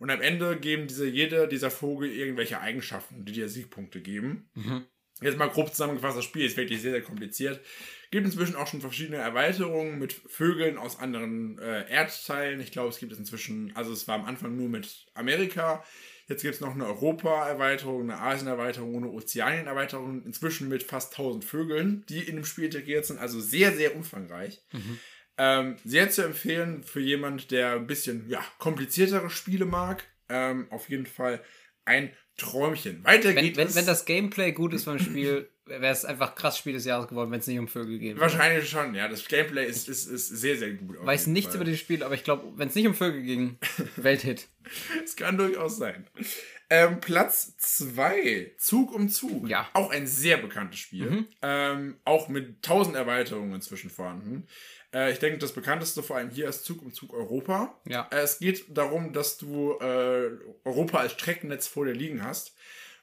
Und 0.00 0.10
am 0.10 0.22
Ende 0.22 0.58
geben 0.58 0.86
diese, 0.86 1.06
jeder 1.06 1.46
dieser 1.46 1.70
Vogel 1.70 2.10
irgendwelche 2.10 2.58
Eigenschaften, 2.58 3.26
die 3.26 3.32
dir 3.32 3.50
Siegpunkte 3.50 4.00
geben. 4.00 4.48
Mhm. 4.54 4.86
Jetzt 5.20 5.36
mal 5.36 5.50
grob 5.50 5.68
zusammengefasst, 5.68 6.16
das 6.16 6.24
Spiel 6.24 6.46
ist 6.46 6.56
wirklich 6.56 6.80
sehr, 6.80 6.92
sehr 6.92 7.02
kompliziert. 7.02 7.60
Gibt 8.10 8.24
inzwischen 8.24 8.56
auch 8.56 8.66
schon 8.66 8.80
verschiedene 8.80 9.18
Erweiterungen 9.18 9.98
mit 9.98 10.14
Vögeln 10.14 10.78
aus 10.78 10.98
anderen 10.98 11.58
äh, 11.58 11.86
Erdteilen. 11.90 12.60
Ich 12.60 12.72
glaube, 12.72 12.88
es 12.88 12.98
gibt 12.98 13.12
es 13.12 13.18
inzwischen, 13.18 13.76
also 13.76 13.92
es 13.92 14.08
war 14.08 14.14
am 14.14 14.24
Anfang 14.24 14.56
nur 14.56 14.70
mit 14.70 15.06
Amerika. 15.12 15.84
Jetzt 16.28 16.42
gibt 16.42 16.54
es 16.54 16.60
noch 16.62 16.74
eine 16.74 16.86
Europa-Erweiterung, 16.86 18.02
eine 18.02 18.20
Asien-Erweiterung, 18.20 18.96
eine 18.96 19.10
Ozeanien-Erweiterung. 19.10 20.24
Inzwischen 20.24 20.70
mit 20.70 20.82
fast 20.82 21.12
1000 21.12 21.44
Vögeln, 21.44 22.06
die 22.08 22.20
in 22.20 22.36
dem 22.36 22.46
Spiel 22.46 22.64
integriert 22.64 23.04
sind. 23.04 23.18
Also 23.18 23.38
sehr, 23.38 23.72
sehr 23.72 23.94
umfangreich. 23.94 24.62
Mhm. 24.72 24.98
Ähm, 25.42 25.76
sehr 25.86 26.10
zu 26.10 26.22
empfehlen 26.22 26.84
für 26.84 27.00
jemand, 27.00 27.50
der 27.50 27.72
ein 27.72 27.86
bisschen 27.86 28.28
ja, 28.28 28.44
kompliziertere 28.58 29.30
Spiele 29.30 29.64
mag. 29.64 30.04
Ähm, 30.28 30.66
auf 30.68 30.90
jeden 30.90 31.06
Fall 31.06 31.40
ein 31.86 32.10
Träumchen. 32.36 33.02
Weiter 33.04 33.34
wenn, 33.34 33.44
geht 33.44 33.56
wenn, 33.56 33.68
es. 33.68 33.74
Wenn 33.74 33.86
das 33.86 34.04
Gameplay 34.04 34.52
gut 34.52 34.74
ist 34.74 34.84
beim 34.84 34.98
Spiel, 34.98 35.48
wäre 35.64 35.86
es 35.86 36.04
einfach 36.04 36.34
krass 36.34 36.58
Spiel 36.58 36.74
des 36.74 36.84
Jahres 36.84 37.08
geworden, 37.08 37.30
wenn 37.30 37.40
es 37.40 37.46
nicht 37.46 37.58
um 37.58 37.68
Vögel 37.68 37.98
geht. 37.98 38.20
Wahrscheinlich 38.20 38.68
schon, 38.68 38.94
ja. 38.94 39.08
Das 39.08 39.26
Gameplay 39.26 39.64
ist, 39.64 39.88
ist, 39.88 40.08
ist 40.08 40.28
sehr, 40.28 40.58
sehr 40.58 40.74
gut. 40.74 40.96
Weiß 41.06 41.26
nichts 41.26 41.54
Fall. 41.54 41.62
über 41.62 41.70
das 41.70 41.80
Spiel, 41.80 42.02
aber 42.02 42.14
ich 42.14 42.22
glaube, 42.22 42.44
wenn 42.56 42.68
es 42.68 42.74
nicht 42.74 42.86
um 42.86 42.94
Vögel 42.94 43.22
ging, 43.22 43.56
Welthit. 43.96 44.46
Es 45.02 45.16
kann 45.16 45.38
durchaus 45.38 45.78
sein. 45.78 46.06
Ähm, 46.68 47.00
Platz 47.00 47.56
2, 47.56 48.52
Zug 48.58 48.92
um 48.94 49.08
Zug. 49.08 49.48
Ja. 49.48 49.68
Auch 49.72 49.90
ein 49.90 50.06
sehr 50.06 50.36
bekanntes 50.36 50.78
Spiel. 50.78 51.10
Mhm. 51.10 51.26
Ähm, 51.42 51.96
auch 52.04 52.28
mit 52.28 52.62
tausend 52.62 52.94
Erweiterungen 52.94 53.54
inzwischen 53.54 53.90
vorhanden. 53.90 54.46
Äh, 54.94 55.12
ich 55.12 55.18
denke, 55.18 55.38
das 55.38 55.52
bekannteste 55.52 56.02
vor 56.02 56.16
allem 56.16 56.30
hier 56.30 56.48
ist 56.48 56.64
Zug 56.64 56.82
um 56.82 56.92
Zug 56.92 57.12
Europa. 57.12 57.80
Ja. 57.86 58.08
Äh, 58.10 58.20
es 58.20 58.38
geht 58.38 58.76
darum, 58.76 59.12
dass 59.12 59.36
du 59.36 59.72
äh, 59.80 60.30
Europa 60.64 60.98
als 60.98 61.12
Streckennetz 61.12 61.66
vor 61.66 61.86
dir 61.86 61.94
liegen 61.94 62.22
hast 62.24 62.54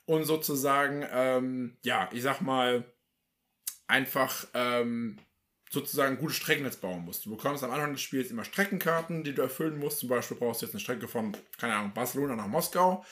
und 0.05 0.25
sozusagen, 0.25 1.05
ähm, 1.11 1.77
ja, 1.83 2.09
ich 2.13 2.21
sag 2.21 2.41
mal, 2.41 2.85
einfach 3.87 4.47
ähm, 4.53 5.17
sozusagen 5.69 6.15
ein 6.15 6.19
gutes 6.19 6.37
Streckennetz 6.37 6.77
bauen 6.77 7.03
musst. 7.03 7.25
Du 7.25 7.35
bekommst 7.35 7.63
am 7.63 7.71
Anfang 7.71 7.93
des 7.93 8.01
Spiels 8.01 8.31
immer 8.31 8.45
Streckenkarten, 8.45 9.23
die 9.23 9.33
du 9.33 9.41
erfüllen 9.41 9.77
musst. 9.77 9.99
Zum 9.99 10.09
Beispiel 10.09 10.37
brauchst 10.37 10.61
du 10.61 10.65
jetzt 10.65 10.73
eine 10.73 10.81
Strecke 10.81 11.07
von, 11.07 11.35
keine 11.57 11.75
Ahnung, 11.75 11.93
Barcelona 11.93 12.35
nach 12.35 12.47
Moskau. 12.47 13.05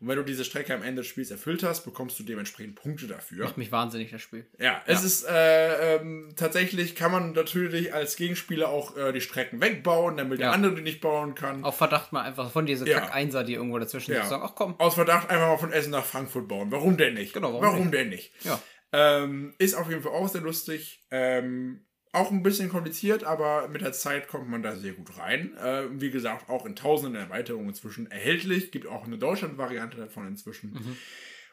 Und 0.00 0.08
wenn 0.08 0.16
du 0.16 0.24
diese 0.24 0.46
Strecke 0.46 0.74
am 0.74 0.82
Ende 0.82 1.02
des 1.02 1.08
Spiels 1.08 1.30
erfüllt 1.30 1.62
hast, 1.62 1.84
bekommst 1.84 2.18
du 2.18 2.22
dementsprechend 2.22 2.74
Punkte 2.74 3.06
dafür. 3.06 3.44
Macht 3.44 3.58
mich 3.58 3.70
wahnsinnig, 3.70 4.10
das 4.10 4.22
Spiel. 4.22 4.46
Ja, 4.58 4.64
ja. 4.64 4.82
es 4.86 5.04
ist 5.04 5.24
äh, 5.28 5.96
ähm, 5.96 6.32
tatsächlich 6.36 6.96
kann 6.96 7.12
man 7.12 7.32
natürlich 7.32 7.92
als 7.92 8.16
Gegenspieler 8.16 8.70
auch 8.70 8.96
äh, 8.96 9.12
die 9.12 9.20
Strecken 9.20 9.60
wegbauen, 9.60 10.16
damit 10.16 10.40
ja. 10.40 10.46
der 10.46 10.52
andere 10.54 10.74
die 10.74 10.82
nicht 10.82 11.02
bauen 11.02 11.34
kann. 11.34 11.64
Auf 11.64 11.76
Verdacht 11.76 12.12
mal 12.12 12.22
einfach 12.22 12.50
von 12.50 12.64
dieser 12.64 12.86
ja. 12.86 13.00
Kack-Einser, 13.00 13.44
die 13.44 13.54
irgendwo 13.54 13.78
dazwischen 13.78 14.14
ja. 14.14 14.24
sagen, 14.24 14.42
ach 14.42 14.54
komm. 14.54 14.80
Aus 14.80 14.94
Verdacht 14.94 15.28
einfach 15.28 15.48
mal 15.48 15.58
von 15.58 15.72
Essen 15.72 15.90
nach 15.90 16.06
Frankfurt 16.06 16.48
bauen. 16.48 16.70
Warum 16.70 16.96
denn 16.96 17.14
nicht? 17.14 17.34
Genau, 17.34 17.52
warum, 17.52 17.66
warum 17.66 17.90
denn 17.90 18.08
nicht? 18.08 18.32
Ja. 18.42 18.58
Ähm, 18.92 19.54
ist 19.58 19.74
auf 19.74 19.88
jeden 19.90 20.02
Fall 20.02 20.12
auch 20.12 20.28
sehr 20.28 20.40
lustig. 20.40 21.04
Ähm, 21.10 21.84
auch 22.12 22.30
ein 22.30 22.42
bisschen 22.42 22.68
kompliziert, 22.68 23.22
aber 23.24 23.68
mit 23.68 23.82
der 23.82 23.92
Zeit 23.92 24.26
kommt 24.28 24.48
man 24.48 24.62
da 24.62 24.74
sehr 24.74 24.92
gut 24.92 25.16
rein. 25.18 25.56
Äh, 25.56 25.84
wie 26.00 26.10
gesagt, 26.10 26.48
auch 26.48 26.66
in 26.66 26.74
tausenden 26.74 27.20
Erweiterungen 27.20 27.68
inzwischen 27.68 28.10
erhältlich. 28.10 28.72
Gibt 28.72 28.86
auch 28.86 29.04
eine 29.04 29.16
Deutschland-Variante 29.16 29.96
davon 29.96 30.26
inzwischen. 30.26 30.72
Mhm. 30.72 30.96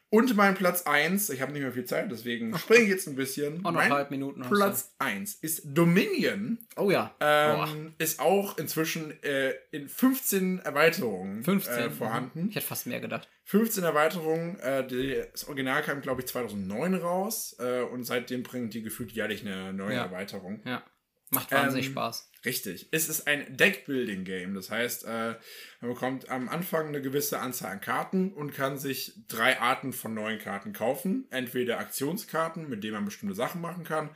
Und 0.09 0.35
mein 0.37 0.55
Platz 0.55 0.83
1, 0.83 1.29
ich 1.31 1.41
habe 1.41 1.51
nicht 1.51 1.61
mehr 1.61 1.73
viel 1.73 1.85
Zeit, 1.85 2.09
deswegen 2.11 2.57
springe 2.57 2.83
ich 2.83 2.89
jetzt 2.89 3.07
ein 3.07 3.15
bisschen. 3.15 3.65
Anderthalb 3.65 4.09
Minuten. 4.09 4.41
Platz 4.41 4.95
1 4.99 5.35
ist 5.35 5.63
Dominion. 5.65 6.59
Oh 6.77 6.89
ja. 6.89 7.13
Ähm, 7.19 7.93
ist 7.97 8.19
auch 8.19 8.57
inzwischen 8.57 9.11
äh, 9.23 9.53
in 9.71 9.89
15 9.89 10.59
Erweiterungen 10.59 11.43
15. 11.43 11.73
Äh, 11.73 11.89
vorhanden. 11.89 12.47
Ich 12.49 12.55
hätte 12.55 12.67
fast 12.67 12.87
mehr 12.87 13.01
gedacht. 13.01 13.27
15 13.45 13.83
Erweiterungen. 13.83 14.59
Äh, 14.59 14.87
das 15.31 15.45
Original 15.45 15.81
kam, 15.81 16.01
glaube 16.01 16.21
ich, 16.21 16.27
2009 16.27 16.95
raus. 16.95 17.55
Äh, 17.59 17.81
und 17.81 18.03
seitdem 18.03 18.43
bringen 18.43 18.69
die 18.69 18.83
gefühlt 18.83 19.11
jährlich 19.11 19.41
eine 19.45 19.73
neue 19.73 19.95
ja. 19.95 20.05
Erweiterung. 20.05 20.61
Ja. 20.65 20.83
Macht 21.29 21.51
wahnsinnig 21.51 21.87
ähm, 21.87 21.91
Spaß. 21.91 22.31
Richtig. 22.45 22.87
Es 22.91 23.09
ist 23.09 23.27
ein 23.27 23.57
Deck-Building-Game. 23.57 24.53
Das 24.53 24.71
heißt, 24.71 25.05
äh, 25.05 25.35
man 25.81 25.93
bekommt 25.93 26.29
am 26.29 26.47
Anfang 26.47 26.87
eine 26.87 27.01
gewisse 27.01 27.39
Anzahl 27.39 27.71
an 27.71 27.81
Karten 27.81 28.31
und 28.31 28.53
kann 28.53 28.77
sich 28.77 29.13
drei 29.27 29.59
Arten 29.59 29.91
von 29.91 30.13
neuen 30.13 30.39
Karten 30.39 30.71
kaufen. 30.71 31.27
Entweder 31.29 31.79
Aktionskarten, 31.79 32.69
mit 32.69 32.83
denen 32.83 32.93
man 32.93 33.05
bestimmte 33.05 33.35
Sachen 33.35 33.59
machen 33.59 33.83
kann, 33.83 34.11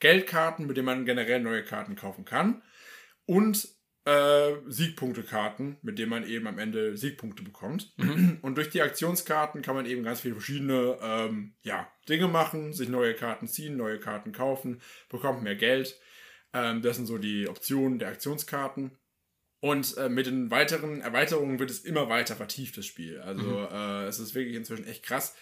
Geldkarten, 0.00 0.66
mit 0.66 0.76
denen 0.76 0.86
man 0.86 1.04
generell 1.04 1.40
neue 1.40 1.64
Karten 1.64 1.94
kaufen 1.94 2.24
kann 2.24 2.62
und 3.24 3.68
äh, 4.04 4.54
Siegpunktekarten, 4.66 5.78
mit 5.82 5.98
denen 5.98 6.10
man 6.10 6.26
eben 6.26 6.46
am 6.46 6.58
Ende 6.58 6.96
Siegpunkte 6.96 7.42
bekommt. 7.42 7.92
Mhm. 7.96 8.38
Und 8.40 8.56
durch 8.56 8.70
die 8.70 8.82
Aktionskarten 8.82 9.62
kann 9.62 9.74
man 9.74 9.86
eben 9.86 10.04
ganz 10.04 10.20
viele 10.20 10.34
verschiedene 10.34 10.96
ähm, 11.02 11.54
ja, 11.62 11.90
Dinge 12.08 12.28
machen, 12.28 12.72
sich 12.72 12.88
neue 12.88 13.14
Karten 13.14 13.48
ziehen, 13.48 13.76
neue 13.76 13.98
Karten 13.98 14.32
kaufen, 14.32 14.80
bekommt 15.08 15.42
mehr 15.42 15.56
Geld. 15.56 15.98
Ähm, 16.56 16.80
das 16.80 16.96
sind 16.96 17.06
so 17.06 17.18
die 17.18 17.48
Optionen 17.48 17.98
der 17.98 18.08
Aktionskarten. 18.08 18.92
Und 19.60 19.96
äh, 19.96 20.08
mit 20.08 20.26
den 20.26 20.50
weiteren 20.50 21.02
Erweiterungen 21.02 21.58
wird 21.58 21.70
es 21.70 21.80
immer 21.80 22.08
weiter 22.08 22.36
vertieft, 22.36 22.76
das 22.78 22.86
Spiel. 22.86 23.20
Also 23.20 23.42
mhm. 23.42 23.68
äh, 23.70 24.06
es 24.06 24.18
ist 24.18 24.34
wirklich 24.34 24.56
inzwischen 24.56 24.86
echt 24.86 25.02
krass. 25.02 25.34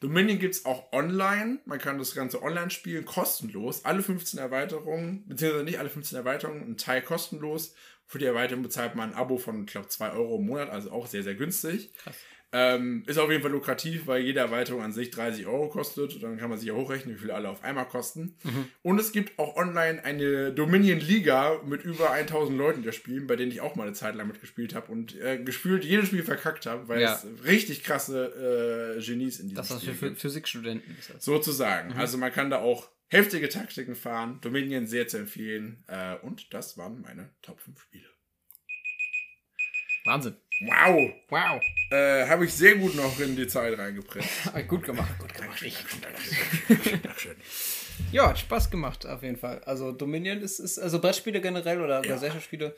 Dominion 0.00 0.38
gibt 0.38 0.54
es 0.54 0.64
auch 0.64 0.92
online. 0.92 1.60
Man 1.64 1.78
kann 1.78 1.98
das 1.98 2.14
Ganze 2.14 2.42
online 2.42 2.70
spielen, 2.70 3.04
kostenlos. 3.04 3.84
Alle 3.84 4.02
15 4.02 4.38
Erweiterungen, 4.38 5.26
beziehungsweise 5.28 5.64
nicht 5.64 5.78
alle 5.78 5.90
15 5.90 6.18
Erweiterungen, 6.18 6.62
ein 6.62 6.76
Teil 6.76 7.02
kostenlos. 7.02 7.74
Für 8.06 8.18
die 8.18 8.24
Erweiterung 8.24 8.62
bezahlt 8.62 8.94
man 8.94 9.10
ein 9.10 9.16
Abo 9.16 9.38
von, 9.38 9.64
ich 9.64 9.70
glaube, 9.70 9.88
2 9.88 10.12
Euro 10.12 10.36
im 10.36 10.46
Monat, 10.46 10.70
also 10.70 10.90
auch 10.90 11.06
sehr, 11.06 11.22
sehr 11.22 11.34
günstig. 11.34 11.92
Krass. 11.94 12.16
Ähm, 12.54 13.02
ist 13.06 13.18
auf 13.18 13.30
jeden 13.30 13.42
Fall 13.42 13.50
lukrativ, 13.50 14.06
weil 14.06 14.22
jede 14.22 14.40
Erweiterung 14.40 14.82
an 14.82 14.92
sich 14.92 15.10
30 15.10 15.46
Euro 15.46 15.68
kostet. 15.68 16.22
Dann 16.22 16.36
kann 16.36 16.50
man 16.50 16.58
sich 16.58 16.68
ja 16.68 16.74
hochrechnen, 16.74 17.14
wie 17.14 17.18
viel 17.18 17.30
alle 17.30 17.48
auf 17.48 17.64
einmal 17.64 17.86
kosten. 17.86 18.36
Mhm. 18.44 18.66
Und 18.82 19.00
es 19.00 19.12
gibt 19.12 19.38
auch 19.38 19.56
online 19.56 20.04
eine 20.04 20.52
Dominion 20.52 21.00
Liga 21.00 21.62
mit 21.64 21.82
über 21.82 22.10
1000 22.10 22.58
Leuten, 22.58 22.82
die 22.82 22.86
das 22.86 22.94
spielen, 22.94 23.26
bei 23.26 23.36
denen 23.36 23.52
ich 23.52 23.62
auch 23.62 23.74
mal 23.74 23.84
eine 23.84 23.94
Zeit 23.94 24.16
lang 24.16 24.26
mitgespielt 24.26 24.74
habe 24.74 24.92
und 24.92 25.18
äh, 25.18 25.38
gefühlt 25.42 25.82
jedes 25.84 26.08
Spiel 26.08 26.22
verkackt 26.22 26.66
habe, 26.66 26.88
weil 26.88 27.00
ja. 27.00 27.14
es 27.14 27.26
richtig 27.46 27.82
krasse 27.84 28.98
äh, 28.98 29.02
Genies 29.02 29.40
in 29.40 29.48
diesem 29.48 29.56
das 29.56 29.68
Spiel 29.68 29.88
Das 29.88 29.98
für 29.98 30.14
Physikstudenten 30.14 30.96
ist. 30.98 31.08
Das. 31.08 31.24
Sozusagen. 31.24 31.94
Mhm. 31.94 31.98
Also 31.98 32.18
man 32.18 32.32
kann 32.32 32.50
da 32.50 32.58
auch 32.58 32.90
heftige 33.08 33.48
Taktiken 33.48 33.94
fahren. 33.94 34.40
Dominion 34.42 34.86
sehr 34.86 35.08
zu 35.08 35.18
empfehlen. 35.18 35.84
Äh, 35.86 36.16
und 36.16 36.52
das 36.52 36.76
waren 36.76 37.00
meine 37.00 37.30
Top 37.40 37.60
5 37.60 37.80
Spiele. 37.80 38.08
Wahnsinn. 40.04 40.36
Wow. 40.64 41.12
Wow. 41.28 41.60
Äh, 41.90 42.26
Habe 42.28 42.44
ich 42.44 42.54
sehr 42.54 42.76
gut 42.76 42.94
noch 42.94 43.18
in 43.20 43.36
die 43.36 43.46
Zeit 43.46 43.76
reingepresst. 43.78 44.28
gut 44.68 44.84
gemacht, 44.84 45.18
gut 45.18 45.34
gemacht. 45.34 45.60
Dankeschön, 45.62 46.00
Dankeschön, 46.00 47.02
Dankeschön. 47.02 47.36
ja, 48.12 48.28
hat 48.28 48.38
Spaß 48.38 48.70
gemacht, 48.70 49.06
auf 49.06 49.22
jeden 49.22 49.36
Fall. 49.36 49.60
Also 49.64 49.92
Dominion 49.92 50.40
ist, 50.40 50.58
ist 50.58 50.78
also 50.78 51.00
Brettspiele 51.00 51.40
generell 51.40 51.80
oder 51.80 52.04
ja. 52.04 52.14
Gesellschaftsspiele 52.14 52.74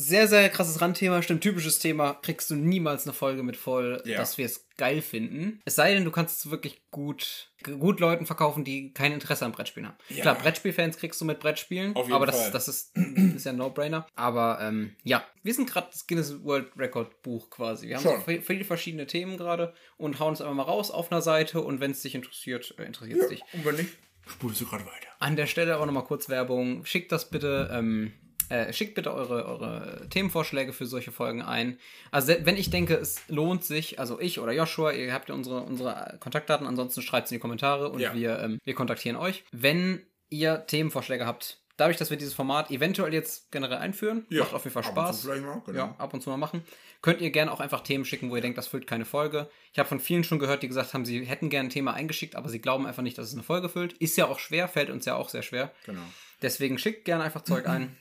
sehr, 0.00 0.28
sehr 0.28 0.48
krasses 0.48 0.80
Randthema, 0.80 1.22
stimmt, 1.22 1.42
typisches 1.42 1.78
Thema. 1.78 2.14
Kriegst 2.14 2.50
du 2.50 2.54
niemals 2.54 3.04
eine 3.04 3.12
Folge 3.12 3.42
mit 3.42 3.56
voll, 3.56 4.02
ja. 4.04 4.18
dass 4.18 4.38
wir 4.38 4.46
es 4.46 4.68
geil 4.76 5.02
finden. 5.02 5.60
Es 5.66 5.74
sei 5.74 5.92
denn, 5.92 6.04
du 6.04 6.10
kannst 6.10 6.38
es 6.38 6.50
wirklich 6.50 6.82
gut, 6.90 7.52
gut 7.78 8.00
Leuten 8.00 8.24
verkaufen, 8.24 8.64
die 8.64 8.94
kein 8.94 9.12
Interesse 9.12 9.44
an 9.44 9.52
Brettspielen 9.52 9.88
haben. 9.88 9.98
Ja. 10.08 10.22
Klar, 10.22 10.36
Brettspielfans 10.36 10.96
kriegst 10.96 11.20
du 11.20 11.26
mit 11.26 11.38
Brettspielen, 11.38 11.94
aber 11.94 12.24
das, 12.24 12.50
das, 12.50 12.66
ist, 12.66 12.96
ist 13.36 13.44
ja 13.44 13.52
ein 13.52 13.58
No-Brainer. 13.58 14.06
Aber 14.16 14.58
ähm, 14.62 14.96
ja, 15.02 15.22
wir 15.42 15.52
sind 15.52 15.68
gerade 15.68 15.88
das 15.92 16.06
Guinness 16.06 16.42
World 16.42 16.72
Record 16.78 17.20
Buch 17.22 17.50
quasi. 17.50 17.88
Wir 17.88 17.96
haben 17.96 18.22
Schon. 18.24 18.42
viele 18.42 18.64
verschiedene 18.64 19.06
Themen 19.06 19.36
gerade 19.36 19.74
und 19.98 20.18
hauen 20.18 20.32
es 20.32 20.40
einfach 20.40 20.54
mal 20.54 20.62
raus 20.62 20.90
auf 20.90 21.12
einer 21.12 21.20
Seite 21.20 21.60
und 21.60 21.80
wenn 21.80 21.90
es 21.90 22.00
dich 22.00 22.14
interessiert, 22.14 22.74
äh, 22.78 22.84
interessiert 22.84 23.18
es 23.18 23.24
ja, 23.24 23.28
dich. 23.30 23.42
Und 23.52 23.66
wenn 23.66 23.76
nicht, 23.76 23.98
spulst 24.26 24.62
du 24.62 24.66
gerade 24.66 24.86
weiter. 24.86 25.08
An 25.18 25.36
der 25.36 25.46
Stelle 25.46 25.78
auch 25.78 25.84
nochmal 25.84 26.04
kurz 26.04 26.30
Werbung. 26.30 26.86
Schickt 26.86 27.12
das 27.12 27.28
bitte. 27.28 27.68
Ähm, 27.70 28.14
äh, 28.50 28.72
schickt 28.72 28.94
bitte 28.94 29.14
eure, 29.14 29.46
eure 29.46 30.08
Themenvorschläge 30.10 30.72
für 30.72 30.84
solche 30.84 31.12
Folgen 31.12 31.40
ein. 31.40 31.78
Also 32.10 32.34
wenn 32.42 32.56
ich 32.56 32.70
denke, 32.70 32.94
es 32.94 33.22
lohnt 33.28 33.64
sich, 33.64 33.98
also 33.98 34.20
ich 34.20 34.40
oder 34.40 34.52
Joshua, 34.52 34.92
ihr 34.92 35.12
habt 35.14 35.28
ja 35.28 35.34
unsere, 35.34 35.62
unsere 35.62 36.18
Kontaktdaten, 36.20 36.66
ansonsten 36.66 37.00
schreibt 37.00 37.26
es 37.26 37.32
in 37.32 37.36
die 37.36 37.40
Kommentare 37.40 37.88
und 37.90 38.00
ja. 38.00 38.14
wir, 38.14 38.40
ähm, 38.40 38.58
wir 38.64 38.74
kontaktieren 38.74 39.16
euch. 39.16 39.44
Wenn 39.52 40.04
ihr 40.28 40.66
Themenvorschläge 40.66 41.26
habt, 41.26 41.60
dadurch, 41.76 41.96
dass 41.96 42.10
wir 42.10 42.16
dieses 42.16 42.34
Format 42.34 42.70
eventuell 42.70 43.14
jetzt 43.14 43.50
generell 43.50 43.78
einführen, 43.78 44.26
ja, 44.28 44.40
macht 44.42 44.54
auf 44.54 44.64
jeden 44.64 44.74
Fall 44.74 44.84
Spaß. 44.84 45.26
Ab 45.26 45.34
und 45.36 45.42
mal, 45.42 45.62
genau. 45.64 45.78
Ja, 45.78 45.94
ab 45.98 46.12
und 46.12 46.20
zu 46.20 46.30
mal 46.30 46.36
machen. 46.36 46.62
Könnt 47.02 47.20
ihr 47.20 47.30
gerne 47.30 47.50
auch 47.50 47.60
einfach 47.60 47.80
Themen 47.80 48.04
schicken, 48.04 48.30
wo 48.30 48.36
ihr 48.36 48.42
denkt, 48.42 48.58
das 48.58 48.66
füllt 48.66 48.86
keine 48.86 49.06
Folge. 49.06 49.48
Ich 49.72 49.78
habe 49.78 49.88
von 49.88 50.00
vielen 50.00 50.22
schon 50.22 50.38
gehört, 50.38 50.62
die 50.62 50.68
gesagt 50.68 50.92
haben, 50.92 51.06
sie 51.06 51.24
hätten 51.24 51.48
gerne 51.48 51.68
ein 51.68 51.72
Thema 51.72 51.94
eingeschickt, 51.94 52.36
aber 52.36 52.48
sie 52.48 52.60
glauben 52.60 52.86
einfach 52.86 53.02
nicht, 53.02 53.16
dass 53.16 53.28
es 53.28 53.32
eine 53.32 53.42
Folge 53.42 53.68
füllt. 53.68 53.94
Ist 53.94 54.16
ja 54.18 54.26
auch 54.26 54.38
schwer, 54.38 54.68
fällt 54.68 54.90
uns 54.90 55.06
ja 55.06 55.14
auch 55.14 55.30
sehr 55.30 55.42
schwer. 55.42 55.72
Genau. 55.86 56.02
Deswegen 56.42 56.78
schickt 56.78 57.06
gerne 57.06 57.24
einfach 57.24 57.42
Zeug 57.42 57.66
ein. 57.68 57.96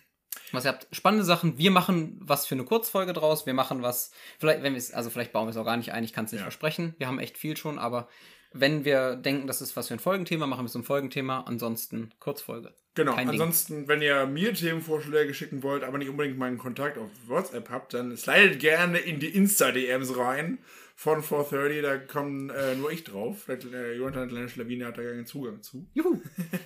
Was 0.52 0.66
ihr 0.66 0.70
habt 0.70 0.88
spannende 0.92 1.26
Sachen. 1.26 1.58
Wir 1.58 1.72
machen 1.72 2.18
was 2.22 2.46
für 2.46 2.56
eine 2.56 2.64
Kurzfolge 2.64 3.14
draus. 3.14 3.46
Wir 3.46 3.54
machen 3.54 3.82
was, 3.82 4.12
vielleicht, 4.40 4.64
wenn 4.64 4.74
wir 4.74 4.80
es, 4.80 4.94
also 4.94 5.10
vielleicht 5.10 5.32
bauen 5.32 5.48
wir 5.48 5.52
es 5.52 5.58
auch 5.58 5.66
gar 5.66 5.78
nicht 5.78 5.92
ein, 5.92 6.04
ich 6.04 6.14
kann 6.14 6.26
es 6.26 6.32
nicht 6.32 6.42
ja. 6.42 6.46
versprechen. 6.46 6.96
Wir 6.98 7.08
haben 7.08 7.20
echt 7.20 7.38
viel 7.38 7.58
schon, 7.58 7.80
aber 7.80 8.08
wenn 8.52 8.84
wir 8.84 9.16
denken, 9.16 9.48
das 9.48 9.62
ist 9.62 9.76
was 9.76 9.90
für 9.90 9.94
ein 9.94 10.00
Folgenthema, 10.00 10.48
machen 10.48 10.62
wir 10.62 10.70
es 10.70 10.76
ein 10.76 10.84
Folgenthema. 10.84 11.42
Ansonsten 11.42 12.12
Kurzfolge. 12.20 12.74
Genau. 12.96 13.14
Kein 13.14 13.30
Ansonsten, 13.30 13.82
Ding. 13.82 13.88
wenn 13.88 14.02
ihr 14.02 14.26
mir 14.26 14.54
Themenvorschläge 14.54 15.34
schicken 15.34 15.62
wollt, 15.64 15.84
aber 15.84 15.98
nicht 15.98 16.10
unbedingt 16.10 16.38
meinen 16.38 16.58
Kontakt 16.58 16.98
auf 16.98 17.10
WhatsApp 17.28 17.70
habt, 17.70 17.94
dann 17.94 18.16
slidet 18.18 18.60
gerne 18.60 18.98
in 18.98 19.20
die 19.20 19.30
Insta-DMs 19.30 20.18
rein 20.18 20.58
von 21.00 21.24
430, 21.24 21.82
da 21.82 21.98
kommen 21.98 22.50
äh, 22.50 22.76
nur 22.76 22.92
ich 22.92 23.06
drauf. 23.06 23.48
Äh, 23.48 23.96
Jonathan 23.96 24.28
Kleine 24.28 24.50
Schlawine 24.50 24.86
hat 24.88 24.98
da 24.98 25.02
gar 25.02 25.14
keinen 25.14 25.26
Zugang 25.26 25.62
zu. 25.62 25.88
Juhu. 25.94 26.22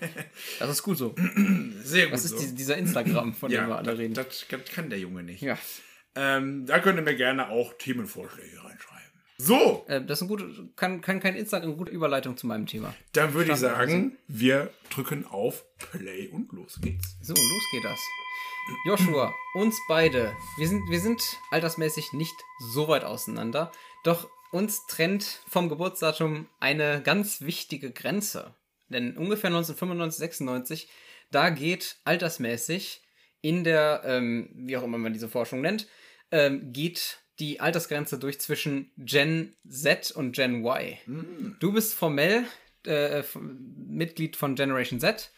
Das 0.59 0.71
ist 0.71 0.81
gut 0.81 0.97
so. 0.97 1.13
Sehr 1.83 2.05
gut. 2.05 2.13
Das 2.15 2.25
ist 2.25 2.31
so. 2.31 2.39
Die, 2.39 2.55
dieser 2.55 2.75
Instagram, 2.77 3.35
von 3.35 3.51
ja, 3.51 3.61
dem 3.61 3.69
wir 3.69 3.77
alle 3.77 3.95
reden. 3.95 4.15
Das, 4.15 4.47
das, 4.49 4.65
kann 4.73 4.89
der 4.89 4.97
Junge 4.97 5.21
nicht. 5.21 5.43
Ja. 5.43 5.55
Ähm, 6.15 6.65
da 6.65 6.79
könnt 6.79 6.97
ihr 6.97 7.03
mir 7.03 7.15
gerne 7.15 7.49
auch 7.49 7.73
Themenvorschläge 7.77 8.57
reinschreiben. 8.57 9.11
So! 9.37 9.85
Äh, 9.87 10.03
das 10.03 10.19
ist 10.19 10.23
ein 10.23 10.27
gut, 10.29 10.43
kann, 10.77 11.01
kann 11.01 11.19
kein 11.19 11.35
Instagram, 11.35 11.69
eine 11.69 11.77
gute 11.77 11.91
Überleitung 11.91 12.35
zu 12.35 12.47
meinem 12.47 12.65
Thema. 12.65 12.95
Dann 13.11 13.35
würde 13.35 13.51
ich 13.51 13.57
sagen, 13.57 14.17
wir 14.27 14.71
drücken 14.89 15.27
auf 15.27 15.63
Play 15.77 16.29
und 16.29 16.51
los 16.53 16.79
geht's. 16.81 17.17
So, 17.21 17.35
los 17.35 17.63
geht 17.71 17.83
das. 17.83 17.99
Joshua, 18.87 19.31
uns 19.53 19.77
beide, 19.87 20.33
wir 20.57 20.67
sind, 20.67 20.89
wir 20.89 20.99
sind 20.99 21.21
altersmäßig 21.51 22.13
nicht 22.13 22.35
so 22.73 22.87
weit 22.87 23.03
auseinander. 23.03 23.71
Doch 24.03 24.29
uns 24.51 24.85
trennt 24.85 25.23
vom 25.47 25.69
Geburtsdatum 25.69 26.47
eine 26.59 27.01
ganz 27.01 27.41
wichtige 27.41 27.91
Grenze. 27.91 28.53
Denn 28.89 29.17
ungefähr 29.17 29.49
1995, 29.49 30.19
96, 30.19 30.89
da 31.31 31.49
geht 31.49 31.97
altersmäßig 32.03 33.01
in 33.41 33.63
der, 33.63 34.03
ähm, 34.05 34.49
wie 34.53 34.77
auch 34.77 34.83
immer 34.83 34.97
man 34.97 35.13
diese 35.13 35.29
Forschung 35.29 35.61
nennt, 35.61 35.87
ähm, 36.31 36.71
geht 36.71 37.19
die 37.39 37.59
Altersgrenze 37.59 38.19
durch 38.19 38.39
zwischen 38.39 38.91
Gen 38.97 39.55
Z 39.67 40.11
und 40.11 40.33
Gen 40.33 40.63
Y. 40.63 40.97
Mhm. 41.05 41.57
Du 41.59 41.73
bist 41.73 41.93
formell 41.95 42.45
äh, 42.85 43.23
Mitglied 43.35 44.35
von 44.35 44.55
Generation 44.55 44.99
Z, 44.99 45.31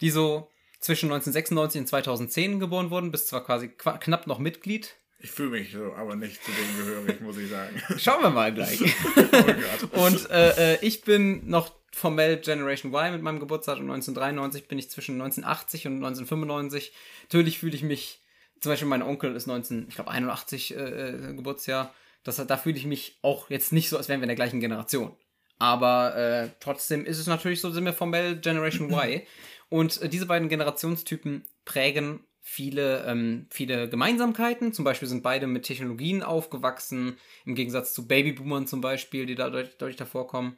die 0.00 0.10
so 0.10 0.50
zwischen 0.78 1.06
1996 1.06 1.80
und 1.80 1.86
2010 1.88 2.60
geboren 2.60 2.90
wurden, 2.90 3.10
bist 3.10 3.28
zwar 3.28 3.44
quasi 3.44 3.68
knapp 3.68 4.26
noch 4.26 4.38
Mitglied 4.38 4.94
ich 5.22 5.30
fühle 5.30 5.50
mich 5.50 5.72
so, 5.72 5.92
aber 5.94 6.16
nicht 6.16 6.42
zu 6.42 6.50
denen 6.50 6.76
gehörig, 6.78 7.20
muss 7.20 7.36
ich 7.36 7.50
sagen. 7.50 7.82
Schauen 7.98 8.22
wir 8.22 8.30
mal 8.30 8.52
gleich. 8.52 8.80
oh 9.92 10.06
und 10.06 10.30
äh, 10.30 10.74
äh, 10.74 10.78
ich 10.80 11.02
bin 11.02 11.48
noch 11.48 11.72
formell 11.92 12.38
Generation 12.38 12.92
Y 12.92 13.12
mit 13.12 13.22
meinem 13.22 13.40
Geburtsdatum 13.40 13.90
1993, 13.90 14.68
bin 14.68 14.78
ich 14.78 14.90
zwischen 14.90 15.20
1980 15.20 15.86
und 15.86 15.96
1995. 15.96 16.92
Natürlich 17.24 17.58
fühle 17.58 17.74
ich 17.74 17.82
mich, 17.82 18.20
zum 18.60 18.72
Beispiel 18.72 18.88
mein 18.88 19.02
Onkel 19.02 19.36
ist 19.36 19.46
19, 19.46 19.86
ich 19.88 19.94
glaube 19.94 20.10
81 20.10 20.74
äh, 20.74 20.78
äh, 20.78 21.34
Geburtsjahr. 21.34 21.94
Das, 22.22 22.36
da 22.36 22.56
fühle 22.56 22.76
ich 22.76 22.86
mich 22.86 23.18
auch 23.22 23.50
jetzt 23.50 23.72
nicht 23.72 23.88
so, 23.88 23.96
als 23.96 24.08
wären 24.08 24.20
wir 24.20 24.24
in 24.24 24.28
der 24.28 24.36
gleichen 24.36 24.60
Generation. 24.60 25.14
Aber 25.58 26.16
äh, 26.16 26.48
trotzdem 26.60 27.04
ist 27.04 27.18
es 27.18 27.26
natürlich 27.26 27.60
so, 27.60 27.70
sind 27.70 27.84
wir 27.84 27.92
formell 27.92 28.36
Generation 28.36 28.90
Y. 28.90 29.22
Und 29.68 30.00
äh, 30.02 30.08
diese 30.08 30.26
beiden 30.26 30.48
Generationstypen 30.48 31.44
prägen 31.64 32.24
viele, 32.40 33.04
ähm, 33.06 33.46
viele 33.50 33.88
Gemeinsamkeiten. 33.88 34.72
Zum 34.72 34.84
Beispiel 34.84 35.08
sind 35.08 35.22
beide 35.22 35.46
mit 35.46 35.64
Technologien 35.64 36.22
aufgewachsen, 36.22 37.16
im 37.44 37.54
Gegensatz 37.54 37.92
zu 37.92 38.06
Babyboomern 38.06 38.66
zum 38.66 38.80
Beispiel, 38.80 39.26
die 39.26 39.34
da 39.34 39.50
deutlich, 39.50 39.76
deutlich 39.76 39.96
davor 39.96 40.26
kommen. 40.26 40.56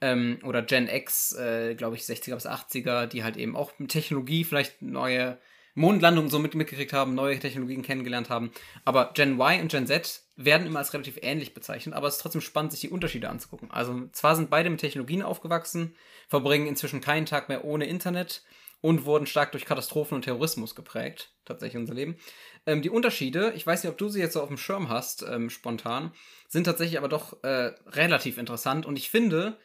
Ähm, 0.00 0.38
oder 0.44 0.62
Gen 0.62 0.88
X, 0.88 1.32
äh, 1.32 1.74
glaube 1.74 1.96
ich, 1.96 2.02
60er 2.02 2.34
bis 2.34 2.46
80er, 2.46 3.06
die 3.06 3.24
halt 3.24 3.36
eben 3.36 3.56
auch 3.56 3.72
mit 3.78 3.90
Technologie 3.90 4.44
vielleicht 4.44 4.82
neue 4.82 5.38
Mondlandungen 5.74 6.30
so 6.30 6.38
mit, 6.38 6.54
mitgekriegt 6.54 6.92
haben, 6.92 7.14
neue 7.14 7.38
Technologien 7.38 7.82
kennengelernt 7.82 8.30
haben. 8.30 8.52
Aber 8.84 9.12
Gen 9.14 9.40
Y 9.40 9.60
und 9.60 9.70
Gen 9.70 9.86
Z 9.86 10.22
werden 10.36 10.66
immer 10.66 10.78
als 10.78 10.92
relativ 10.92 11.18
ähnlich 11.22 11.54
bezeichnet, 11.54 11.94
aber 11.94 12.08
es 12.08 12.16
ist 12.16 12.20
trotzdem 12.20 12.40
spannend, 12.40 12.72
sich 12.72 12.80
die 12.80 12.90
Unterschiede 12.90 13.28
anzugucken. 13.28 13.70
Also 13.70 14.08
zwar 14.12 14.36
sind 14.36 14.50
beide 14.50 14.70
mit 14.70 14.80
Technologien 14.80 15.22
aufgewachsen, 15.22 15.94
verbringen 16.28 16.66
inzwischen 16.66 17.00
keinen 17.00 17.26
Tag 17.26 17.48
mehr 17.48 17.64
ohne 17.64 17.86
Internet, 17.86 18.42
und 18.84 19.06
wurden 19.06 19.26
stark 19.26 19.50
durch 19.52 19.64
Katastrophen 19.64 20.16
und 20.16 20.26
Terrorismus 20.26 20.74
geprägt, 20.74 21.32
tatsächlich 21.46 21.80
unser 21.80 21.94
Leben. 21.94 22.18
Ähm, 22.66 22.82
die 22.82 22.90
Unterschiede, 22.90 23.54
ich 23.56 23.66
weiß 23.66 23.82
nicht, 23.82 23.90
ob 23.90 23.96
du 23.96 24.10
sie 24.10 24.20
jetzt 24.20 24.34
so 24.34 24.42
auf 24.42 24.48
dem 24.48 24.58
Schirm 24.58 24.90
hast, 24.90 25.22
ähm, 25.22 25.48
spontan, 25.48 26.12
sind 26.48 26.64
tatsächlich 26.64 26.98
aber 26.98 27.08
doch 27.08 27.42
äh, 27.44 27.72
relativ 27.86 28.36
interessant 28.36 28.84
und 28.84 28.98
ich 28.98 29.08
finde, 29.08 29.56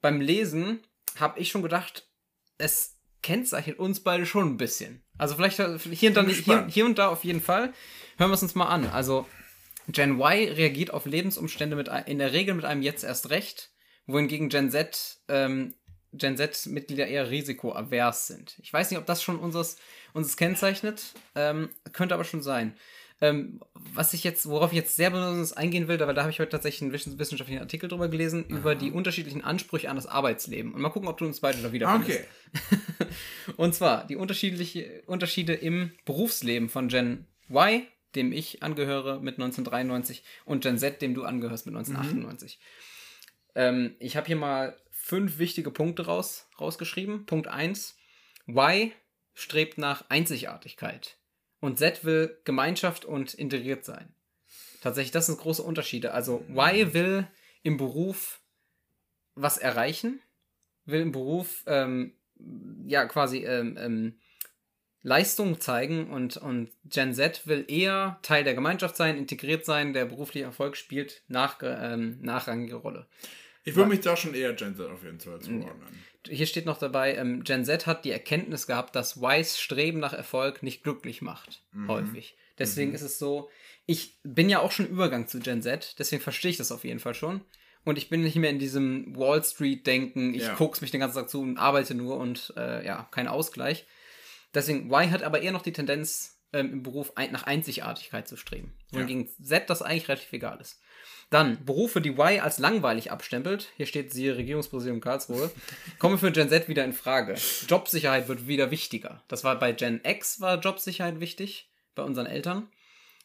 beim 0.00 0.22
Lesen 0.22 0.80
habe 1.20 1.38
ich 1.38 1.50
schon 1.50 1.60
gedacht, 1.60 2.08
es 2.56 2.96
kennzeichnet 3.20 3.78
uns 3.78 4.00
beide 4.00 4.24
schon 4.24 4.54
ein 4.54 4.56
bisschen. 4.56 5.04
Also 5.18 5.34
vielleicht 5.34 5.58
äh, 5.58 5.78
hier 5.78 6.08
und, 6.08 6.16
da, 6.16 6.24
hier, 6.26 6.66
hier 6.66 6.86
und 6.86 6.98
da 6.98 7.08
auf 7.08 7.24
jeden 7.24 7.42
Fall. 7.42 7.74
Hören 8.16 8.30
wir 8.30 8.34
es 8.34 8.42
uns 8.42 8.54
mal 8.54 8.68
an. 8.68 8.86
Also 8.86 9.26
Gen 9.88 10.18
Y 10.18 10.48
reagiert 10.48 10.94
auf 10.94 11.04
Lebensumstände 11.04 11.76
mit, 11.76 11.90
in 12.06 12.18
der 12.18 12.32
Regel 12.32 12.54
mit 12.54 12.64
einem 12.64 12.80
Jetzt 12.80 13.04
erst 13.04 13.28
recht, 13.28 13.70
wohingegen 14.06 14.48
Gen 14.48 14.70
Z 14.70 15.18
ähm, 15.28 15.74
Gen 16.12 16.36
Z-Mitglieder 16.36 17.06
eher 17.06 17.30
risikoavers 17.30 18.26
sind. 18.26 18.56
Ich 18.62 18.72
weiß 18.72 18.90
nicht, 18.90 18.98
ob 18.98 19.06
das 19.06 19.22
schon 19.22 19.38
unseres, 19.38 19.76
uns 20.12 20.36
kennzeichnet, 20.36 21.14
ähm, 21.34 21.70
könnte 21.92 22.14
aber 22.14 22.24
schon 22.24 22.42
sein. 22.42 22.74
Ähm, 23.22 23.60
was 23.74 24.14
ich 24.14 24.24
jetzt, 24.24 24.48
worauf 24.48 24.72
ich 24.72 24.76
jetzt 24.76 24.96
sehr 24.96 25.10
besonders 25.10 25.52
eingehen 25.52 25.86
will, 25.86 26.00
weil 26.00 26.12
da 26.12 26.22
habe 26.22 26.32
ich 26.32 26.40
heute 26.40 26.50
tatsächlich 26.50 26.82
einen 26.82 26.92
wissenschaftlichen 26.92 27.60
Artikel 27.60 27.88
drüber 27.88 28.08
gelesen, 28.08 28.46
Aha. 28.48 28.58
über 28.58 28.74
die 28.74 28.90
unterschiedlichen 28.90 29.44
Ansprüche 29.44 29.88
an 29.88 29.96
das 29.96 30.06
Arbeitsleben. 30.06 30.74
Und 30.74 30.80
mal 30.80 30.88
gucken, 30.88 31.08
ob 31.08 31.18
du 31.18 31.24
uns 31.24 31.38
beide 31.38 31.62
da 31.62 31.72
wieder 31.72 31.94
Okay. 31.94 32.24
Und 33.56 33.76
zwar 33.76 34.06
die 34.08 34.16
unterschiedlichen 34.16 34.84
Unterschiede 35.06 35.54
im 35.54 35.92
Berufsleben 36.04 36.68
von 36.68 36.88
Gen 36.88 37.26
Y, 37.48 37.86
dem 38.16 38.32
ich 38.32 38.62
angehöre 38.64 39.20
mit 39.20 39.34
1993, 39.34 40.24
und 40.44 40.62
Gen 40.62 40.78
Z, 40.78 41.00
dem 41.00 41.14
du 41.14 41.22
angehörst 41.22 41.64
mit 41.66 41.76
1998. 41.76 42.58
Mhm. 42.58 42.64
Ähm, 43.54 43.96
ich 44.00 44.16
habe 44.16 44.26
hier 44.26 44.36
mal 44.36 44.76
fünf 45.02 45.38
wichtige 45.38 45.72
Punkte 45.72 46.06
raus, 46.06 46.48
rausgeschrieben. 46.60 47.26
Punkt 47.26 47.48
1. 47.48 47.96
Y 48.46 48.92
strebt 49.34 49.76
nach 49.76 50.04
Einzigartigkeit 50.08 51.18
und 51.60 51.78
Z 51.78 52.04
will 52.04 52.38
Gemeinschaft 52.44 53.04
und 53.04 53.34
integriert 53.34 53.84
sein. 53.84 54.14
Tatsächlich, 54.80 55.10
das 55.10 55.26
sind 55.26 55.38
große 55.38 55.62
Unterschiede. 55.62 56.12
Also 56.12 56.44
Y 56.48 56.94
will 56.94 57.26
im 57.62 57.76
Beruf 57.76 58.40
was 59.34 59.58
erreichen, 59.58 60.20
will 60.84 61.00
im 61.00 61.12
Beruf 61.12 61.64
ähm, 61.66 62.14
ja 62.86 63.04
quasi 63.06 63.44
ähm, 63.44 63.76
ähm, 63.78 64.18
Leistung 65.02 65.60
zeigen 65.60 66.10
und, 66.10 66.36
und 66.36 66.70
Gen 66.84 67.12
Z 67.12 67.46
will 67.46 67.64
eher 67.66 68.20
Teil 68.22 68.44
der 68.44 68.54
Gemeinschaft 68.54 68.96
sein, 68.96 69.16
integriert 69.16 69.64
sein, 69.64 69.92
der 69.92 70.04
berufliche 70.04 70.44
Erfolg 70.46 70.76
spielt 70.76 71.22
nach, 71.26 71.58
ähm, 71.62 72.18
nachrangige 72.20 72.76
Rolle. 72.76 73.08
Ich 73.64 73.76
würde 73.76 73.90
mich 73.90 74.00
da 74.00 74.16
schon 74.16 74.34
eher 74.34 74.52
Gen 74.54 74.76
Z 74.76 74.90
auf 74.90 75.04
jeden 75.04 75.20
Fall 75.20 75.40
zuordnen. 75.40 76.04
Hier 76.28 76.46
steht 76.46 76.66
noch 76.66 76.78
dabei, 76.78 77.16
ähm, 77.16 77.44
Gen 77.44 77.64
Z 77.64 77.86
hat 77.86 78.04
die 78.04 78.10
Erkenntnis 78.10 78.66
gehabt, 78.66 78.94
dass 78.96 79.18
Ys 79.22 79.58
Streben 79.58 80.00
nach 80.00 80.12
Erfolg 80.12 80.62
nicht 80.62 80.82
glücklich 80.82 81.22
macht. 81.22 81.62
Mhm. 81.72 81.88
Häufig. 81.88 82.36
Deswegen 82.58 82.90
mhm. 82.90 82.96
ist 82.96 83.02
es 83.02 83.18
so, 83.18 83.50
ich 83.86 84.18
bin 84.22 84.48
ja 84.48 84.60
auch 84.60 84.72
schon 84.72 84.86
Übergang 84.86 85.26
zu 85.26 85.40
Gen 85.40 85.62
Z, 85.62 85.96
deswegen 85.98 86.22
verstehe 86.22 86.50
ich 86.50 86.56
das 86.56 86.72
auf 86.72 86.84
jeden 86.84 87.00
Fall 87.00 87.14
schon. 87.14 87.42
Und 87.84 87.98
ich 87.98 88.08
bin 88.08 88.22
nicht 88.22 88.36
mehr 88.36 88.50
in 88.50 88.60
diesem 88.60 89.16
Wall 89.16 89.42
Street-Denken, 89.42 90.34
ich 90.34 90.42
ja. 90.42 90.54
guck's 90.54 90.80
mich 90.80 90.92
den 90.92 91.00
ganzen 91.00 91.18
Tag 91.18 91.28
zu 91.28 91.40
und 91.40 91.58
arbeite 91.58 91.94
nur 91.94 92.16
und 92.16 92.52
äh, 92.56 92.86
ja, 92.86 93.08
kein 93.10 93.26
Ausgleich. 93.26 93.86
Deswegen, 94.54 94.86
Y 94.86 95.10
hat 95.10 95.24
aber 95.24 95.40
eher 95.40 95.50
noch 95.50 95.62
die 95.62 95.72
Tendenz, 95.72 96.40
ähm, 96.52 96.72
im 96.72 96.82
Beruf 96.82 97.12
ein, 97.16 97.32
nach 97.32 97.44
Einzigartigkeit 97.44 98.28
zu 98.28 98.36
streben. 98.36 98.74
Wohingegen 98.90 99.28
ja. 99.38 99.44
Z 99.44 99.70
das 99.70 99.82
eigentlich 99.82 100.08
relativ 100.08 100.32
egal 100.32 100.60
ist. 100.60 100.80
Dann 101.32 101.64
Berufe, 101.64 102.02
die 102.02 102.10
Y 102.10 102.40
als 102.40 102.58
langweilig 102.58 103.10
abstempelt. 103.10 103.70
Hier 103.78 103.86
steht 103.86 104.12
sie 104.12 104.28
Regierungspräsidium 104.28 105.00
Karlsruhe. 105.00 105.50
Kommen 105.98 106.18
für 106.18 106.30
Gen 106.30 106.50
Z 106.50 106.68
wieder 106.68 106.84
in 106.84 106.92
Frage. 106.92 107.36
Jobsicherheit 107.66 108.28
wird 108.28 108.46
wieder 108.46 108.70
wichtiger. 108.70 109.22
Das 109.28 109.42
war 109.42 109.58
bei 109.58 109.72
Gen 109.72 110.02
X 110.04 110.42
war 110.42 110.60
Jobsicherheit 110.60 111.20
wichtig, 111.20 111.70
bei 111.94 112.02
unseren 112.02 112.26
Eltern. 112.26 112.68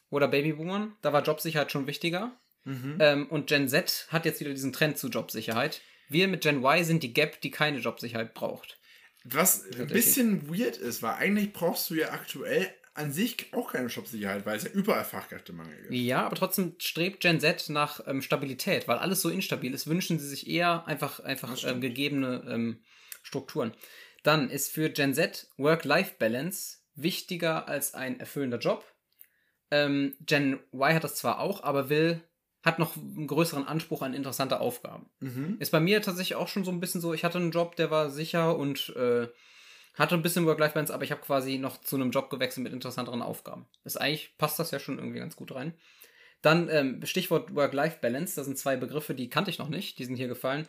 Oder 0.08 0.26
Babyboomern. 0.26 0.96
Da 1.02 1.12
war 1.12 1.22
Jobsicherheit 1.22 1.70
schon 1.70 1.86
wichtiger. 1.86 2.32
Mhm. 2.64 2.96
Ähm, 2.98 3.26
und 3.26 3.48
Gen 3.48 3.68
Z 3.68 4.06
hat 4.08 4.24
jetzt 4.24 4.40
wieder 4.40 4.54
diesen 4.54 4.72
Trend 4.72 4.96
zu 4.96 5.08
Jobsicherheit. 5.08 5.82
Wir 6.08 6.28
mit 6.28 6.40
Gen 6.40 6.64
Y 6.64 6.84
sind 6.84 7.02
die 7.02 7.12
Gap, 7.12 7.42
die 7.42 7.50
keine 7.50 7.76
Jobsicherheit 7.76 8.32
braucht. 8.32 8.78
Was 9.24 9.64
ein 9.78 9.88
bisschen 9.88 10.48
weird 10.48 10.78
ist, 10.78 11.02
weil 11.02 11.16
eigentlich 11.16 11.52
brauchst 11.52 11.90
du 11.90 11.94
ja 11.94 12.10
aktuell 12.12 12.72
an 12.98 13.12
sich 13.12 13.52
auch 13.52 13.72
keine 13.72 13.88
Jobsicherheit, 13.88 14.44
weil 14.44 14.56
es 14.56 14.64
ja 14.64 14.70
überall 14.70 15.04
Fachkräftemangel 15.04 15.82
gibt. 15.82 15.94
Ja, 15.94 16.26
aber 16.26 16.36
trotzdem 16.36 16.74
strebt 16.78 17.20
Gen 17.20 17.40
Z 17.40 17.68
nach 17.68 18.00
ähm, 18.06 18.22
Stabilität, 18.22 18.88
weil 18.88 18.98
alles 18.98 19.22
so 19.22 19.28
instabil 19.28 19.72
ist, 19.72 19.86
wünschen 19.86 20.18
sie 20.18 20.28
sich 20.28 20.48
eher 20.48 20.86
einfach, 20.86 21.20
einfach 21.20 21.56
ähm, 21.64 21.80
gegebene 21.80 22.44
ähm, 22.48 22.82
Strukturen. 23.22 23.72
Dann 24.24 24.50
ist 24.50 24.72
für 24.72 24.90
Gen 24.90 25.14
Z 25.14 25.48
Work-Life-Balance 25.56 26.78
wichtiger 26.96 27.68
als 27.68 27.94
ein 27.94 28.18
erfüllender 28.18 28.58
Job. 28.58 28.84
Ähm, 29.70 30.16
Gen 30.20 30.58
Y 30.72 30.94
hat 30.94 31.04
das 31.04 31.14
zwar 31.14 31.38
auch, 31.38 31.62
aber 31.62 31.88
will 31.88 32.20
hat 32.64 32.80
noch 32.80 32.96
einen 32.96 33.28
größeren 33.28 33.66
Anspruch 33.66 34.02
an 34.02 34.12
interessante 34.12 34.58
Aufgaben. 34.58 35.08
Mhm. 35.20 35.56
Ist 35.60 35.70
bei 35.70 35.80
mir 35.80 36.02
tatsächlich 36.02 36.34
auch 36.36 36.48
schon 36.48 36.64
so 36.64 36.72
ein 36.72 36.80
bisschen 36.80 37.00
so, 37.00 37.14
ich 37.14 37.24
hatte 37.24 37.38
einen 37.38 37.52
Job, 37.52 37.76
der 37.76 37.92
war 37.92 38.10
sicher 38.10 38.58
und 38.58 38.94
äh, 38.96 39.28
hatte 39.98 40.14
ein 40.14 40.22
bisschen 40.22 40.46
Work-Life-Balance, 40.46 40.94
aber 40.94 41.04
ich 41.04 41.10
habe 41.10 41.22
quasi 41.22 41.58
noch 41.58 41.80
zu 41.80 41.96
einem 41.96 42.10
Job 42.10 42.30
gewechselt 42.30 42.64
mit 42.64 42.72
interessanteren 42.72 43.22
Aufgaben. 43.22 43.66
Ist 43.84 44.00
eigentlich, 44.00 44.36
passt 44.38 44.58
das 44.58 44.70
ja 44.70 44.78
schon 44.78 44.98
irgendwie 44.98 45.18
ganz 45.18 45.36
gut 45.36 45.54
rein. 45.54 45.74
Dann 46.42 46.68
ähm, 46.70 47.04
Stichwort 47.04 47.54
Work-Life-Balance, 47.54 48.36
das 48.36 48.46
sind 48.46 48.58
zwei 48.58 48.76
Begriffe, 48.76 49.14
die 49.14 49.28
kannte 49.28 49.50
ich 49.50 49.58
noch 49.58 49.68
nicht, 49.68 49.98
die 49.98 50.04
sind 50.04 50.16
hier 50.16 50.28
gefallen. 50.28 50.68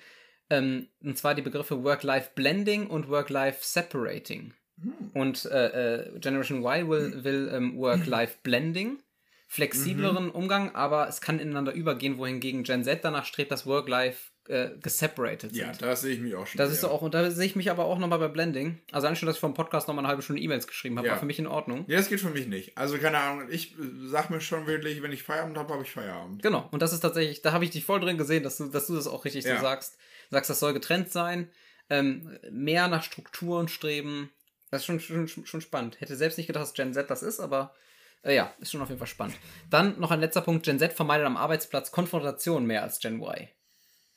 Ähm, 0.49 0.87
und 1.03 1.17
zwar 1.17 1.35
die 1.35 1.43
Begriffe 1.43 1.83
Work-Life-Blending 1.83 2.87
und 2.87 3.07
Work-Life-Separating. 3.07 4.53
Mhm. 4.77 4.93
Und 5.13 5.45
äh, 5.45 6.05
äh, 6.07 6.19
Generation 6.19 6.63
Y 6.63 6.89
will, 6.89 7.23
will 7.23 7.51
ähm, 7.53 7.77
Work-Life-Blending, 7.77 8.99
flexibleren 9.47 10.25
mhm. 10.25 10.31
Umgang, 10.31 10.73
aber 10.73 11.07
es 11.07 11.21
kann 11.21 11.39
ineinander 11.39 11.73
übergehen, 11.73 12.17
wohingegen 12.17 12.63
Gen 12.63 12.83
Z 12.83 13.03
danach 13.03 13.25
strebt, 13.25 13.51
das 13.51 13.67
Work-Life 13.67 14.31
äh, 14.49 14.71
geseparated 14.81 15.51
sind. 15.53 15.55
Ja, 15.55 15.71
da 15.71 15.95
sehe 15.95 16.15
ich 16.15 16.19
mich 16.19 16.35
auch 16.35 16.47
schon. 16.47 16.57
Das 16.57 16.71
ist 16.71 16.83
auch, 16.83 17.01
und 17.01 17.13
da 17.13 17.29
sehe 17.29 17.45
ich 17.45 17.55
mich 17.55 17.69
aber 17.69 17.85
auch 17.85 17.99
nochmal 17.99 18.17
bei 18.17 18.27
Blending. 18.27 18.79
Also 18.91 19.13
schon, 19.15 19.27
dass 19.27 19.35
ich 19.35 19.39
vom 19.39 19.53
Podcast 19.53 19.87
nochmal 19.87 20.03
eine 20.03 20.09
halbe 20.09 20.23
Stunde 20.23 20.41
E-Mails 20.41 20.65
geschrieben 20.65 20.97
habe, 20.97 21.07
ja. 21.07 21.13
war 21.13 21.19
für 21.19 21.27
mich 21.27 21.37
in 21.37 21.47
Ordnung. 21.47 21.85
Ja, 21.87 21.97
das 21.97 22.09
geht 22.09 22.19
für 22.19 22.31
mich 22.31 22.47
nicht. 22.47 22.77
Also 22.77 22.97
keine 22.97 23.19
Ahnung, 23.19 23.47
ich 23.49 23.75
sag 24.05 24.31
mir 24.31 24.41
schon 24.41 24.65
wirklich, 24.65 25.03
wenn 25.03 25.11
ich 25.11 25.21
Feierabend 25.21 25.57
habe, 25.57 25.73
habe 25.73 25.83
ich 25.83 25.91
Feierabend. 25.91 26.41
Genau, 26.41 26.67
und 26.71 26.81
das 26.81 26.93
ist 26.93 27.01
tatsächlich, 27.01 27.43
da 27.43 27.51
habe 27.51 27.63
ich 27.63 27.69
dich 27.69 27.85
voll 27.85 27.99
drin 27.99 28.17
gesehen, 28.17 28.43
dass 28.43 28.57
du, 28.57 28.69
dass 28.69 28.87
du 28.87 28.95
das 28.95 29.07
auch 29.07 29.23
richtig 29.23 29.45
ja. 29.45 29.55
so 29.55 29.61
sagst. 29.61 29.97
Du 30.29 30.35
sagst, 30.35 30.49
das 30.49 30.59
soll 30.59 30.73
getrennt 30.73 31.11
sein, 31.11 31.49
ähm, 31.89 32.37
mehr 32.49 32.87
nach 32.87 33.03
Strukturen 33.03 33.67
streben. 33.67 34.31
Das 34.71 34.81
ist 34.81 34.85
schon, 34.85 34.99
schon, 34.99 35.27
schon 35.27 35.61
spannend. 35.61 36.01
Hätte 36.01 36.15
selbst 36.15 36.37
nicht 36.37 36.47
gedacht, 36.47 36.63
dass 36.63 36.73
Gen 36.73 36.93
Z 36.93 37.09
das 37.09 37.23
ist, 37.23 37.39
aber 37.39 37.75
äh, 38.23 38.35
ja, 38.35 38.53
ist 38.59 38.71
schon 38.71 38.81
auf 38.81 38.89
jeden 38.89 38.99
Fall 38.99 39.07
spannend. 39.07 39.35
Dann 39.69 39.99
noch 39.99 40.11
ein 40.11 40.19
letzter 40.19 40.41
Punkt. 40.41 40.65
Gen 40.65 40.79
Z 40.79 40.93
vermeidet 40.93 41.25
am 41.25 41.37
Arbeitsplatz 41.37 41.91
Konfrontation 41.91 42.65
mehr 42.65 42.83
als 42.83 42.99
Gen 42.99 43.21
Y. 43.21 43.47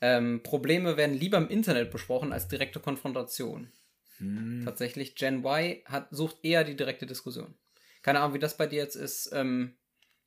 Ähm, 0.02 0.42
Probleme 0.42 0.96
werden 0.96 1.16
lieber 1.16 1.38
im 1.38 1.48
Internet 1.48 1.92
besprochen 1.92 2.32
als 2.32 2.48
direkte 2.48 2.80
Konfrontation. 2.80 3.70
Hm. 4.18 4.62
Tatsächlich, 4.64 5.14
Gen 5.14 5.44
Y 5.44 5.80
hat, 5.84 6.08
sucht 6.10 6.38
eher 6.42 6.64
die 6.64 6.76
direkte 6.76 7.06
Diskussion. 7.06 7.54
Keine 8.02 8.20
Ahnung, 8.20 8.34
wie 8.34 8.40
das 8.40 8.56
bei 8.56 8.66
dir 8.66 8.82
jetzt 8.82 8.96
ist. 8.96 9.30
Ähm, 9.32 9.76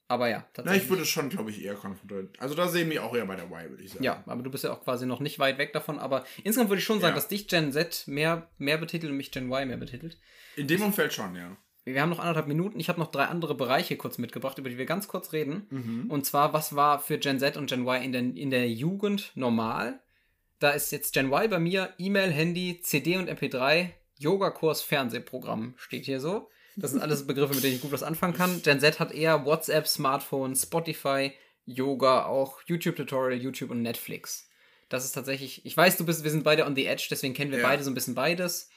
aber 0.07 0.29
ja, 0.29 0.47
tatsächlich. 0.53 0.81
Na, 0.81 0.83
ich 0.85 0.89
würde 0.89 1.05
schon, 1.05 1.29
glaube 1.29 1.49
ich, 1.49 1.61
eher 1.61 1.75
konfrontiert. 1.75 2.39
Also 2.39 2.55
da 2.55 2.69
sehe 2.69 2.83
ich 2.83 2.87
mich 2.87 2.99
auch 2.99 3.13
eher 3.13 3.25
bei 3.25 3.35
der 3.35 3.45
Y, 3.45 3.69
würde 3.69 3.83
ich 3.83 3.91
sagen. 3.91 4.03
Ja, 4.03 4.23
aber 4.27 4.43
du 4.43 4.49
bist 4.49 4.63
ja 4.63 4.71
auch 4.71 4.81
quasi 4.81 5.05
noch 5.05 5.19
nicht 5.19 5.39
weit 5.39 5.57
weg 5.57 5.73
davon. 5.73 5.99
Aber 5.99 6.25
insgesamt 6.43 6.69
würde 6.69 6.79
ich 6.79 6.85
schon 6.85 7.01
sagen, 7.01 7.11
ja. 7.11 7.15
dass 7.15 7.27
dich 7.27 7.49
Gen 7.49 7.73
Z 7.73 8.07
mehr, 8.07 8.49
mehr 8.57 8.77
betitelt 8.77 9.11
und 9.11 9.17
mich 9.17 9.31
Gen 9.31 9.51
Y 9.51 9.67
mehr 9.67 9.77
betitelt. 9.77 10.17
In 10.55 10.67
dem 10.67 10.83
Umfeld 10.83 11.11
schon, 11.11 11.35
ja 11.35 11.57
wir 11.93 12.01
haben 12.01 12.09
noch 12.09 12.19
anderthalb 12.19 12.47
Minuten. 12.47 12.79
Ich 12.79 12.89
habe 12.89 12.99
noch 12.99 13.11
drei 13.11 13.25
andere 13.25 13.55
Bereiche 13.55 13.95
kurz 13.95 14.17
mitgebracht, 14.17 14.57
über 14.57 14.69
die 14.69 14.77
wir 14.77 14.85
ganz 14.85 15.07
kurz 15.07 15.33
reden. 15.33 15.67
Mhm. 15.69 16.05
Und 16.09 16.25
zwar, 16.25 16.51
was 16.51 16.75
war 16.75 16.99
für 16.99 17.19
Gen 17.19 17.39
Z 17.39 17.57
und 17.57 17.69
Gen 17.69 17.87
Y 17.87 18.01
in 18.01 18.11
der, 18.11 18.21
in 18.21 18.49
der 18.49 18.69
Jugend 18.69 19.31
normal? 19.35 19.99
Da 20.59 20.71
ist 20.71 20.91
jetzt 20.91 21.13
Gen 21.13 21.31
Y 21.31 21.49
bei 21.49 21.59
mir 21.59 21.93
E-Mail, 21.97 22.31
Handy, 22.31 22.81
CD 22.81 23.17
und 23.17 23.29
MP3, 23.29 23.89
Yogakurs, 24.17 24.81
Fernsehprogramm 24.81 25.75
steht 25.77 26.05
hier 26.05 26.19
so. 26.19 26.49
Das 26.75 26.91
sind 26.91 27.01
alles 27.01 27.25
Begriffe, 27.25 27.53
mit 27.53 27.63
denen 27.63 27.75
ich 27.75 27.81
gut 27.81 27.91
was 27.91 28.03
anfangen 28.03 28.33
kann. 28.33 28.61
Gen 28.61 28.79
Z 28.79 28.99
hat 28.99 29.13
eher 29.13 29.45
WhatsApp, 29.45 29.87
Smartphone, 29.87 30.55
Spotify, 30.55 31.31
Yoga, 31.65 32.25
auch 32.25 32.61
YouTube-Tutorial, 32.65 33.39
YouTube 33.39 33.71
und 33.71 33.81
Netflix. 33.81 34.49
Das 34.89 35.05
ist 35.05 35.13
tatsächlich, 35.13 35.65
ich 35.65 35.75
weiß, 35.75 35.97
du 35.97 36.05
bist, 36.05 36.23
wir 36.23 36.31
sind 36.31 36.43
beide 36.43 36.65
on 36.65 36.75
the 36.75 36.85
edge, 36.85 37.07
deswegen 37.09 37.33
kennen 37.33 37.51
wir 37.51 37.59
ja. 37.59 37.67
beide 37.67 37.83
so 37.83 37.91
ein 37.91 37.95
bisschen 37.95 38.15
beides. 38.15 38.69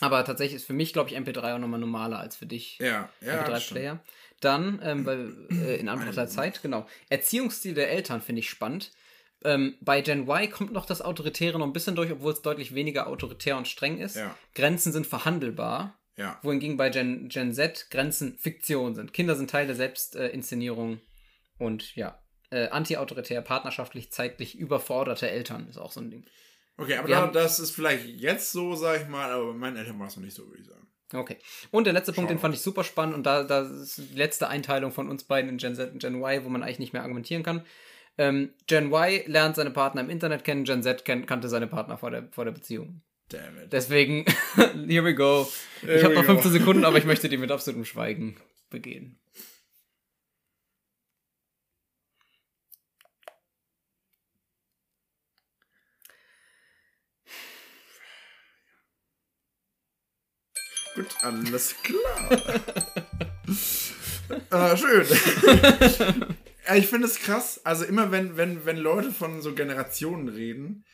Aber 0.00 0.24
tatsächlich 0.24 0.56
ist 0.56 0.66
für 0.66 0.72
mich, 0.72 0.92
glaube 0.92 1.10
ich, 1.10 1.16
MP3 1.16 1.54
auch 1.54 1.58
nochmal 1.58 1.80
normaler 1.80 2.18
als 2.18 2.36
für 2.36 2.46
dich. 2.46 2.78
Ja, 2.78 3.08
ja. 3.20 3.44
MP3-Player. 3.44 4.00
Dann, 4.40 4.80
ähm, 4.82 5.06
weil, 5.06 5.32
äh, 5.50 5.76
in 5.76 5.88
Anbetracht 5.88 6.16
der 6.16 6.28
Zeit, 6.28 6.62
genau. 6.62 6.86
Erziehungsstil 7.08 7.74
der 7.74 7.90
Eltern 7.90 8.20
finde 8.20 8.40
ich 8.40 8.50
spannend. 8.50 8.92
Ähm, 9.44 9.76
bei 9.80 10.00
Gen 10.00 10.26
Y 10.26 10.50
kommt 10.50 10.72
noch 10.72 10.86
das 10.86 11.02
Autoritäre 11.02 11.58
noch 11.58 11.66
ein 11.66 11.72
bisschen 11.72 11.94
durch, 11.94 12.10
obwohl 12.10 12.32
es 12.32 12.42
deutlich 12.42 12.74
weniger 12.74 13.06
autoritär 13.06 13.56
und 13.56 13.68
streng 13.68 13.98
ist. 13.98 14.16
Ja. 14.16 14.36
Grenzen 14.54 14.92
sind 14.92 15.06
verhandelbar. 15.06 15.98
Ja. 16.16 16.38
Wohingegen 16.42 16.76
bei 16.76 16.90
Gen, 16.90 17.28
Gen 17.28 17.52
Z 17.52 17.88
Grenzen 17.90 18.38
Fiktion 18.38 18.94
sind. 18.94 19.12
Kinder 19.12 19.34
sind 19.34 19.50
Teil 19.50 19.66
der 19.66 19.76
Selbstinszenierung 19.76 20.94
äh, 20.94 21.62
und 21.62 21.94
ja, 21.96 22.18
äh, 22.50 22.68
anti-autoritär, 22.68 23.42
partnerschaftlich, 23.42 24.12
zeitlich 24.12 24.56
überforderte 24.56 25.28
Eltern 25.28 25.68
ist 25.68 25.78
auch 25.78 25.90
so 25.90 26.00
ein 26.00 26.10
Ding. 26.10 26.24
Okay, 26.76 26.96
aber 26.96 27.08
da, 27.08 27.26
das 27.28 27.60
ist 27.60 27.70
vielleicht 27.70 28.06
jetzt 28.06 28.52
so, 28.52 28.74
sag 28.74 29.02
ich 29.02 29.08
mal, 29.08 29.30
aber 29.30 29.52
bei 29.52 29.58
meinen 29.58 29.76
Eltern 29.76 29.98
war 29.98 30.08
es 30.08 30.16
noch 30.16 30.24
nicht 30.24 30.34
so, 30.34 30.46
würde 30.48 30.60
ich 30.60 30.66
sagen. 30.66 30.86
Okay. 31.12 31.36
Und 31.70 31.84
der 31.84 31.92
letzte 31.92 32.12
Schau 32.12 32.16
Punkt, 32.16 32.30
den 32.30 32.38
fand 32.38 32.54
ich 32.54 32.60
super 32.60 32.82
spannend 32.82 33.14
und 33.14 33.24
da, 33.24 33.44
da 33.44 33.60
ist 33.60 33.98
die 33.98 34.16
letzte 34.16 34.48
Einteilung 34.48 34.90
von 34.90 35.08
uns 35.08 35.24
beiden 35.24 35.50
in 35.50 35.58
Gen 35.58 35.76
Z 35.76 35.92
und 35.92 36.00
Gen 36.00 36.16
Y, 36.16 36.44
wo 36.44 36.48
man 36.48 36.62
eigentlich 36.62 36.80
nicht 36.80 36.92
mehr 36.92 37.02
argumentieren 37.02 37.42
kann. 37.42 37.64
Ähm, 38.18 38.52
Gen 38.66 38.92
Y 38.92 39.22
lernt 39.26 39.56
seine 39.56 39.70
Partner 39.70 40.00
im 40.00 40.10
Internet 40.10 40.44
kennen, 40.44 40.64
Gen 40.64 40.82
Z 40.82 41.04
kenn, 41.04 41.26
kannte 41.26 41.48
seine 41.48 41.66
Partner 41.66 41.98
vor 41.98 42.10
der, 42.10 42.28
vor 42.32 42.44
der 42.44 42.52
Beziehung. 42.52 43.02
Damn 43.28 43.58
it. 43.58 43.72
Deswegen, 43.72 44.24
here 44.88 45.04
we 45.04 45.14
go. 45.14 45.48
Here 45.80 45.96
ich 45.96 46.04
habe 46.04 46.14
noch 46.14 46.24
15 46.24 46.50
go. 46.50 46.58
Sekunden, 46.58 46.84
aber 46.84 46.98
ich 46.98 47.04
möchte 47.04 47.28
die 47.28 47.36
mit 47.36 47.50
absolutem 47.50 47.84
Schweigen 47.84 48.36
begehen. 48.70 49.18
Gut, 60.94 61.06
alles 61.22 61.74
klar. 61.82 62.42
ah, 64.50 64.76
schön. 64.76 65.06
ja, 66.66 66.74
ich 66.76 66.86
finde 66.86 67.06
es 67.06 67.18
krass. 67.18 67.60
Also 67.64 67.84
immer 67.84 68.12
wenn, 68.12 68.36
wenn, 68.36 68.64
wenn 68.64 68.76
Leute 68.76 69.10
von 69.10 69.42
so 69.42 69.54
Generationen 69.54 70.28
reden, 70.28 70.84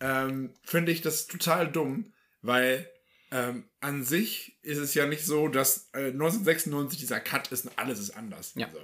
ähm, 0.00 0.54
finde 0.62 0.92
ich 0.92 1.00
das 1.00 1.26
total 1.26 1.70
dumm, 1.70 2.12
weil 2.40 2.88
ähm, 3.30 3.68
an 3.80 4.04
sich 4.04 4.58
ist 4.62 4.78
es 4.78 4.94
ja 4.94 5.06
nicht 5.06 5.24
so, 5.24 5.48
dass 5.48 5.90
äh, 5.92 6.12
1996 6.12 6.98
dieser 7.00 7.20
Cut 7.20 7.50
ist 7.50 7.66
und 7.66 7.78
alles 7.78 7.98
ist 7.98 8.16
anders. 8.16 8.52
Ja. 8.54 8.70
So. 8.70 8.80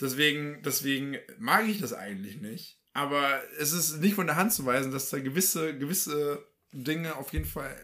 Deswegen, 0.00 0.62
deswegen 0.62 1.18
mag 1.38 1.68
ich 1.68 1.80
das 1.80 1.92
eigentlich 1.92 2.40
nicht. 2.40 2.78
Aber 2.94 3.42
es 3.58 3.72
ist 3.72 4.00
nicht 4.00 4.14
von 4.14 4.26
der 4.26 4.36
Hand 4.36 4.52
zu 4.52 4.64
weisen, 4.66 4.92
dass 4.92 5.10
da 5.10 5.18
gewisse, 5.18 5.76
gewisse 5.76 6.46
Dinge 6.72 7.16
auf 7.16 7.32
jeden 7.32 7.44
Fall 7.44 7.76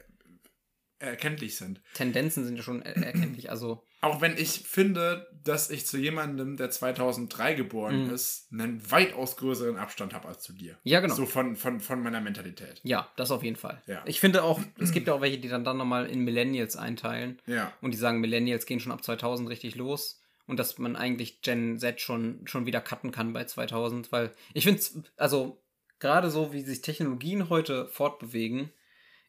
erkenntlich 1.01 1.57
sind. 1.57 1.80
Tendenzen 1.94 2.44
sind 2.44 2.57
ja 2.57 2.62
schon 2.62 2.82
er 2.82 2.96
erkenntlich. 2.96 3.51
Also 3.51 3.84
Auch 4.01 4.20
wenn 4.20 4.36
ich 4.36 4.64
finde, 4.66 5.28
dass 5.44 5.70
ich 5.70 5.86
zu 5.86 5.96
jemandem, 5.99 6.57
der 6.57 6.70
2003 6.70 7.55
geboren 7.55 8.07
Mhm. 8.07 8.11
ist, 8.14 8.49
einen 8.53 8.90
weitaus 8.90 9.36
größeren 9.36 9.76
Abstand 9.76 10.12
habe 10.14 10.26
als 10.28 10.42
zu 10.42 10.53
dir. 10.53 10.76
Ja, 10.82 11.01
genau. 11.01 11.14
So 11.14 11.26
von, 11.26 11.57
von, 11.57 11.80
von 11.80 12.03
meiner 12.03 12.20
Mentalität. 12.20 12.80
ja, 12.82 13.09
das 13.16 13.30
auf 13.30 13.42
jeden 13.42 13.57
Fall. 13.57 13.80
Ja. 13.86 14.03
Ich 14.07 14.20
finde 14.20 14.42
auch, 14.42 14.61
es 14.78 14.92
gibt 14.92 15.07
ja 15.09 15.14
auch 15.14 15.20
welche, 15.22 15.38
die 15.38 15.49
dann, 15.49 15.64
dann 15.64 15.76
nochmal 15.76 16.07
in 16.07 16.20
Millennials 16.24 16.76
einteilen. 16.76 17.40
Ja. 17.46 17.72
Und 17.80 17.92
die 17.92 17.99
sagen, 17.99 18.20
Millennials 18.20 18.66
gehen 18.66 18.80
schon 18.80 18.92
ab 18.92 19.05
2000 19.05 19.49
richtig 19.49 19.74
los. 19.76 20.20
Und 20.46 20.59
dass 20.59 20.78
man 20.78 20.96
eigentlich 20.96 21.42
Gen 21.42 21.78
Z 21.78 22.01
schon, 22.01 22.40
schon 22.46 22.64
wieder 22.66 22.80
cutten 22.80 23.11
kann 23.12 23.32
bei 23.34 23.44
2000. 23.44 24.11
Weil 24.12 24.32
ich 24.55 24.64
finde, 24.64 24.80
also 25.16 25.62
gerade 26.01 26.30
so, 26.30 26.53
wie 26.53 26.62
sich 26.62 26.80
Technologien 26.80 27.51
heute 27.51 27.86
fortbewegen, 27.88 28.70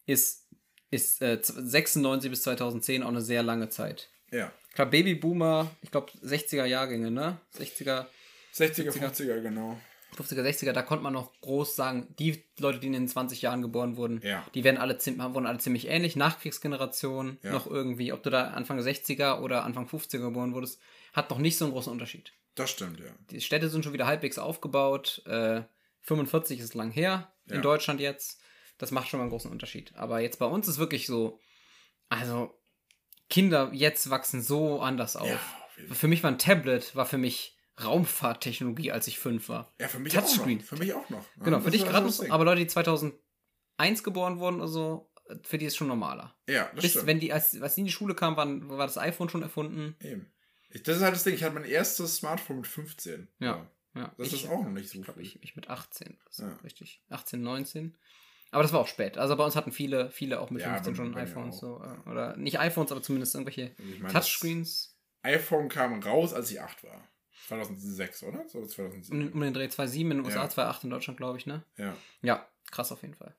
ist, 0.05 0.38
ist 0.91 1.21
äh, 1.21 1.39
96 1.41 2.29
bis 2.31 2.41
2010 2.43 3.03
auch 3.03 3.09
eine 3.09 3.21
sehr 3.21 3.43
lange 3.43 3.69
Zeit. 3.69 4.09
Ja. 4.31 4.51
Klar, 4.73 4.87
Babyboomer, 4.89 5.69
ich 5.81 5.91
glaube 5.91 6.11
60er 6.23 6.65
Jahrgänge, 6.65 7.11
ne? 7.11 7.37
60er, 7.57 8.05
60er, 8.55 8.91
50er, 8.91 9.41
genau. 9.41 9.79
50er, 10.17 10.41
60er, 10.41 10.71
da 10.73 10.81
konnte 10.81 11.03
man 11.03 11.13
noch 11.13 11.31
groß 11.41 11.75
sagen, 11.75 12.07
die 12.17 12.43
Leute, 12.59 12.79
die 12.79 12.87
in 12.87 12.93
den 12.93 13.07
20 13.07 13.41
Jahren 13.41 13.61
geboren 13.61 13.95
wurden, 13.95 14.21
Ja. 14.23 14.45
die 14.55 14.63
werden 14.63 14.77
alle, 14.77 14.97
wurden 14.97 15.45
alle 15.45 15.59
ziemlich 15.59 15.87
ähnlich. 15.87 16.15
Nachkriegsgeneration, 16.15 17.37
Ja. 17.43 17.51
noch 17.51 17.67
irgendwie, 17.67 18.11
ob 18.13 18.23
du 18.23 18.29
da 18.29 18.49
Anfang 18.49 18.79
60er 18.79 19.39
oder 19.41 19.63
Anfang 19.63 19.87
50er 19.87 20.19
geboren 20.19 20.53
wurdest, 20.53 20.79
hat 21.13 21.29
noch 21.29 21.37
nicht 21.37 21.57
so 21.57 21.65
einen 21.65 21.73
großen 21.73 21.91
Unterschied. 21.91 22.33
Das 22.55 22.71
stimmt, 22.71 22.99
ja. 22.99 23.05
Die 23.31 23.41
Städte 23.41 23.69
sind 23.69 23.83
schon 23.83 23.93
wieder 23.93 24.07
halbwegs 24.07 24.37
aufgebaut. 24.37 25.21
Äh, 25.25 25.61
45 26.01 26.59
ist 26.59 26.73
lang 26.73 26.91
her 26.91 27.31
in 27.47 27.55
Ja. 27.55 27.61
Deutschland 27.61 27.99
jetzt. 27.99 28.41
Das 28.79 28.89
macht 28.91 29.07
schon 29.09 29.19
mal 29.19 29.25
einen 29.25 29.31
großen 29.31 29.51
Unterschied. 29.51 29.93
Aber 29.95 30.19
jetzt 30.21 30.39
bei 30.39 30.45
uns 30.47 30.67
ist 30.67 30.79
wirklich 30.79 31.05
so, 31.05 31.39
also 32.09 32.59
Kinder 33.29 33.69
jetzt 33.73 34.09
wachsen 34.09 34.41
so 34.41 34.81
anders 34.81 35.15
auf. 35.15 35.29
Ja. 35.29 35.93
Für 35.93 36.07
mich 36.07 36.23
war 36.23 36.31
ein 36.31 36.39
Tablet, 36.39 36.95
war 36.95 37.05
für 37.05 37.17
mich 37.19 37.55
Raumfahrttechnologie, 37.81 38.91
als 38.91 39.07
ich 39.07 39.19
fünf 39.19 39.47
war. 39.49 39.73
Ja, 39.79 39.87
für 39.87 39.99
mich 39.99 40.13
Touchscreen. 40.13 40.57
auch 40.57 40.61
noch. 40.61 40.67
Für 40.67 40.75
mich 40.77 40.93
auch 40.93 41.09
noch. 41.09 41.23
Ja, 41.37 41.43
Genau, 41.43 41.59
für 41.61 41.71
dich 41.71 41.85
gerade 41.85 42.05
noch, 42.07 42.29
aber 42.29 42.43
Leute, 42.45 42.61
die 42.61 42.67
2001 42.67 44.03
geboren 44.03 44.39
wurden 44.39 44.57
oder 44.57 44.67
so, 44.67 45.11
für 45.43 45.57
die 45.57 45.65
ist 45.65 45.77
schon 45.77 45.87
normaler. 45.87 46.35
Ja, 46.47 46.69
das 46.73 46.81
Bis, 46.81 46.91
stimmt. 46.91 47.07
wenn 47.07 47.19
die, 47.19 47.31
als, 47.31 47.59
als 47.61 47.75
die 47.75 47.81
in 47.81 47.85
die 47.85 47.91
Schule 47.91 48.15
kamen, 48.15 48.35
waren, 48.35 48.69
war 48.69 48.87
das 48.87 48.97
iPhone 48.97 49.29
schon 49.29 49.43
erfunden. 49.43 49.95
Eben. 50.01 50.31
Ich, 50.71 50.83
das 50.83 50.97
ist 50.97 51.03
halt 51.03 51.13
das 51.13 51.23
Ding. 51.23 51.35
Ich 51.35 51.43
hatte 51.43 51.53
mein 51.55 51.65
erstes 51.65 52.15
Smartphone 52.17 52.57
mit 52.57 52.67
15. 52.67 53.27
Ja. 53.39 53.69
Ja, 53.95 54.13
Das 54.17 54.27
ich, 54.27 54.43
ist 54.43 54.49
auch 54.49 54.63
noch 54.63 54.69
nicht 54.71 54.89
so 54.89 54.99
Ich 54.99 55.05
früh. 55.05 55.21
ich, 55.21 55.43
ich 55.43 55.55
mit 55.55 55.67
18. 55.69 56.17
So, 56.29 56.43
Ja. 56.43 56.55
Richtig. 56.63 57.01
18, 57.09 57.41
19. 57.41 57.97
Aber 58.51 58.63
das 58.63 58.73
war 58.73 58.79
auch 58.79 58.87
spät. 58.87 59.17
Also 59.17 59.35
bei 59.35 59.43
uns 59.45 59.55
hatten 59.55 59.71
viele, 59.71 60.09
viele 60.11 60.39
auch 60.39 60.49
mit 60.49 60.61
Ja, 60.63 60.73
15 60.73 60.93
bei- 60.93 60.97
schon 60.97 61.15
iPhones. 61.17 61.57
So, 61.59 61.81
äh, 61.83 62.09
oder 62.09 62.35
nicht 62.37 62.59
iPhones, 62.59 62.91
aber 62.91 63.01
zumindest 63.01 63.35
irgendwelche 63.35 63.71
ich 63.77 63.99
meine, 63.99 64.13
das 64.13 64.25
Touchscreens. 64.25 64.97
iPhone 65.23 65.69
kam 65.69 66.01
raus, 66.01 66.33
als 66.33 66.49
ich 66.51 66.59
8 66.61 66.83
war. 66.83 67.07
2006, 67.47 68.23
oder? 68.23 68.47
So 68.47 68.59
Um, 68.59 68.67
2007. 68.67 69.31
um 69.33 69.41
den 69.41 69.53
Dreh 69.53 69.67
2.7 69.67 70.01
in 70.11 70.17
den 70.17 70.25
USA, 70.25 70.43
Ja. 70.43 70.47
2.8 70.49 70.83
in 70.83 70.89
Deutschland, 70.89 71.17
glaube 71.17 71.37
ich, 71.37 71.45
ne? 71.45 71.63
Ja. 71.77 71.95
Ja, 72.21 72.47
krass 72.71 72.91
auf 72.91 73.01
jeden 73.01 73.15
Fall. 73.15 73.35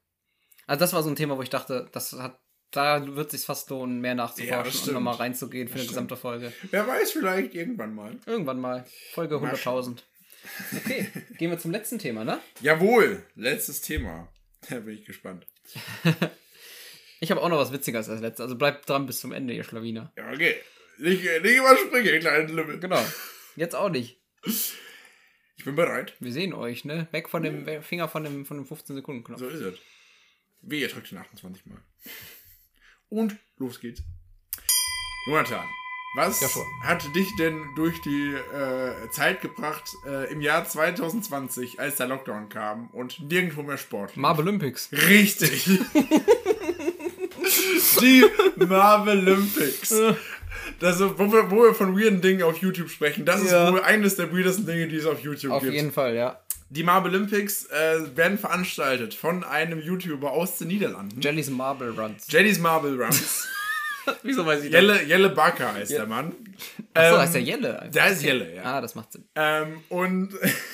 Also 0.66 0.80
das 0.80 0.92
war 0.92 1.02
so 1.02 1.11
ein 1.11 1.16
Thema, 1.16 1.36
wo 1.36 1.42
ich 1.42 1.50
dachte, 1.50 1.88
das 1.92 2.12
hat, 2.12 2.38
da 2.70 3.04
wird 3.16 3.30
sich 3.32 3.44
fast 3.44 3.68
lohnen, 3.70 4.00
mehr 4.00 4.12
Ja, 4.12 4.14
nachzuforschen 4.16 4.64
und 4.64 4.72
stimmt. 4.72 4.94
nochmal 4.94 5.14
reinzugehen 5.16 5.66
für 5.68 5.74
Das 5.74 5.82
eine 5.82 5.88
gesamte 5.88 6.16
Folge. 6.16 6.52
Wer 6.70 6.86
weiß, 6.86 7.11
vielleicht 7.12 7.54
irgendwann 7.54 7.94
mal. 7.94 8.16
Irgendwann 8.26 8.61
mal. 8.61 8.84
Folge 9.12 9.38
Mal 9.40 9.54
100.000. 9.54 9.98
Okay, 10.76 11.08
gehen 11.38 11.50
wir 11.50 11.58
zum 11.58 11.70
letzten 11.72 11.98
Thema, 11.98 12.24
ne? 12.24 12.38
Jawohl, 12.61 13.24
letztes 13.34 13.80
Thema. 13.80 14.28
Da 14.68 14.80
bin 14.80 14.94
ich 14.94 15.04
gespannt. 15.04 15.46
Ich 17.22 17.30
habe 17.30 17.42
auch 17.42 17.50
noch 17.50 17.58
was 17.58 17.70
Witziges 17.70 18.08
als 18.08 18.22
letztes. 18.22 18.44
Also 18.44 18.56
bleibt 18.56 18.88
dran 18.88 19.04
bis 19.04 19.20
zum 19.20 19.32
Ende, 19.32 19.52
ihr 19.52 19.62
Schlawiner. 19.62 20.11
Ja, 20.16 20.32
okay. 20.32 20.56
Nicht, 20.96 21.22
nicht 21.22 21.56
überspringen, 21.56 22.18
kleinen 22.18 22.48
Lümmel. 22.48 22.80
Genau. 22.80 23.04
Jetzt 23.56 23.76
auch 23.76 23.90
nicht. 23.90 24.18
Ich 24.44 25.64
bin 25.64 25.76
bereit. 25.76 26.14
Wir 26.18 26.32
sehen 26.32 26.54
euch, 26.54 26.86
ne? 26.86 27.08
Weg 27.11 27.28
von 27.28 27.42
dem 27.42 27.82
Finger 27.82 28.08
von 28.08 28.24
dem, 28.24 28.46
von 28.46 28.56
dem 28.56 28.66
15-Sekunden-Knopf. 28.66 29.38
So 29.38 29.48
ist 29.48 29.61
es. 29.61 29.78
Wie, 30.62 30.80
ihr 30.80 30.88
drückt 30.88 31.11
den 31.11 31.18
28 31.18 31.66
Mal. 31.66 31.82
Und 33.11 33.36
los 33.58 33.80
geht's. 33.80 34.02
Jonathan, 35.26 35.66
was 36.14 36.40
Ja, 36.40 36.48
hat 36.82 37.04
dich 37.14 37.28
denn 37.38 37.62
durch 37.76 38.00
die 38.02 38.34
äh, 38.34 39.11
Zeit 39.11 39.40
gebracht 39.40 39.94
äh, 40.06 40.30
im 40.32 40.40
Jahr 40.40 40.66
2020, 40.68 41.78
als 41.80 41.96
der 41.96 42.08
Lockdown 42.08 42.48
kam 42.48 42.88
und 42.92 43.20
nirgendwo 43.20 43.62
mehr 43.62 43.78
Sport? 43.78 44.16
Marvel 44.16 44.46
Olympics. 44.48 44.88
Richtig. 44.92 45.64
die 48.00 48.24
Marvel 48.56 49.18
Olympics. 49.18 49.94
Das, 50.78 51.00
wo, 51.00 51.32
wir, 51.32 51.50
wo 51.50 51.62
wir 51.64 51.74
von 51.74 51.98
weirden 51.98 52.20
Dingen 52.20 52.42
auf 52.42 52.58
YouTube 52.58 52.90
sprechen, 52.90 53.24
das 53.24 53.50
Ja. 53.50 53.66
ist 53.66 53.72
wohl 53.72 53.82
eines 53.82 54.16
der 54.16 54.32
weirdesten 54.32 54.66
Dinge, 54.66 54.88
die 54.88 54.96
es 54.96 55.06
auf 55.06 55.20
YouTube 55.20 55.52
Auf 55.52 55.62
gibt. 55.62 55.74
jeden 55.74 55.92
Fall, 55.92 56.14
ja. 56.14 56.40
Die 56.70 56.84
Marvel 56.84 57.12
Olympics 57.14 57.66
äh, 57.66 58.16
werden 58.16 58.38
veranstaltet 58.38 59.14
von 59.14 59.42
einem 59.42 59.80
YouTuber 59.80 60.30
aus 60.30 60.58
den 60.58 60.68
Niederlanden. 60.68 61.20
Jelly's 61.20 61.50
Marble 61.50 61.90
Runs. 61.90 62.26
Jenny's 62.28 62.58
Marble 62.58 63.00
Runs. 63.02 63.46
Wieso 64.22 64.44
weiß 64.46 64.64
ich 64.64 64.72
Jelle, 64.72 65.03
Jelle 65.05 65.30
Barker 65.30 65.72
heißt 65.74 65.90
der 65.92 66.07
Mann. 66.07 66.34
Achso, 66.94 67.14
Ähm, 67.14 67.20
heißt 67.20 67.34
der 67.34 67.42
Jelle. 67.42 67.78
einfach. 67.80 67.92
Der 67.92 68.07
ist 68.11 68.22
Jelle, 68.22 68.55
ja. 68.55 68.62
Ah, 68.64 68.80
das 68.80 68.94
macht 68.94 69.12
Sinn. 69.12 69.24
Ähm, 69.34 69.82
und 69.88 70.30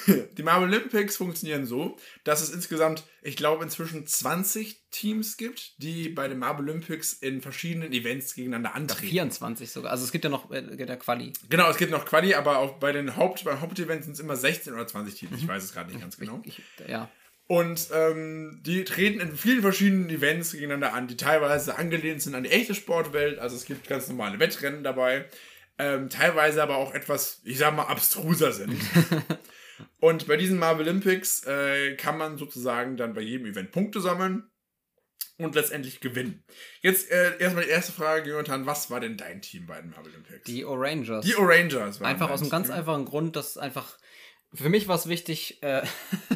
die 0.38 0.42
Marvel 0.42 0.68
Olympics 0.68 1.16
funktionieren 1.16 1.66
so, 1.66 1.96
dass 2.24 2.42
es 2.42 2.50
insgesamt, 2.50 3.04
ich 3.22 3.36
glaube, 3.36 3.64
inzwischen 3.64 4.06
20 4.06 4.82
Teams 4.90 5.36
gibt, 5.36 5.80
die 5.82 6.08
bei 6.08 6.28
den 6.28 6.38
Marvel 6.38 6.68
Olympics 6.68 7.12
in 7.12 7.40
verschiedenen 7.42 7.92
Events 7.92 8.34
gegeneinander 8.34 8.74
antreten. 8.74 9.08
24 9.08 9.70
sogar. 9.70 9.90
Also 9.92 10.04
es 10.04 10.12
gibt 10.12 10.24
ja 10.24 10.30
noch 10.30 10.50
äh, 10.50 10.62
der 10.62 10.96
Quali. 10.96 11.32
Genau, 11.48 11.68
es 11.70 11.76
gibt 11.76 11.90
noch 11.92 12.04
Quali, 12.04 12.34
aber 12.34 12.58
auch 12.58 12.74
bei 12.78 12.92
den 12.92 13.16
Haupt, 13.16 13.44
beim 13.44 13.60
Hauptevent 13.60 14.04
sind 14.04 14.12
es 14.14 14.20
immer 14.20 14.36
16 14.36 14.72
oder 14.72 14.86
20 14.86 15.14
Teams. 15.14 15.32
Ich 15.38 15.46
weiß 15.46 15.62
es 15.64 15.72
gerade 15.72 15.90
nicht 15.90 16.00
ganz 16.00 16.16
genau. 16.16 16.40
Ich, 16.44 16.62
ja. 16.88 17.08
Und 17.48 17.90
ähm, 17.94 18.60
die 18.64 18.84
treten 18.84 19.20
in 19.20 19.36
vielen 19.36 19.62
verschiedenen 19.62 20.10
Events 20.10 20.52
gegeneinander 20.52 20.94
an, 20.94 21.06
die 21.06 21.16
teilweise 21.16 21.78
angelehnt 21.78 22.20
sind 22.20 22.34
an 22.34 22.42
die 22.42 22.50
echte 22.50 22.74
Sportwelt. 22.74 23.38
Also 23.38 23.54
es 23.54 23.64
gibt 23.64 23.88
ganz 23.88 24.08
normale 24.08 24.40
Wettrennen 24.40 24.82
dabei, 24.82 25.26
ähm, 25.78 26.08
teilweise 26.08 26.62
aber 26.62 26.76
auch 26.76 26.92
etwas, 26.92 27.40
ich 27.44 27.58
sag 27.58 27.76
mal, 27.76 27.84
abstruser 27.84 28.52
sind. 28.52 28.74
Und 30.00 30.26
bei 30.26 30.36
diesen 30.36 30.58
Marvel 30.58 30.86
Olympics 30.86 31.44
äh, 31.46 31.94
kann 31.96 32.18
man 32.18 32.38
sozusagen 32.38 32.96
dann 32.96 33.14
bei 33.14 33.20
jedem 33.20 33.46
Event 33.46 33.72
Punkte 33.72 34.00
sammeln 34.00 34.50
und 35.38 35.54
letztendlich 35.54 36.00
gewinnen. 36.00 36.44
Jetzt 36.80 37.10
äh, 37.10 37.38
erstmal 37.38 37.64
die 37.64 37.70
erste 37.70 37.92
Frage, 37.92 38.30
Jonathan, 38.30 38.66
was 38.66 38.90
war 38.90 39.00
denn 39.00 39.16
dein 39.16 39.42
Team 39.42 39.66
bei 39.66 39.80
den 39.80 39.90
Marvel 39.90 40.12
Olympics? 40.12 40.44
Die 40.44 40.64
Orangers. 40.64 41.24
Die 41.24 41.36
Orangers 41.36 42.00
Einfach 42.00 42.30
aus 42.30 42.40
einem 42.40 42.50
ganz 42.50 42.70
einfachen 42.70 43.04
Grund, 43.04 43.36
dass 43.36 43.58
einfach. 43.58 43.98
Für 44.54 44.68
mich 44.68 44.88
war 44.88 44.96
es 44.96 45.08
wichtig, 45.08 45.62
äh, 45.62 45.82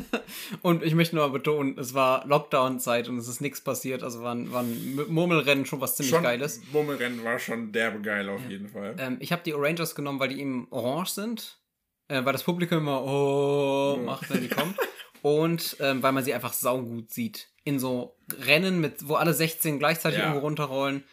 und 0.62 0.82
ich 0.82 0.94
möchte 0.94 1.16
nur 1.16 1.30
betonen, 1.32 1.78
es 1.78 1.94
war 1.94 2.26
Lockdown-Zeit 2.26 3.08
und 3.08 3.18
es 3.18 3.28
ist 3.28 3.40
nichts 3.40 3.60
passiert. 3.62 4.02
Also 4.02 4.22
war 4.22 4.34
ein, 4.34 4.52
war 4.52 4.62
ein 4.62 4.98
M- 4.98 5.06
Murmelrennen 5.12 5.64
schon 5.64 5.80
was 5.80 5.96
ziemlich 5.96 6.10
schon, 6.14 6.22
Geiles. 6.22 6.60
Murmelrennen 6.72 7.22
war 7.24 7.38
schon 7.38 7.72
derbe 7.72 8.00
geil 8.00 8.28
auf 8.28 8.40
jeden 8.48 8.68
Fall. 8.68 8.96
Ähm, 8.98 9.16
ich 9.20 9.32
habe 9.32 9.42
die 9.44 9.54
Orangers 9.54 9.94
genommen, 9.94 10.20
weil 10.20 10.28
die 10.28 10.40
eben 10.40 10.66
orange 10.70 11.10
sind. 11.10 11.58
Äh, 12.08 12.24
weil 12.24 12.32
das 12.32 12.42
Publikum 12.42 12.78
immer 12.78 13.02
oh 13.04 13.96
macht, 14.04 14.28
wenn 14.30 14.40
die 14.42 14.48
kommen. 14.48 14.74
Und 15.22 15.76
ähm, 15.80 16.02
weil 16.02 16.12
man 16.12 16.24
sie 16.24 16.34
einfach 16.34 16.52
saugut 16.54 17.12
sieht. 17.12 17.48
In 17.64 17.78
so 17.78 18.16
Rennen, 18.46 18.80
mit, 18.80 19.06
wo 19.06 19.14
alle 19.14 19.32
16 19.34 19.78
gleichzeitig 19.78 20.18
Ja. 20.18 20.24
irgendwo 20.26 20.40
runterrollen. 20.46 21.04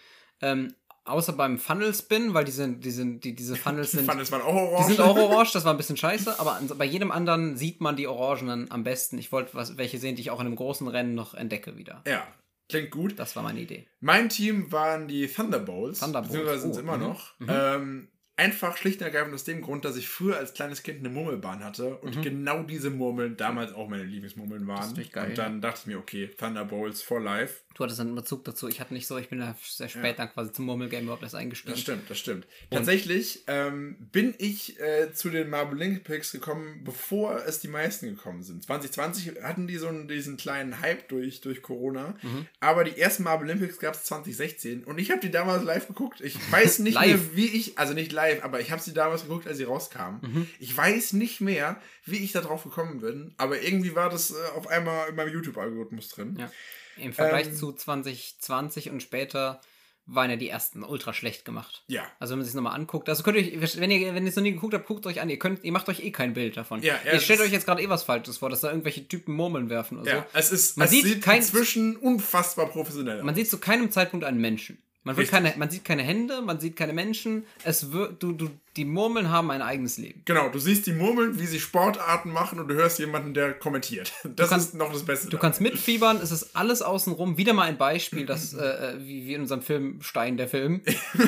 Ähm, 0.42 0.74
außer 1.08 1.34
beim 1.34 1.58
Funnel 1.58 1.94
Spin, 1.94 2.34
weil 2.34 2.46
die 2.46 2.52
sind, 2.52 2.84
die 2.86 2.92
sind, 2.92 3.24
die, 3.24 3.36
diese 3.36 3.56
Funnels 3.56 3.92
sind. 3.94 4.06
fand, 4.06 4.22
es 4.22 4.32
waren 4.32 4.42
auch 4.42 4.54
Die 4.54 4.60
orange. 4.74 4.88
sind 4.88 5.00
auch 5.02 5.16
orange, 5.16 5.52
das 5.54 5.66
war 5.66 5.74
ein 5.74 5.78
bisschen 5.78 5.98
scheiße, 6.06 6.40
aber 6.40 6.56
an, 6.56 6.68
bei 6.78 6.86
jedem 6.86 7.12
anderen 7.12 7.58
sieht 7.58 7.82
man 7.82 7.96
die 7.96 8.08
Orangenen 8.08 8.70
am 8.72 8.84
besten. 8.84 9.18
Ich 9.18 9.32
wollte 9.32 9.54
was, 9.54 9.78
welche 9.78 9.98
sehen, 9.98 10.16
die 10.16 10.22
ich 10.22 10.32
auch 10.32 10.40
in 10.40 10.48
einem 10.48 10.56
großen 10.56 10.88
Rennen 10.88 11.16
noch 11.16 11.34
entdecke 11.34 11.78
wieder. 11.78 12.02
Ja, 12.08 12.28
klingt 12.70 12.92
gut. 12.92 13.18
Das 13.18 13.36
war 13.36 13.44
meine 13.44 13.60
Idee. 13.62 13.88
Mein 14.00 14.30
Team 14.30 14.72
waren 14.72 15.08
die 15.08 15.28
Thunderbolts. 15.28 16.00
Thunderbolts, 16.00 16.32
Beziehungsweise 16.34 16.62
sind 16.62 16.72
oh, 16.72 16.74
es 16.74 16.80
immer 16.80 16.98
mhm, 16.98 17.04
noch. 17.04 17.34
Ähm, 17.48 18.08
Einfach 18.38 18.78
schlicht 18.78 19.00
und 19.02 19.06
ergreifend 19.08 19.34
aus 19.34 19.44
dem 19.46 19.62
Grund, 19.62 19.84
dass 19.84 19.98
ich 19.98 20.08
früher 20.08 20.38
als 20.38 20.54
kleines 20.54 20.84
Kind 20.84 21.00
eine 21.00 21.10
Murmelbahn 21.10 21.64
hatte 21.64 21.98
und 21.98 22.22
genau 22.22 22.62
diese 22.64 22.90
Murmeln 22.92 23.36
damals 23.36 23.74
auch 23.74 23.90
meine 23.90 24.04
Lieblingsmurmeln 24.04 24.68
waren. 24.68 24.82
Mhm. 24.84 24.90
natürlich 24.90 25.12
geil, 25.12 25.30
und 25.32 25.38
dann 25.40 25.60
dachte 25.62 25.80
ich 25.82 25.88
mir, 25.88 25.98
okay, 25.98 26.30
Thunderbolts 26.38 27.02
for 27.02 27.20
life. 27.20 27.62
Du 27.74 27.84
hattest 27.84 28.00
dann 28.00 28.08
einen 28.08 28.16
Bezug 28.16 28.44
dazu. 28.46 28.68
Ich 28.68 28.80
hatte 28.80 28.94
nicht 28.96 29.06
so, 29.06 29.18
ich 29.18 29.30
bin 29.30 29.38
da 29.40 29.56
sehr 29.64 29.88
spät 29.90 30.18
dann 30.18 30.32
quasi 30.32 30.52
zum 30.52 30.66
Murmelgame 30.66 31.04
überhaupt 31.04 31.22
erst 31.22 31.36
eingestiegen. 31.36 31.74
Das 31.74 31.82
stimmt, 31.82 32.10
das 32.10 32.18
stimmt. 32.18 32.48
Tatsächlich 32.72 33.44
ähm, 33.48 33.96
bin 34.12 34.34
ich 34.40 34.80
äh, 34.80 35.12
zu 35.14 35.30
den 35.30 35.50
Marble 35.50 35.76
Olympics 35.78 36.32
gekommen, 36.32 36.82
bevor 36.84 37.44
es 37.46 37.60
die 37.60 37.68
meisten 37.68 38.08
gekommen 38.08 38.42
sind. 38.44 38.64
2020 38.64 39.44
hatten 39.44 39.68
die 39.68 39.78
so 39.78 39.88
einen, 39.88 40.08
diesen 40.08 40.38
kleinen 40.38 40.80
Hype 40.82 41.08
durch, 41.10 41.42
durch 41.42 41.62
Corona, 41.62 42.16
Mhm. 42.24 42.48
aber 42.60 42.84
die 42.84 43.00
ersten 43.00 43.24
Marble 43.24 43.48
Olympics 43.48 43.78
gab 43.80 43.94
es 43.94 44.04
2016 44.06 44.84
und 44.84 44.98
ich 45.00 45.12
habe 45.12 45.20
die 45.22 45.30
damals 45.32 45.64
live 45.64 45.88
geguckt. 45.88 46.22
Ich 46.22 46.36
weiß 46.52 46.80
nicht 46.80 47.00
mehr, 47.00 47.20
wie 47.36 47.46
ich, 47.48 47.78
also 47.78 47.94
nicht 47.94 48.12
live, 48.12 48.27
aber 48.42 48.60
ich 48.62 48.72
habe 48.72 48.82
sie 48.82 48.94
damals 48.94 49.24
geguckt, 49.24 49.48
als 49.48 49.58
sie 49.58 49.64
rauskamen. 49.66 50.20
Mhm. 50.22 50.48
Ich 50.60 50.76
weiß 50.76 51.14
nicht 51.14 51.42
mehr, 51.42 51.80
wie 52.06 52.18
ich 52.18 52.32
da 52.32 52.42
drauf 52.42 52.64
gekommen 52.64 53.00
bin, 53.02 53.34
aber 53.38 53.62
irgendwie 53.62 53.96
war 53.96 54.10
das 54.10 54.32
äh, 54.32 54.36
auf 54.56 54.68
einmal 54.68 55.10
in 55.10 55.16
meinem 55.16 55.34
YouTube-Algorithmus 55.34 56.10
drin. 56.10 56.38
Ja. 56.40 56.52
Im 56.98 57.14
Vergleich 57.14 57.48
Ähm, 57.48 57.56
zu 57.56 57.72
2020 57.74 58.90
und 58.90 59.02
später 59.04 59.62
waren 60.10 60.30
ja 60.30 60.38
die 60.38 60.48
ersten 60.48 60.84
ultra 60.86 61.12
schlecht 61.14 61.44
gemacht. 61.44 61.84
Ja. 61.88 62.04
Also 62.18 62.32
wenn 62.32 62.40
man 62.40 62.46
sich 62.46 62.56
nochmal 62.56 62.74
anguckt, 62.76 63.10
also 63.10 63.24
könnt 63.24 63.38
ihr 63.38 63.62
euch, 63.62 63.78
wenn 63.80 63.92
ihr, 63.92 64.14
wenn 64.16 64.24
ihr 64.24 64.30
es 64.30 64.38
noch 64.38 64.44
nie 64.44 64.54
geguckt 64.54 64.74
habt, 64.74 64.86
guckt 64.88 65.06
euch 65.06 65.20
an. 65.20 65.30
Ihr 65.30 65.38
könnt, 65.38 65.66
ihr 65.66 65.72
macht 65.74 65.90
euch 65.90 66.00
eh 66.00 66.12
kein 66.12 66.34
Bild 66.34 66.56
davon. 66.56 66.82
Ja, 66.82 66.98
ja, 67.06 67.12
ihr 67.14 67.20
stellt 67.20 67.42
euch 67.42 67.52
jetzt 67.52 67.66
gerade 67.66 67.82
eh 67.82 67.90
was 67.90 68.04
Falsches 68.04 68.38
vor, 68.38 68.50
dass 68.50 68.62
da 68.62 68.70
irgendwelche 68.70 69.06
Typen 69.06 69.36
Murmeln 69.36 69.70
werfen 69.70 70.00
oder 70.00 70.10
Ja, 70.10 70.20
so. 70.32 70.40
es 70.40 70.52
ist, 70.54 70.78
Man 70.78 70.86
es 70.86 70.92
sieht 70.92 71.04
sieht 71.04 71.22
kein- 71.24 71.38
inzwischen 71.40 71.98
unfassbar 71.98 72.68
professionell 72.70 73.20
aus. 73.20 73.26
Man 73.26 73.36
sieht 73.36 73.50
zu 73.50 73.58
keinem 73.60 73.92
Zeitpunkt 73.92 74.26
einen 74.26 74.40
Menschen. 74.40 74.82
Man, 75.08 75.16
wird 75.16 75.32
Richtig. 75.32 75.44
keine, 75.46 75.58
man 75.58 75.70
sieht 75.70 75.86
keine 75.86 76.04
Hände, 76.04 76.42
man 76.42 76.60
sieht 76.60 76.76
keine 76.76 76.92
Menschen. 76.94 77.46
Es 77.64 77.92
wird, 77.92 78.22
du, 78.22 78.34
du, 78.34 78.50
die 78.76 78.84
Murmeln 78.86 79.30
haben 79.32 79.50
ein 79.52 79.62
eigenes 79.62 79.98
Leben. 79.98 80.22
Genau, 80.26 80.50
du 80.50 80.60
siehst 80.60 80.86
die 80.86 80.92
Murmeln, 80.92 81.40
wie 81.40 81.46
sie 81.46 81.60
Sportarten 81.60 82.32
machen 82.32 82.60
und 82.60 82.68
du 82.68 82.76
hörst 82.76 83.00
jemanden, 83.00 83.34
der 83.34 83.54
kommentiert. 83.54 84.12
Das 84.36 84.50
kannst- 84.50 84.70
ist 84.70 84.74
noch 84.76 84.92
das 84.92 85.04
Beste. 85.06 85.30
Du 85.30 85.38
kannst 85.38 85.62
mitfiebern, 85.62 86.18
es 86.22 86.32
ist 86.32 86.56
alles 86.56 86.82
außenrum. 86.82 87.38
Wieder 87.38 87.54
mal 87.54 87.64
ein 87.64 87.78
Beispiel, 87.78 88.26
das, 88.26 88.54
äh, 88.54 88.66
äh, 88.66 89.00
wie, 89.00 89.26
wie 89.26 89.34
in 89.34 89.42
unserem 89.42 89.62
Film 89.62 90.02
Stein, 90.02 90.36
der 90.38 90.48
Film, 90.50 90.82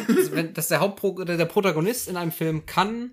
dass, 0.08 0.32
wenn, 0.34 0.54
dass 0.54 0.68
der 0.68 0.82
Hauptpro 0.82 1.24
der, 1.24 1.38
der 1.38 1.46
Protagonist 1.46 2.08
in 2.10 2.18
einem 2.18 2.32
Film 2.34 2.66
kann 2.66 3.12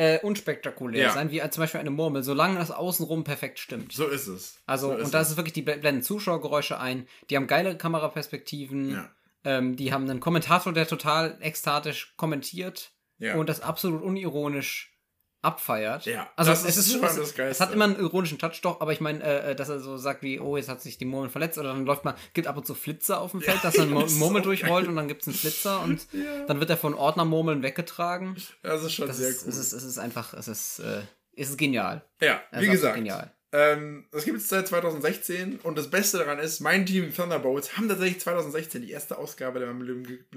äh, 0.00 0.20
unspektakulär 0.20 1.02
Ja. 1.02 1.12
sein, 1.12 1.32
wie 1.32 1.40
zum 1.50 1.60
Beispiel 1.62 1.80
eine 1.80 1.90
Murmel, 1.90 2.22
solange 2.22 2.56
das 2.58 2.70
außenrum 2.70 3.24
perfekt 3.24 3.58
stimmt. 3.58 3.92
So 3.92 4.06
ist 4.06 4.28
es. 4.28 4.60
Also, 4.64 4.90
so 4.92 4.96
ist 4.96 5.04
und 5.06 5.12
da 5.14 5.20
ist 5.20 5.30
es 5.30 5.36
wirklich, 5.36 5.54
die 5.54 5.62
blenden 5.62 6.02
Zuschauergeräusche 6.02 6.78
ein, 6.78 7.06
die 7.28 7.36
haben 7.36 7.48
geile 7.48 7.76
Kameraperspektiven, 7.76 8.92
Ja. 8.92 9.10
Ähm, 9.48 9.76
die 9.76 9.92
haben 9.92 10.08
einen 10.10 10.20
Kommentator, 10.20 10.72
der 10.72 10.86
total 10.86 11.36
ekstatisch 11.40 12.14
kommentiert 12.16 12.92
Ja. 13.18 13.34
und 13.36 13.48
das 13.48 13.60
absolut 13.60 14.02
unironisch 14.02 14.94
abfeiert. 15.40 16.04
Ja, 16.04 16.28
also 16.34 16.50
das 16.50 16.64
es 16.64 16.76
ist 16.76 16.90
schon 16.92 17.00
das 17.00 17.16
Geilste. 17.16 17.44
es 17.44 17.60
hat 17.60 17.72
immer 17.72 17.84
einen 17.84 17.96
ironischen 17.98 18.38
Touch 18.40 18.60
doch, 18.60 18.80
aber 18.80 18.92
ich 18.92 19.00
meine, 19.00 19.22
äh, 19.22 19.50
äh, 19.52 19.54
dass 19.54 19.68
er 19.68 19.78
so 19.78 19.96
sagt 19.96 20.22
wie, 20.22 20.40
oh, 20.40 20.56
jetzt 20.56 20.68
hat 20.68 20.82
sich 20.82 20.98
die 20.98 21.04
Murmel 21.04 21.30
verletzt 21.30 21.58
oder 21.58 21.68
dann 21.68 21.86
läuft 21.86 22.04
man, 22.04 22.14
gibt 22.34 22.48
ab 22.48 22.56
und 22.56 22.66
zu 22.66 22.74
Flitzer 22.74 23.20
auf 23.20 23.30
dem 23.30 23.40
Feld, 23.40 23.62
dass 23.62 23.74
dann 23.76 23.96
ist 24.00 24.16
Murmel 24.18 24.42
so 24.42 24.48
durchrollt 24.48 24.88
und 24.88 24.96
dann 24.96 25.06
gibt 25.06 25.22
es 25.22 25.28
einen 25.28 25.36
Flitzer 25.36 25.80
und 25.84 26.06
Ja. 26.12 26.44
dann 26.46 26.58
wird 26.58 26.70
er 26.70 26.76
von 26.76 26.94
Ordnermurmeln 26.94 27.62
weggetragen. 27.62 28.36
Das 28.62 28.82
ist 28.82 28.94
schon 28.94 29.06
Das 29.06 29.18
sehr 29.18 29.28
ist, 29.28 29.44
cool. 29.44 29.50
es, 29.50 29.58
ist, 29.58 29.72
es 29.72 29.84
ist 29.84 29.98
einfach, 29.98 30.34
es 30.34 30.48
ist, 30.48 30.80
äh, 30.80 31.02
es 31.36 31.50
ist 31.50 31.56
genial. 31.56 32.04
ja, 32.20 32.40
wie 32.58 32.66
gesagt. 32.66 32.96
Genial. 32.96 33.32
Ähm, 33.52 34.06
das 34.12 34.24
gibt 34.24 34.38
es 34.38 34.48
seit 34.48 34.68
2016 34.68 35.60
und 35.60 35.78
das 35.78 35.88
Beste 35.90 36.18
daran 36.18 36.38
ist, 36.38 36.60
mein 36.60 36.84
Team 36.84 37.14
Thunderbolts 37.14 37.76
haben 37.76 37.88
tatsächlich 37.88 38.20
2016 38.20 38.82
die 38.82 38.90
erste 38.90 39.16
Ausgabe 39.16 39.58
der 39.58 39.72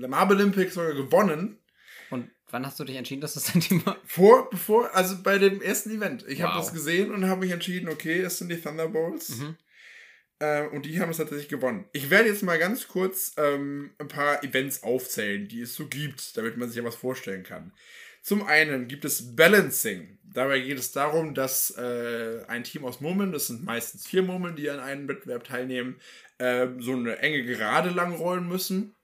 Marble 0.07 0.36
Olympics 0.38 0.76
sogar 0.76 0.93
gewonnen. 0.93 1.59
Und 2.09 2.30
wann 2.49 2.66
hast 2.66 2.80
du 2.80 2.84
dich 2.86 2.95
entschieden, 2.95 3.22
dass 3.22 3.34
das 3.34 3.51
dein 3.51 3.62
Team 3.62 3.86
war? 3.86 3.97
Vor, 4.05 4.49
bevor, 4.49 4.95
also 4.95 5.22
bei 5.22 5.38
dem 5.38 5.62
ersten 5.62 5.91
Event. 5.91 6.26
Ich 6.28 6.41
habe 6.41 6.53
Wow. 6.57 6.64
das 6.64 6.74
gesehen 6.74 7.12
und 7.14 7.28
habe 7.28 7.41
mich 7.41 7.51
entschieden, 7.51 7.89
okay, 7.89 8.22
es 8.22 8.38
sind 8.38 8.49
die 8.49 8.62
Thunderbolts. 8.62 9.38
Mhm. 9.38 9.57
Äh, 10.39 10.68
und 10.68 10.86
die 10.86 10.99
haben 10.99 11.09
es 11.09 11.18
tatsächlich 11.18 11.49
gewonnen. 11.49 11.86
Ich 11.93 12.09
werde 12.09 12.30
jetzt 12.30 12.43
mal 12.43 12.57
ganz 12.59 12.88
kurz 12.88 13.34
ähm, 13.38 13.91
ein 13.99 14.07
paar 14.07 14.43
Events 14.43 14.84
aufzählen, 14.84 15.47
die 15.47 15.62
es 15.62 15.76
so 15.76 15.88
gibt, 15.88 16.36
damit 16.38 16.57
man 16.57 16.70
sich 16.70 16.78
ja 16.78 16.84
was 16.84 16.95
vorstellen 16.95 17.43
kann. 17.43 17.74
Zum 18.22 18.45
einen 18.45 18.88
gibt 18.88 19.05
es 19.05 19.36
Balancing. 19.36 20.19
Dabei 20.24 20.59
geht 20.61 20.78
es 20.78 20.91
darum, 20.91 21.34
dass 21.34 21.72
äh, 21.78 22.43
ein 22.47 22.63
Team 22.63 22.86
aus 22.86 23.01
Murmeln, 23.01 23.32
das 23.32 23.47
sind 23.47 23.63
meistens 23.65 24.07
vier 24.07 24.22
Murmeln, 24.22 24.55
die 24.55 24.69
an 24.69 24.80
einem 24.80 25.07
Wettbewerb 25.07 25.43
teilnehmen, 25.43 25.99
äh, 26.38 26.67
so 26.80 26.93
eine 26.93 27.17
enge 27.19 27.43
Gerade 27.43 27.89
lang 27.89 28.15
rollen 28.15 28.47
müssen. 28.47 28.95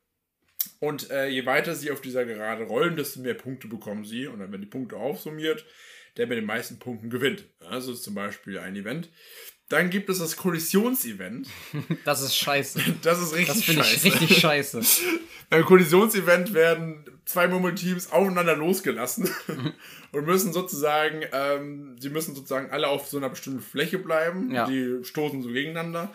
Und 0.80 1.10
äh, 1.10 1.28
je 1.28 1.46
weiter 1.46 1.76
sie 1.76 1.92
auf 1.92 2.02
dieser 2.02 2.26
Gerade 2.26 2.64
rollen, 2.64 2.96
desto 2.96 3.20
mehr 3.20 3.34
Punkte 3.34 3.68
bekommen 3.68 4.06
sie. 4.06 4.28
Und 4.28 4.40
dann 4.40 4.52
werden 4.52 4.62
die 4.62 4.68
Punkte 4.68 4.96
aufsummiert, 4.96 5.66
der 6.16 6.28
mit 6.28 6.38
den 6.38 6.46
meisten 6.46 6.80
Punkten 6.80 7.10
gewinnt. 7.10 7.46
Also 7.60 7.94
zum 7.94 8.16
Beispiel 8.16 8.60
ein 8.60 8.76
Event. 8.76 9.10
Dann 9.70 9.90
gibt 9.90 10.10
es 10.10 10.20
das 10.20 10.38
Kollisionsevent. 10.38 11.48
Das 12.06 12.22
ist 12.22 12.36
scheiße. 12.38 12.80
Das 13.02 13.20
ist 13.20 13.32
Das 13.32 13.38
richtig 13.38 13.66
finde 13.66 13.82
ich 13.82 13.88
scheiße. 13.90 14.06
richtig 14.06 14.38
scheiße. 14.40 14.82
Beim 15.50 15.64
Kollisionsevent 15.66 16.54
werden 16.54 17.06
zwei 17.26 17.48
Murmelteams 17.48 18.12
aufeinander 18.12 18.56
losgelassen 18.56 19.30
und 20.12 20.26
müssen 20.26 20.52
sozusagen, 20.52 21.22
ähm, 21.32 21.96
sie 22.00 22.10
müssen 22.10 22.36
sozusagen 22.36 22.70
alle 22.72 22.88
auf 22.90 23.08
so 23.08 23.18
einer 23.18 23.30
bestimmten 23.30 23.62
Fläche 23.62 23.98
bleiben. 23.98 24.54
Ja. 24.54 24.66
Die 24.68 25.00
stoßen 25.04 25.42
so 25.42 25.50
gegeneinander. 25.50 26.14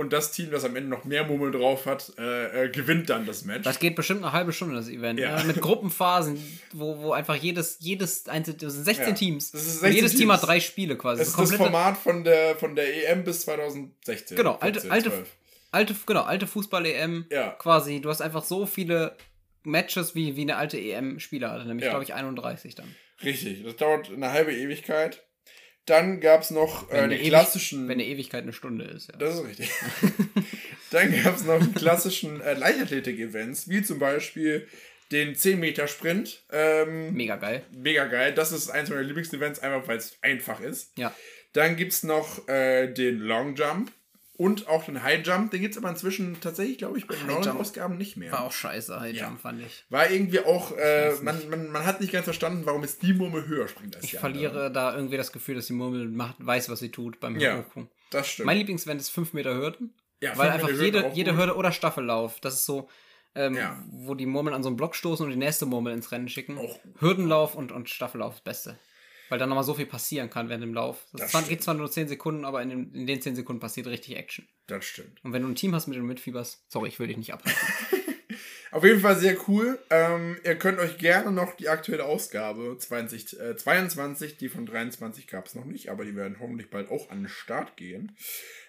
Und 0.00 0.14
das 0.14 0.32
Team, 0.32 0.50
das 0.50 0.64
am 0.64 0.74
Ende 0.76 0.88
noch 0.88 1.04
mehr 1.04 1.24
Murmel 1.26 1.50
drauf 1.52 1.84
hat, 1.84 2.10
äh, 2.18 2.64
äh, 2.64 2.68
gewinnt 2.70 3.10
dann 3.10 3.26
das 3.26 3.44
Match. 3.44 3.64
Das 3.64 3.78
geht 3.78 3.96
bestimmt 3.96 4.22
eine 4.24 4.32
halbe 4.32 4.50
Stunde, 4.54 4.74
das 4.76 4.88
Event. 4.88 5.20
Ja. 5.20 5.36
Ja. 5.36 5.44
Mit 5.44 5.60
Gruppenphasen, 5.60 6.42
wo, 6.72 6.96
wo 7.02 7.12
einfach 7.12 7.34
jedes, 7.34 7.76
jedes 7.80 8.26
einzelne, 8.26 8.56
das 8.56 8.72
sind 8.72 8.84
16 8.84 9.08
Ja. 9.08 9.12
Teams. 9.12 9.50
Das 9.52 9.60
ist 9.60 9.74
Und 9.74 9.80
16 9.80 9.94
jedes 9.96 10.10
Team 10.12 10.20
Teams. 10.20 10.32
hat 10.32 10.48
drei 10.48 10.60
Spiele 10.60 10.96
quasi. 10.96 11.18
Das 11.18 11.28
ist 11.28 11.38
das 11.38 11.52
Format 11.52 11.98
von 11.98 12.24
der, 12.24 12.56
von 12.56 12.74
der 12.74 13.10
EM 13.10 13.24
bis 13.24 13.42
2016. 13.42 14.38
Genau, 14.38 14.54
alte, 14.54 14.80
14, 14.80 14.90
alte, 14.90 15.10
12. 15.10 15.28
alte, 15.72 15.94
genau, 16.06 16.22
alte 16.22 16.46
Fußball-EM. 16.46 17.26
Ja. 17.30 17.50
Quasi, 17.50 18.00
du 18.00 18.08
hast 18.08 18.22
einfach 18.22 18.42
so 18.42 18.64
viele 18.64 19.16
Matches 19.64 20.14
wie, 20.14 20.34
wie 20.34 20.40
eine 20.42 20.56
alte 20.56 20.78
EM-Spieler 20.78 21.50
hatte, 21.50 21.66
nämlich, 21.66 21.86
glaube 21.88 22.04
ich, 22.04 22.14
31 22.14 22.74
dann. 22.74 22.94
Richtig, 23.22 23.64
das 23.64 23.76
dauert 23.76 24.10
eine 24.10 24.32
halbe 24.32 24.52
Ewigkeit. 24.54 25.22
Dann 25.86 26.20
gab 26.20 26.42
es 26.42 26.50
noch 26.50 26.90
äh, 26.90 27.08
die 27.08 27.14
Ewig, 27.16 27.28
klassischen. 27.28 27.88
wenn 27.88 27.94
eine 27.94 28.04
Ewigkeit 28.06 28.42
eine 28.42 28.52
Stunde 28.52 28.84
ist, 28.84 29.08
ja. 29.10 29.16
Das 29.16 29.34
ist 29.36 29.44
richtig. 29.44 29.70
Dann 30.90 31.22
gab 31.22 31.36
es 31.36 31.44
noch 31.44 31.58
die 31.60 31.72
klassischen 31.72 32.40
äh, 32.40 32.54
Leichtathletik-Events, 32.54 33.68
wie 33.68 33.82
zum 33.82 33.98
Beispiel 33.98 34.66
den 35.10 35.34
10-Meter-Sprint. 35.34 36.44
Ähm, 36.52 37.14
Mega 37.14 37.36
geil. 37.36 37.64
mega 37.72 38.06
geil. 38.06 38.32
Das 38.34 38.52
ist 38.52 38.70
eins 38.70 38.90
meiner 38.90 39.02
Lieblingsevents, 39.02 39.58
einfach 39.60 39.88
weil 39.88 39.96
es 39.98 40.16
einfach 40.22 40.60
ist. 40.60 40.92
Ja. 40.96 41.14
Dann 41.52 41.76
gibt 41.76 41.92
es 41.92 42.02
noch 42.04 42.46
äh, 42.48 42.86
den 42.92 43.18
Long 43.18 43.56
Jump 43.56 43.90
und 44.40 44.68
auch 44.68 44.84
den 44.86 45.02
High 45.02 45.26
Jump. 45.26 45.50
Den 45.50 45.60
gibt 45.60 45.72
es 45.74 45.78
aber 45.78 45.90
inzwischen 45.90 46.40
tatsächlich, 46.40 46.78
glaube 46.78 46.96
ich, 46.96 47.06
bei 47.06 47.14
den 47.14 47.26
neuen 47.26 47.46
Ausgaben 47.50 47.98
nicht 47.98 48.16
mehr. 48.16 48.32
War 48.32 48.44
auch 48.44 48.52
scheiße, 48.52 48.98
High 48.98 49.14
Ja. 49.14 49.26
Jump, 49.26 49.40
fand 49.40 49.60
ich. 49.60 49.84
War 49.90 50.10
irgendwie 50.10 50.40
auch, 50.40 50.72
äh, 50.76 51.12
man, 51.22 51.36
man, 51.50 51.70
man 51.70 51.84
hat 51.84 52.00
nicht 52.00 52.12
ganz 52.12 52.24
verstanden, 52.24 52.62
warum 52.64 52.80
jetzt 52.82 53.02
die 53.02 53.12
Murmel 53.12 53.46
höher 53.46 53.68
springt 53.68 53.96
als 53.96 54.04
Ich 54.04 54.12
die 54.12 54.16
verliere 54.16 54.50
andere. 54.52 54.72
da 54.72 54.94
irgendwie 54.96 55.18
das 55.18 55.32
Gefühl, 55.32 55.56
dass 55.56 55.66
die 55.66 55.74
Murmel 55.74 56.08
macht, 56.08 56.36
weiß, 56.38 56.70
was 56.70 56.78
sie 56.80 56.90
tut 56.90 57.20
beim 57.20 57.38
Ja. 57.38 57.64
Das 58.10 58.28
stimmt. 58.28 58.46
Mein 58.46 58.56
Lieblingsevent 58.56 59.00
ist 59.00 59.10
5 59.10 59.34
Meter 59.34 59.54
Hürden. 59.54 59.92
ja, 60.22 60.36
Weil 60.38 60.50
einfach 60.50 60.70
jede, 60.70 61.00
Hürden 61.02 61.14
jede 61.14 61.30
gut. 61.32 61.40
Hürde 61.40 61.56
oder 61.56 61.70
Staffellauf, 61.70 62.40
das 62.40 62.54
ist 62.54 62.64
so, 62.64 62.88
ähm, 63.34 63.54
Ja. 63.54 63.78
wo 63.90 64.14
die 64.14 64.26
Murmeln 64.26 64.54
an 64.56 64.62
so 64.62 64.68
einen 64.70 64.76
Block 64.76 64.96
stoßen 64.96 65.24
und 65.24 65.30
die 65.30 65.36
nächste 65.38 65.66
Murmel 65.66 65.92
ins 65.92 66.10
Rennen 66.12 66.28
schicken. 66.28 66.56
Auch- 66.58 66.78
Hürdenlauf 66.98 67.54
und, 67.54 67.72
und 67.72 67.88
Staffellauf 67.90 68.32
das 68.34 68.40
Beste. 68.42 68.78
Weil 69.30 69.38
dann 69.38 69.48
nochmal 69.48 69.64
so 69.64 69.72
viel 69.74 69.86
passieren 69.86 70.28
kann 70.28 70.48
während 70.50 70.62
dem 70.64 70.74
Lauf. 70.74 71.06
Das, 71.14 71.32
Das 71.32 71.48
geht 71.48 71.62
zwar 71.62 71.72
nur 71.74 71.90
10 71.90 72.08
Sekunden, 72.08 72.44
aber 72.44 72.60
in, 72.60 72.68
den- 72.68 72.92
in 72.92 73.06
den 73.06 73.22
10 73.22 73.34
Sekunden 73.36 73.60
passiert 73.60 73.86
richtig 73.86 74.16
Action. 74.16 74.46
Das 74.66 74.84
stimmt. 74.84 75.24
Und 75.24 75.32
wenn 75.32 75.40
du 75.42 75.48
ein 75.48 75.54
Team 75.54 75.74
hast, 75.74 75.86
mit 75.86 75.96
dem 75.96 76.02
du 76.02 76.08
mitfieberst, 76.08 76.64
sorry, 76.70 76.88
ich 76.88 76.98
will 76.98 77.06
dich 77.06 77.16
nicht 77.16 77.32
abhalten. 77.32 77.58
Auf 78.72 78.84
jeden 78.84 79.00
Fall 79.00 79.16
sehr 79.16 79.36
cool. 79.48 79.78
Ähm, 79.90 80.36
ihr 80.44 80.54
könnt 80.56 80.78
euch 80.78 80.96
gerne 80.98 81.32
noch 81.32 81.54
die 81.56 81.68
aktuelle 81.68 82.04
Ausgabe 82.04 82.76
20, 82.78 83.40
äh, 83.40 83.56
22, 83.56 84.36
die 84.36 84.48
von 84.48 84.64
23 84.64 85.26
gab 85.26 85.46
es 85.46 85.56
noch 85.56 85.64
nicht, 85.64 85.88
aber 85.90 86.04
die 86.04 86.14
werden 86.14 86.36
hoffentlich 86.38 86.70
bald 86.70 86.88
auch 86.88 87.10
an 87.10 87.22
den 87.22 87.28
Start 87.28 87.76
gehen, 87.76 88.16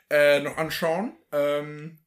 äh, 0.10 0.40
noch 0.40 0.58
anschauen. 0.58 1.14
Ähm, 1.32 2.00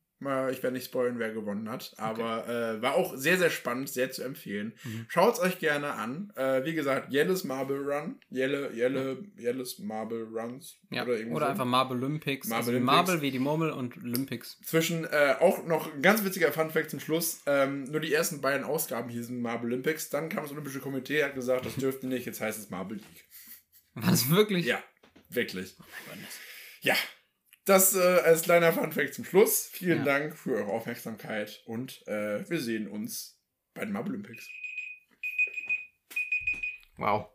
ich 0.51 0.63
werde 0.63 0.73
nicht 0.73 0.87
spoilern, 0.87 1.19
wer 1.19 1.33
gewonnen 1.33 1.69
hat, 1.69 1.93
aber 1.97 2.49
äh, 2.49 2.83
war 2.83 2.95
auch 2.95 3.17
sehr, 3.17 3.39
sehr 3.39 3.51
spannend, 3.51 3.89
sehr 3.89 4.11
zu 4.11 4.23
empfehlen. 4.23 4.75
Mhm. 4.85 5.07
Schaut 5.09 5.35
es 5.35 5.41
euch 5.41 5.59
gerne 5.59 5.93
an. 5.95 6.33
Äh, 6.37 6.65
wie 6.65 6.75
gesagt, 6.75 7.13
Yellows 7.13 7.45
Marble 7.45 7.79
Run, 7.79 8.21
Yellow, 8.33 8.71
Yellow, 8.73 9.19
Yellows 9.39 9.79
Marble 9.79 10.25
Runs 10.25 10.79
Ja. 10.91 11.05
oder 11.05 11.19
Oder, 11.31 11.49
einfach 11.51 11.65
Marble 11.65 11.97
Olympics. 11.99 12.49
Marble 12.49 12.75
also. 12.75 12.85
Marble 12.85 13.21
wie 13.23 13.31
die 13.31 13.39
Murmel 13.39 13.71
und 13.71 13.97
Olympics. 13.99 14.59
Zwischen 14.65 15.05
äh, 15.05 15.37
auch 15.41 15.65
noch 15.67 15.93
ein 15.93 16.03
ganz 16.03 16.25
witziger 16.25 16.53
Funfact 16.53 16.91
zum 16.91 17.01
Schluss. 17.01 17.43
Ähm, 17.47 17.85
nur 17.85 18.01
die 18.01 18.13
ersten 18.13 18.41
beiden 18.41 18.65
Ausgaben 18.65 19.09
hießen 19.09 19.41
Marble 19.41 19.69
Olympics. 19.69 20.11
Dann 20.11 20.29
kam 20.29 20.43
das 20.45 20.53
Olympische 20.53 20.81
Komitee, 20.81 21.23
hat 21.25 21.35
gesagt, 21.35 21.67
das 21.67 21.77
dürfte 21.77 22.07
nicht, 22.07 22.27
jetzt 22.27 22.41
heißt 22.41 22.59
es 22.59 22.71
Marble 22.71 22.97
League. 22.99 23.25
War 23.95 24.11
das 24.11 24.29
wirklich? 24.31 24.67
Ja, 24.67 24.83
wirklich. 25.29 25.77
Oh 25.81 25.85
mein 26.09 26.19
Gott. 26.21 26.29
Ja. 26.81 26.95
Das 27.65 27.95
äh, 27.95 27.99
als 27.99 28.43
kleiner 28.43 28.73
Funfact 28.73 29.15
zum 29.15 29.25
Schluss. 29.25 29.69
Vielen 29.73 29.99
Ja. 29.99 30.05
Dank 30.05 30.37
für 30.37 30.57
eure 30.57 30.71
Aufmerksamkeit 30.71 31.63
und 31.67 32.07
äh, 32.07 32.49
wir 32.49 32.61
sehen 32.61 32.89
uns 32.89 33.41
bei 33.73 33.85
den 33.85 33.93
Marble 33.93 34.13
Olympics. 34.13 34.49
Wow. 36.99 37.27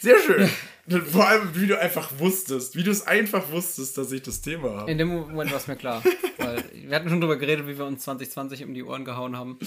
Sehr 0.00 0.18
schön. 0.20 0.48
Vor 1.10 1.26
allem, 1.26 1.54
wie 1.54 1.66
du 1.66 1.78
einfach 1.78 2.18
wusstest, 2.18 2.76
wie 2.76 2.82
du 2.82 2.90
es 2.90 3.06
einfach 3.06 3.50
wusstest, 3.50 3.98
dass 3.98 4.12
ich 4.12 4.22
das 4.22 4.40
Thema 4.40 4.80
habe. 4.80 4.90
In 4.90 4.96
dem 4.98 5.08
Moment 5.08 5.50
war 5.50 5.58
es 5.58 5.66
mir 5.66 5.76
klar. 5.76 6.02
weil 6.38 6.64
wir 6.72 6.94
hatten 6.96 7.08
schon 7.08 7.20
drüber 7.20 7.36
geredet, 7.36 7.66
wie 7.66 7.76
wir 7.76 7.84
uns 7.84 8.04
2020 8.04 8.64
um 8.64 8.74
die 8.74 8.84
Ohren 8.84 9.04
gehauen 9.04 9.36
haben. 9.36 9.58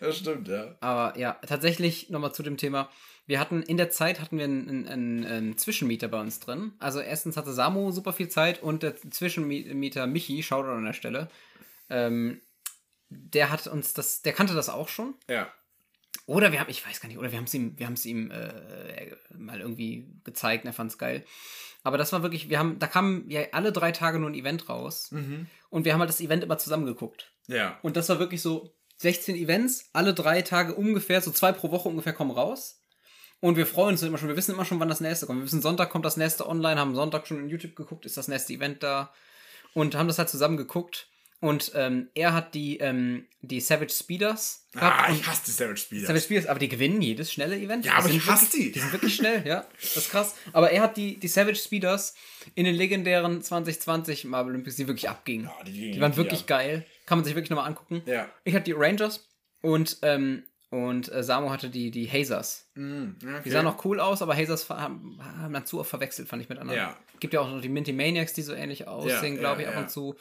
Das 0.00 0.16
stimmt, 0.18 0.48
ja. 0.48 0.76
Aber 0.80 1.18
ja, 1.18 1.32
tatsächlich 1.46 2.10
nochmal 2.10 2.32
zu 2.32 2.42
dem 2.42 2.56
Thema. 2.56 2.90
Wir 3.26 3.38
hatten 3.38 3.62
in 3.62 3.76
der 3.76 3.90
Zeit 3.90 4.20
hatten 4.20 4.36
wir 4.36 4.44
einen, 4.44 4.68
einen, 4.68 4.88
einen, 4.88 5.24
einen 5.24 5.58
Zwischenmieter 5.58 6.08
bei 6.08 6.20
uns 6.20 6.40
drin. 6.40 6.72
Also 6.78 7.00
erstens 7.00 7.36
hatte 7.36 7.52
Samu 7.52 7.92
super 7.92 8.12
viel 8.12 8.28
Zeit 8.28 8.62
und 8.62 8.82
der 8.82 8.96
Zwischenmieter 8.96 10.06
Michi, 10.06 10.42
Shoutout 10.42 10.70
an 10.72 10.84
der 10.84 10.92
Stelle, 10.92 11.28
ähm, 11.88 12.40
der 13.08 13.50
hat 13.50 13.66
uns 13.66 13.92
das, 13.92 14.22
der 14.22 14.32
kannte 14.32 14.54
das 14.54 14.68
auch 14.68 14.88
schon. 14.88 15.14
Ja. 15.28 15.52
Oder 16.26 16.52
wir 16.52 16.60
haben, 16.60 16.70
ich 16.70 16.86
weiß 16.86 17.00
gar 17.00 17.08
nicht, 17.08 17.18
oder 17.18 17.30
wir 17.30 17.38
haben 17.38 17.44
es 17.44 17.54
ihm, 17.54 17.78
wir 17.78 17.86
haben 17.86 17.94
es 17.94 18.06
ihm 18.06 18.30
äh, 18.30 19.14
mal 19.36 19.60
irgendwie 19.60 20.08
gezeigt 20.24 20.64
er 20.64 20.72
fand 20.72 20.90
es 20.90 20.98
geil. 20.98 21.24
Aber 21.84 21.98
das 21.98 22.12
war 22.12 22.22
wirklich, 22.22 22.48
wir 22.48 22.58
haben, 22.58 22.78
da 22.78 22.86
kam 22.86 23.28
ja 23.28 23.42
alle 23.52 23.72
drei 23.72 23.92
Tage 23.92 24.18
nur 24.18 24.30
ein 24.30 24.34
Event 24.34 24.68
raus 24.68 25.10
Mhm. 25.10 25.46
und 25.70 25.84
wir 25.84 25.92
haben 25.92 26.00
halt 26.00 26.10
das 26.10 26.20
Event 26.20 26.44
immer 26.44 26.58
zusammengeguckt. 26.58 27.32
Ja. 27.48 27.78
Und 27.82 27.96
das 27.96 28.08
war 28.08 28.18
wirklich 28.18 28.40
so 28.40 28.74
16 28.98 29.34
Events, 29.36 29.90
alle 29.92 30.14
drei 30.14 30.42
Tage 30.42 30.74
ungefähr, 30.74 31.20
so 31.20 31.32
zwei 31.32 31.50
pro 31.52 31.70
Woche 31.72 31.88
ungefähr 31.88 32.12
kommen 32.12 32.30
raus. 32.30 32.81
Und 33.42 33.56
wir 33.56 33.66
freuen 33.66 33.94
uns 33.94 34.02
immer 34.04 34.18
schon, 34.18 34.28
wir 34.28 34.36
wissen 34.36 34.54
immer 34.54 34.64
schon, 34.64 34.78
wann 34.78 34.88
das 34.88 35.00
nächste 35.00 35.26
kommt. 35.26 35.40
Wir 35.40 35.46
wissen, 35.46 35.60
Sonntag 35.60 35.90
kommt 35.90 36.04
das 36.04 36.16
nächste 36.16 36.48
online, 36.48 36.78
haben 36.80 36.94
Sonntag 36.94 37.26
schon 37.26 37.40
in 37.40 37.48
YouTube 37.48 37.74
geguckt, 37.74 38.06
ist 38.06 38.16
das 38.16 38.28
nächste 38.28 38.52
Event 38.52 38.84
da. 38.84 39.12
Und 39.74 39.96
haben 39.96 40.06
das 40.06 40.18
halt 40.18 40.28
zusammen 40.28 40.56
geguckt. 40.56 41.08
Und 41.40 41.72
ähm, 41.74 42.08
er 42.14 42.34
hat 42.34 42.54
die, 42.54 42.78
ähm, 42.78 43.26
die 43.40 43.58
Savage 43.58 43.92
Speeders 43.92 44.68
Ah, 44.76 45.08
und 45.08 45.16
ich 45.16 45.26
hasse 45.26 45.42
die 45.46 45.50
Savage 45.50 45.78
Speeders. 45.80 46.06
Savage 46.06 46.24
Speeders, 46.24 46.46
aber 46.46 46.60
die 46.60 46.68
gewinnen 46.68 47.02
jedes 47.02 47.32
schnelle 47.32 47.58
Event. 47.58 47.84
Ja, 47.84 47.94
aber 47.94 48.10
ich 48.10 48.24
hasse 48.26 48.44
wirklich, 48.44 48.62
die. 48.66 48.72
Die 48.72 48.78
sind 48.78 48.92
wirklich 48.92 49.16
schnell, 49.16 49.44
ja. 49.44 49.66
Das 49.80 49.96
ist 49.96 50.10
krass. 50.10 50.36
Aber 50.52 50.70
er 50.70 50.82
hat 50.82 50.96
die, 50.96 51.18
die 51.18 51.26
Savage 51.26 51.56
Speeders 51.56 52.14
in 52.54 52.64
den 52.64 52.76
legendären 52.76 53.42
2020 53.42 54.24
Marvel 54.26 54.52
Olympics, 54.52 54.76
die 54.76 54.86
wirklich 54.86 55.08
abgingen. 55.10 55.46
Ja, 55.46 55.64
die 55.64 55.90
die 55.90 56.00
waren 56.00 56.16
wirklich 56.16 56.42
ab. 56.42 56.46
geil. 56.46 56.86
Kann 57.06 57.18
man 57.18 57.24
sich 57.24 57.34
wirklich 57.34 57.50
nochmal 57.50 57.66
angucken. 57.66 58.02
Ja. 58.06 58.28
Ich 58.44 58.54
hatte 58.54 58.66
die 58.66 58.72
Rangers 58.72 59.26
und, 59.62 59.98
ähm, 60.02 60.44
und 60.72 61.12
äh, 61.12 61.22
Samo 61.22 61.50
hatte 61.50 61.68
die, 61.68 61.90
die 61.90 62.10
Hazers. 62.10 62.66
Mhm, 62.76 63.16
okay. 63.22 63.42
Die 63.44 63.50
sahen 63.50 63.66
auch 63.66 63.84
cool 63.84 64.00
aus, 64.00 64.22
aber 64.22 64.34
Hazers 64.34 64.70
haben, 64.70 65.18
haben 65.22 65.52
dann 65.52 65.66
zu 65.66 65.78
oft 65.78 65.90
verwechselt, 65.90 66.28
fand 66.28 66.40
ich 66.40 66.48
mit 66.48 66.58
anderen. 66.58 66.78
Ja. 66.78 66.96
Gibt 67.20 67.34
ja 67.34 67.40
auch 67.40 67.50
noch 67.50 67.60
die 67.60 67.68
Minty 67.68 67.92
Maniacs, 67.92 68.32
die 68.32 68.40
so 68.40 68.54
ähnlich 68.54 68.88
aussehen, 68.88 69.34
Ja, 69.34 69.40
glaube 69.40 69.62
ja, 69.62 69.68
ich, 69.68 69.74
ab 69.76 69.82
und 69.82 69.90
zu. 69.90 70.16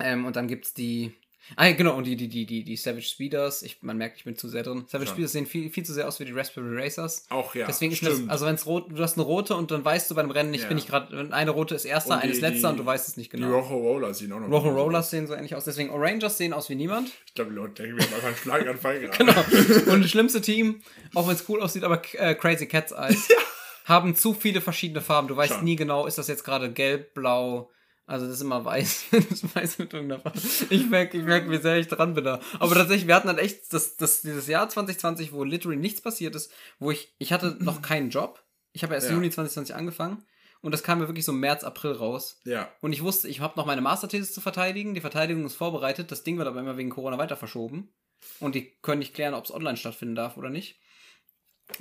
Ähm, 0.00 0.24
und 0.24 0.36
dann 0.36 0.48
gibt's 0.48 0.72
die. 0.72 1.12
Ah, 1.56 1.66
ja, 1.66 1.72
genau, 1.74 1.96
und 1.96 2.04
die, 2.04 2.16
die, 2.16 2.28
die, 2.28 2.46
die, 2.46 2.62
die 2.64 2.76
Savage 2.76 3.02
Speeders. 3.06 3.62
Ich, 3.62 3.82
man 3.82 3.98
merkt, 3.98 4.16
ich 4.18 4.24
bin 4.24 4.36
zu 4.36 4.48
sehr 4.48 4.62
drin. 4.62 4.84
Savage 4.86 5.06
Schon. 5.08 5.14
Speeders 5.16 5.32
sehen 5.32 5.46
viel, 5.46 5.70
viel 5.70 5.84
zu 5.84 5.92
sehr 5.92 6.06
aus 6.08 6.20
wie 6.20 6.24
die 6.24 6.32
Raspberry 6.32 6.80
Racers. 6.82 7.26
Auch 7.30 7.54
ja. 7.54 7.66
Deswegen 7.66 7.92
ist 7.92 8.02
mir 8.02 8.08
das, 8.08 8.18
stimmt. 8.18 8.30
also 8.30 8.46
wenn 8.46 8.54
es 8.54 8.64
rot, 8.66 8.86
du 8.90 9.02
hast 9.02 9.14
eine 9.18 9.24
rote 9.24 9.54
und 9.56 9.70
dann 9.70 9.84
weißt 9.84 10.10
du 10.10 10.14
beim 10.14 10.30
Rennen 10.30 10.50
nicht, 10.50 10.62
Ja. 10.62 10.68
bin 10.68 10.78
ich 10.78 10.86
gerade, 10.86 11.28
eine 11.32 11.50
rote 11.50 11.74
ist 11.74 11.84
erster, 11.84 12.18
eine 12.18 12.30
ist 12.30 12.38
die- 12.38 12.46
letzter 12.46 12.68
die- 12.68 12.72
und 12.72 12.76
du 12.78 12.86
weißt 12.86 13.08
es 13.08 13.16
nicht 13.16 13.32
Die 13.32 13.36
genau. 13.38 13.58
Rojo 13.58 13.76
Rollers 13.76 14.18
sehen 14.18 14.32
auch 14.32 14.40
noch. 14.40 14.48
Rojo 14.50 14.70
Rollers 14.70 15.10
sehen 15.10 15.26
so 15.26 15.34
ähnlich 15.34 15.54
aus. 15.54 15.64
Deswegen 15.64 15.90
Orangers 15.90 16.38
sehen 16.38 16.52
aus 16.52 16.68
wie 16.70 16.74
niemand. 16.76 17.10
Ich 17.26 17.34
glaube, 17.34 17.50
die 17.50 17.56
Leute 17.56 17.82
denken, 17.82 17.98
wir 17.98 18.04
haben 18.06 18.14
einfach 18.14 18.28
einen 18.28 18.36
Schlaganfall 18.36 19.00
gerade. 19.08 19.18
Genau. 19.18 19.92
Und 19.92 20.02
das 20.02 20.10
schlimmste 20.10 20.40
Team, 20.40 20.80
auch 21.14 21.26
wenn 21.28 21.34
es 21.34 21.48
cool 21.48 21.60
aussieht, 21.60 21.84
aber 21.84 22.00
äh, 22.14 22.34
Crazy 22.34 22.66
Cat's 22.66 22.92
Eyes, 22.92 23.28
haben 23.84 24.14
zu 24.14 24.32
viele 24.32 24.60
verschiedene 24.60 25.00
Farben. 25.00 25.26
Du 25.28 25.36
weißt 25.36 25.54
Schon. 25.54 25.64
nie 25.64 25.74
genau, 25.76 26.06
ist 26.06 26.16
das 26.18 26.28
jetzt 26.28 26.44
gerade 26.44 26.72
gelb, 26.72 27.14
blau. 27.14 27.68
Also 28.06 28.26
das 28.26 28.36
ist 28.36 28.42
immer 28.42 28.64
weiß. 28.64 29.04
das 29.10 29.24
ist 29.26 29.54
weiß 29.54 29.78
mit 29.78 29.92
irgendeiner 29.92 30.20
Farbe. 30.20 30.38
Ich 30.70 30.88
merke, 30.88 31.16
ich 31.16 31.24
merke, 31.24 31.50
wie 31.50 31.58
sehr 31.58 31.76
ich 31.76 31.88
dran 31.88 32.14
bin 32.14 32.24
da. 32.24 32.40
Aber 32.58 32.74
tatsächlich, 32.74 33.06
wir 33.06 33.14
hatten 33.14 33.28
dann 33.28 33.38
echt 33.38 33.72
das, 33.72 33.96
das, 33.96 34.22
dieses 34.22 34.46
Jahr 34.48 34.68
2020, 34.68 35.32
wo 35.32 35.44
literally 35.44 35.78
nichts 35.78 36.00
passiert 36.00 36.34
ist, 36.34 36.52
wo 36.78 36.90
ich, 36.90 37.14
ich 37.18 37.32
hatte 37.32 37.56
noch 37.60 37.82
keinen 37.82 38.10
Job. 38.10 38.42
Ich 38.72 38.82
habe 38.82 38.94
erst 38.94 39.08
Ja. 39.08 39.14
Juni 39.14 39.30
2020 39.30 39.74
angefangen. 39.74 40.24
Und 40.62 40.70
das 40.72 40.84
kam 40.84 41.00
mir 41.00 41.08
wirklich 41.08 41.24
so 41.24 41.32
März, 41.32 41.64
April 41.64 41.92
raus. 41.92 42.40
Ja. 42.44 42.70
Und 42.80 42.92
ich 42.92 43.02
wusste, 43.02 43.28
ich 43.28 43.40
habe 43.40 43.54
noch 43.56 43.66
meine 43.66 43.80
Masterthesis 43.80 44.32
zu 44.32 44.40
verteidigen. 44.40 44.94
Die 44.94 45.00
Verteidigung 45.00 45.44
ist 45.44 45.56
vorbereitet. 45.56 46.12
Das 46.12 46.22
Ding 46.22 46.38
wird 46.38 46.46
aber 46.46 46.60
immer 46.60 46.76
wegen 46.76 46.90
Corona 46.90 47.18
weiter 47.18 47.36
verschoben. 47.36 47.92
Und 48.38 48.54
die 48.54 48.78
können 48.80 49.00
nicht 49.00 49.14
klären, 49.14 49.34
ob 49.34 49.44
es 49.44 49.52
online 49.52 49.76
stattfinden 49.76 50.14
darf 50.14 50.36
oder 50.36 50.50
nicht. 50.50 50.78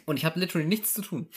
Und 0.05 0.17
ich 0.17 0.25
habe 0.25 0.39
literally 0.39 0.67
nichts 0.67 0.93
zu 0.93 1.03
tun. 1.03 1.29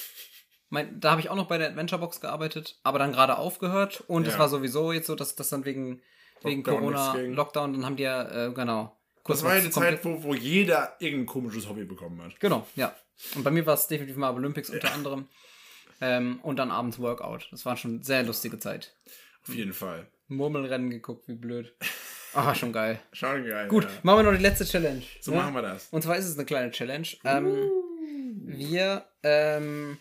Mein, 0.74 1.00
da 1.00 1.12
habe 1.12 1.20
ich 1.20 1.30
auch 1.30 1.36
noch 1.36 1.46
bei 1.46 1.56
der 1.56 1.68
Adventure 1.68 2.00
Box 2.00 2.20
gearbeitet, 2.20 2.78
aber 2.82 2.98
dann 2.98 3.12
gerade 3.12 3.38
aufgehört. 3.38 4.02
Und 4.08 4.26
es 4.26 4.34
Ja. 4.34 4.40
war 4.40 4.48
sowieso 4.48 4.90
jetzt 4.92 5.06
so, 5.06 5.14
dass 5.14 5.36
das 5.36 5.48
dann 5.48 5.64
wegen, 5.64 6.02
wegen 6.42 6.62
Corona. 6.64 7.14
Lockdown, 7.14 7.72
dann 7.72 7.86
haben 7.86 7.96
die 7.96 8.02
ja, 8.02 8.48
äh, 8.48 8.52
genau. 8.52 8.96
kurz 9.22 9.38
Das 9.40 9.44
war 9.48 9.56
ja 9.56 9.62
komplett- 9.70 10.02
Zeit, 10.02 10.04
wo, 10.04 10.22
wo 10.24 10.34
jeder 10.34 10.96
irgendein 10.98 11.26
komisches 11.26 11.68
Hobby 11.68 11.84
bekommen 11.84 12.20
hat. 12.22 12.38
Genau, 12.40 12.66
ja. 12.76 12.94
Und 13.36 13.44
bei 13.44 13.50
mir 13.52 13.64
war 13.66 13.74
es 13.74 13.86
definitiv 13.86 14.16
mal 14.16 14.34
Olympics 14.34 14.68
unter 14.70 14.92
anderem. 14.92 15.28
Ähm, 16.00 16.40
und 16.42 16.56
dann 16.58 16.70
abends 16.72 16.98
Workout. 16.98 17.46
Das 17.52 17.64
war 17.64 17.76
schon 17.76 18.02
sehr 18.02 18.24
lustige 18.24 18.58
Zeit. 18.58 18.92
Auf 19.46 19.54
jeden 19.54 19.72
Fall. 19.72 20.08
Murmelrennen 20.28 20.90
geguckt, 20.90 21.28
wie 21.28 21.34
blöd. 21.34 21.72
Ah, 22.34 22.52
schon 22.54 22.72
geil. 22.72 22.98
Schon 23.12 23.46
geil. 23.46 23.68
Gut, 23.68 23.84
Ja. 23.84 23.90
machen 24.02 24.18
wir 24.18 24.22
noch 24.32 24.36
die 24.36 24.42
letzte 24.42 24.64
Challenge. 24.64 25.02
So 25.20 25.30
ne? 25.30 25.36
machen 25.36 25.54
wir 25.54 25.62
das. 25.62 25.86
Und 25.92 26.02
zwar 26.02 26.16
ist 26.16 26.26
es 26.26 26.34
eine 26.36 26.44
kleine 26.44 26.72
Challenge. 26.72 27.06
Ähm, 27.24 27.70
wir, 28.46 29.04
ähm, 29.22 29.98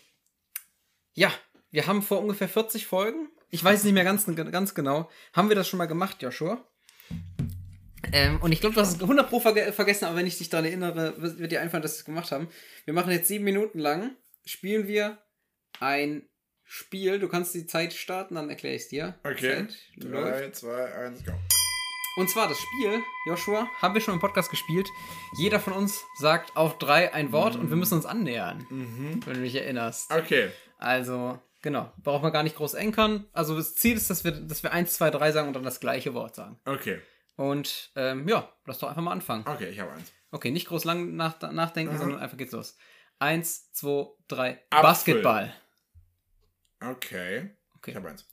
ja, 1.14 1.32
wir 1.70 1.86
haben 1.86 2.02
vor 2.02 2.20
ungefähr 2.20 2.48
40 2.48 2.86
Folgen. 2.86 3.28
Ich 3.50 3.62
weiß 3.62 3.84
nicht 3.84 3.94
mehr 3.94 4.04
ganz, 4.04 4.26
ganz 4.26 4.74
genau. 4.74 5.10
Haben 5.32 5.48
wir 5.48 5.56
das 5.56 5.68
schon 5.68 5.78
mal 5.78 5.86
gemacht, 5.86 6.22
Joshua? 6.22 6.64
Ähm, 8.12 8.40
und 8.42 8.52
ich 8.52 8.60
glaube, 8.60 8.74
du 8.74 8.80
hast 8.80 8.96
es 8.96 9.02
100 9.02 9.28
Pro 9.28 9.40
verge 9.40 9.72
vergessen, 9.72 10.04
aber 10.04 10.16
wenn 10.16 10.26
ich 10.26 10.38
dich 10.38 10.50
daran 10.50 10.66
erinnere, 10.66 11.14
wird 11.38 11.50
dir 11.50 11.60
einfallen, 11.60 11.82
dass 11.82 11.94
wir 11.94 11.98
es 12.00 12.04
gemacht 12.04 12.32
haben. 12.32 12.48
Wir 12.84 12.94
machen 12.94 13.10
jetzt 13.10 13.28
sieben 13.28 13.44
Minuten 13.44 13.78
lang, 13.78 14.16
spielen 14.44 14.86
wir 14.86 15.18
ein 15.80 16.28
Spiel. 16.64 17.18
Du 17.18 17.28
kannst 17.28 17.54
die 17.54 17.66
Zeit 17.66 17.92
starten, 17.92 18.34
dann 18.34 18.50
erkläre 18.50 18.74
ich 18.74 18.82
es 18.82 18.88
dir. 18.88 19.18
Okay. 19.24 19.66
Zeit 19.66 19.76
läuft. 19.96 20.44
3, 20.44 20.50
2, 20.50 20.94
1, 20.94 21.24
go. 21.24 21.32
Und 22.16 22.30
zwar 22.30 22.48
das 22.48 22.58
Spiel, 22.58 23.02
Joshua, 23.26 23.68
haben 23.82 23.94
wir 23.94 24.00
schon 24.00 24.14
im 24.14 24.20
Podcast 24.20 24.48
gespielt. 24.48 24.88
Jeder 25.36 25.58
von 25.58 25.72
uns 25.72 26.04
sagt 26.20 26.56
auf 26.56 26.78
drei 26.78 27.12
ein 27.12 27.32
Wort 27.32 27.56
und 27.56 27.70
wir 27.70 27.76
müssen 27.76 27.94
uns 27.94 28.06
annähern, 28.06 28.64
wenn 29.26 29.34
du 29.34 29.40
dich 29.40 29.56
erinnerst. 29.56 30.12
Okay. 30.12 30.50
Also, 30.84 31.40
genau, 31.62 31.92
braucht 32.02 32.22
man 32.22 32.32
gar 32.32 32.42
nicht 32.42 32.56
groß 32.56 32.74
enkern. 32.74 33.26
Also 33.32 33.56
das 33.56 33.74
Ziel 33.74 33.96
ist, 33.96 34.10
dass 34.10 34.24
wir, 34.24 34.32
dass 34.32 34.62
wir 34.62 34.72
eins, 34.72 34.94
zwei, 34.94 35.10
drei 35.10 35.32
sagen 35.32 35.48
und 35.48 35.54
dann 35.54 35.62
das 35.64 35.80
gleiche 35.80 36.14
Wort 36.14 36.34
sagen. 36.34 36.58
Okay. 36.64 37.00
Und 37.36 37.90
ähm, 37.96 38.28
ja, 38.28 38.48
lass 38.66 38.78
doch 38.78 38.88
einfach 38.88 39.02
mal 39.02 39.12
anfangen. 39.12 39.44
Okay, 39.46 39.68
ich 39.70 39.80
habe 39.80 39.92
eins. 39.92 40.12
Okay, 40.30 40.50
nicht 40.50 40.68
groß 40.68 40.84
lang 40.84 41.16
nach, 41.16 41.40
nachdenken, 41.40 41.96
sondern 41.98 42.20
einfach 42.20 42.36
geht's 42.36 42.52
los. 42.52 42.76
Eins, 43.18 43.72
zwei, 43.72 44.06
drei. 44.28 44.50
Apfel. 44.70 44.82
Basketball. 44.82 45.54
Okay. 46.80 47.50
Okay. 47.76 47.90
Ich 47.90 47.96
habe 47.96 48.08
eins. 48.10 48.26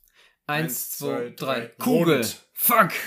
Eins, 0.46 0.64
Eins, 0.64 0.90
zwei, 0.90 1.30
drei. 1.36 1.60
drei. 1.60 1.66
Kugel. 1.78 2.16
Rund. 2.16 2.40
Fuck. 2.52 2.90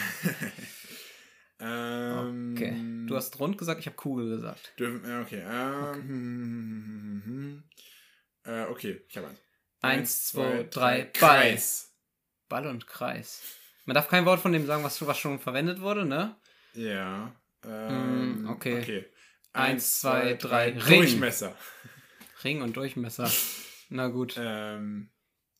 Ähm, 1.60 2.54
Okay. 2.56 2.76
Du 3.08 3.16
hast 3.16 3.40
rund 3.40 3.58
gesagt, 3.58 3.80
ich 3.80 3.86
habe 3.86 3.96
Kugel 3.96 4.30
gesagt. 4.30 4.74
Dürfen, 4.78 5.22
okay. 5.22 5.42
Ähm, 5.42 5.94
hm, 5.94 6.02
hm, 6.04 7.22
hm, 7.24 7.24
hm. 7.26 7.64
Äh, 8.46 8.64
okay, 8.66 9.02
ich 9.08 9.18
habe 9.18 9.28
eins. 9.28 9.40
Eins, 9.82 10.26
zwei, 10.28 10.64
drei. 10.70 11.04
Ball. 11.04 11.12
Kreis. 11.14 11.94
Ball 12.50 12.68
und 12.68 12.88
Kreis. 12.88 13.42
Man 13.86 13.94
darf 13.96 14.08
kein 14.08 14.26
Wort 14.26 14.40
von 14.40 14.52
dem 14.52 14.66
sagen, 14.66 14.84
was, 14.84 15.06
was 15.06 15.18
schon 15.18 15.40
verwendet 15.40 15.80
wurde, 15.82 16.06
ne? 16.06 16.36
Ja. 16.74 17.32
Ähm, 17.64 18.44
Mm, 18.44 18.50
okay. 18.50 18.80
okay. 18.82 19.06
Eins, 19.54 20.00
zwei, 20.00 20.34
drei. 20.34 20.72
Ring. 20.72 21.02
Durchmesser. 21.02 21.56
Ring 22.44 22.62
und 22.62 22.76
Durchmesser. 22.78 23.30
Na 23.90 24.08
gut. 24.08 24.36
Ähm, 24.38 25.10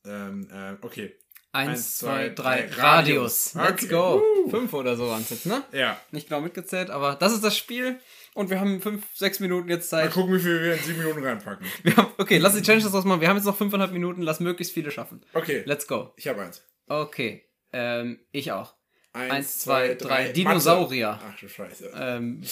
ähm, 0.04 0.48
ähm, 0.52 0.78
okay. 0.82 1.16
Eins, 1.52 1.70
eins, 1.70 1.98
zwei, 1.98 2.28
drei. 2.28 2.62
drei. 2.66 2.82
Radius. 2.82 3.54
Radius. 3.54 3.54
Let's 3.54 3.84
Okay. 3.84 3.92
go. 3.92 4.20
Woo. 4.44 4.50
Fünf 4.50 4.72
oder 4.74 4.96
so 4.96 5.08
waren 5.08 5.22
es 5.22 5.30
jetzt, 5.30 5.46
ne? 5.46 5.64
Ja. 5.72 5.98
Nicht 6.10 6.28
genau 6.28 6.40
mitgezählt, 6.42 6.90
aber 6.90 7.14
das 7.14 7.32
ist 7.32 7.42
das 7.42 7.56
Spiel. 7.56 7.98
Und 8.36 8.50
wir 8.50 8.60
haben 8.60 8.82
fünf, 8.82 9.04
sechs 9.14 9.40
Minuten 9.40 9.68
jetzt 9.70 9.90
Mal 9.92 10.02
Zeit. 10.04 10.12
gucken, 10.12 10.34
wie 10.34 10.40
viel 10.40 10.62
wir 10.62 10.74
in 10.74 10.78
sieben 10.80 10.98
Minuten 10.98 11.24
reinpacken. 11.24 11.66
Wir 11.82 11.96
haben, 11.96 12.08
okay, 12.18 12.36
lass 12.38 12.54
die 12.54 12.60
Challenge 12.62 12.84
das 12.84 12.94
ausmachen. 12.94 13.20
Wir 13.22 13.28
haben 13.28 13.36
jetzt 13.36 13.46
noch 13.46 13.56
fünfeinhalb 13.56 13.92
Minuten. 13.92 14.20
Lass 14.22 14.40
möglichst 14.40 14.74
viele 14.74 14.90
schaffen. 14.90 15.24
Okay. 15.32 15.62
Let's 15.64 15.86
go. 15.86 16.12
Ich 16.16 16.28
habe 16.28 16.42
eins. 16.42 16.62
Okay. 16.86 17.48
Ähm, 17.72 18.20
ich 18.32 18.52
auch. 18.52 18.74
Eins, 19.14 19.32
Eins, 19.32 19.58
zwei, 19.60 19.94
drei. 19.94 20.20
Mathe. 20.24 20.32
Dinosaurier. 20.34 21.18
Ach 21.26 21.40
du 21.40 21.48
Scheiße. 21.48 21.90
Ähm, 21.98 22.42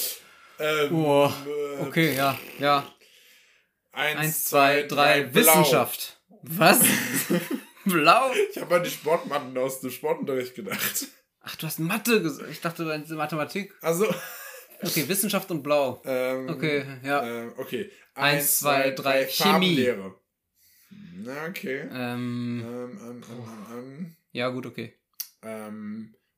Ähm, 0.58 0.94
oh, 0.94 1.30
äh, 1.46 1.82
okay, 1.82 2.14
ja, 2.14 2.38
ja. 2.60 2.86
Eins, 3.92 4.20
Eins, 4.20 4.44
zwei, 4.46 4.82
drei. 4.84 5.24
blau. 5.24 5.34
Wissenschaft. 5.34 6.20
Was? 6.42 6.80
Blau? 7.84 8.30
Ich 8.50 8.58
habe 8.60 8.76
an 8.76 8.82
die 8.84 8.88
Sportmatten 8.90 9.56
aus 9.58 9.80
dem 9.80 9.90
Sportunterricht 9.90 10.54
gedacht. 10.54 11.08
Ach, 11.42 11.56
du 11.56 11.66
hast 11.66 11.78
Mathe 11.80 12.22
gesagt. 12.22 12.48
Ich 12.50 12.62
dachte, 12.62 12.84
du 12.84 12.88
meinst 12.88 13.10
Mathematik. 13.10 13.74
Also. 13.82 14.06
Okay, 14.82 15.08
Wissenschaft 15.08 15.50
und 15.50 15.62
Blau. 15.62 16.02
Ähm, 16.04 16.48
Okay, 16.48 16.84
ja. 17.02 17.22
Ähm, 17.24 17.52
okay. 17.56 17.90
Eins, 18.14 18.58
zwei, 18.58 18.90
drei. 18.90 19.26
Chemie. 19.26 19.88
Na, 21.16 21.46
okay. 21.48 21.88
Ähm, 21.90 22.62
Ähm, 22.64 22.98
ähm, 23.00 23.24
ähm, 23.72 24.16
ja, 24.32 24.48
gut, 24.50 24.66
okay. 24.66 24.94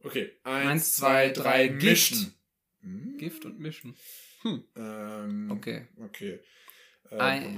okay. 0.03 0.33
Eins, 0.45 0.67
Eins, 0.71 0.93
zwei, 0.97 1.33
zwei, 1.33 1.43
drei. 1.43 1.69
drei, 1.69 1.75
Mischen. 1.75 2.35
Hm? 2.83 3.19
Gift 3.19 3.45
und 3.45 3.59
Mischen. 3.61 3.95
Ähm, 4.77 5.51
Okay. 5.51 5.87
Okay. 6.05 6.39
Äh, 7.11 7.17
Ein- 7.19 7.57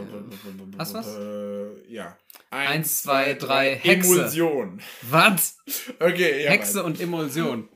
Hast 0.78 0.94
was? 0.94 1.06
äh, 1.16 1.92
Ja. 1.92 2.18
Eins, 2.50 3.02
zwei, 3.02 3.34
drei, 3.34 3.74
Hexe. 3.76 4.14
Emulsion. 4.14 4.80
Was? 5.02 5.58
Okay, 6.00 6.44
ja. 6.44 6.50
Hexe 6.50 6.82
und 6.82 7.00
Emulsion. 7.00 7.68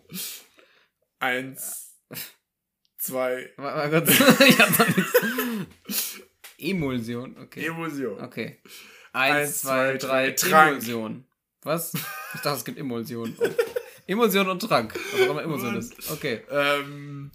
Eins, 1.19 1.92
zwei, 3.03 3.51
Warte 3.57 3.91
mal 3.91 4.01
kurz. 4.01 4.41
ich 4.49 4.59
hab 4.59 4.79
noch 4.79 4.97
nichts. 4.97 6.21
Emulsion, 6.59 7.37
okay. 7.39 7.67
Emulsion. 7.67 8.21
Okay. 8.21 8.59
Eins, 9.13 9.37
Eins, 9.37 9.61
zwei, 9.63 9.97
drei, 9.99 10.31
Trank. 10.31 10.69
Emulsion. 10.71 11.25
Was? 11.63 11.93
Ich 12.35 12.41
dachte, 12.41 12.59
es 12.59 12.65
gibt 12.65 12.79
Emulsion. 12.79 13.37
Oh. 13.39 13.49
Emulsion 14.07 14.49
und 14.49 14.61
Trank. 14.61 14.95
Was 15.13 15.21
auch 15.29 15.31
immer 15.33 15.43
Emulsion 15.43 15.77
ist. 15.77 16.11
Okay. 16.11 16.43
Ähm, 16.51 17.31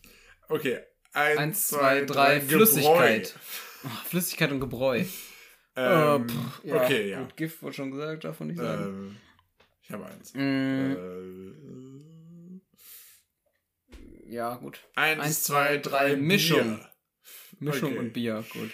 okay. 0.50 0.80
Eins, 1.14 1.40
Eins, 1.40 1.68
zwei, 1.68 2.06
drei, 2.06 2.40
Gebräu. 2.40 2.58
Flüssigkeit. 2.58 3.36
Oh, 3.84 3.90
Flüssigkeit 4.10 4.52
und 4.52 4.60
Gebräu. 4.60 5.04
Ähm, 5.76 6.26
Äh, 6.26 6.28
pff, 6.28 6.74
okay, 6.74 7.10
ja. 7.10 7.20
Gut, 7.22 7.38
Gift 7.38 7.62
wurde 7.62 7.74
schon 7.74 7.92
gesagt, 7.92 8.24
davon 8.24 8.48
nicht 8.48 8.58
sagen. 8.60 8.84
Ähm, 8.84 9.16
ich 9.84 9.92
habe 9.92 10.06
eins. 10.08 10.34
Mm, 10.34 10.40
Äh, 10.40 12.17
ja, 14.30 14.56
gut. 14.56 14.80
eins, 14.96 15.22
Eins, 15.22 15.44
zwei, 15.44 15.78
drei, 15.78 16.16
Mischung. 16.16 16.78
Bier. 16.78 16.90
Mischung 17.60 17.92
okay. 17.92 18.00
und 18.00 18.14
Bier, 18.14 18.44
gut. 18.54 18.72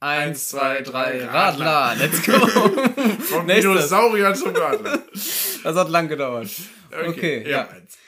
Eins, 0.00 0.48
zwei, 0.48 0.80
drei, 0.82 1.24
Radler. 1.24 1.94
Let's 1.96 2.22
go. 2.26 2.32
Vom. 2.32 3.46
Dinosaurier 3.46 4.34
zum 4.34 4.54
Radler. 4.54 5.02
Das 5.62 5.76
hat 5.76 5.90
lang 5.90 6.08
gedauert. 6.08 6.50
Okay, 6.90 7.42
ich 7.42 7.48
ja. 7.48 7.60
hab 7.60 7.72
eins. 7.72 7.98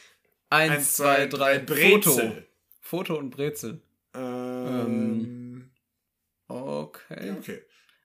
Eins, 0.51 0.93
zwei, 0.95 1.27
drei, 1.27 1.61
Foto. 1.61 1.75
Brezel. 1.75 2.49
Foto 2.81 3.15
und 3.17 3.31
Brezel. 3.31 3.81
Ähm, 4.15 5.71
Okay. 6.49 7.33
okay. 7.39 7.63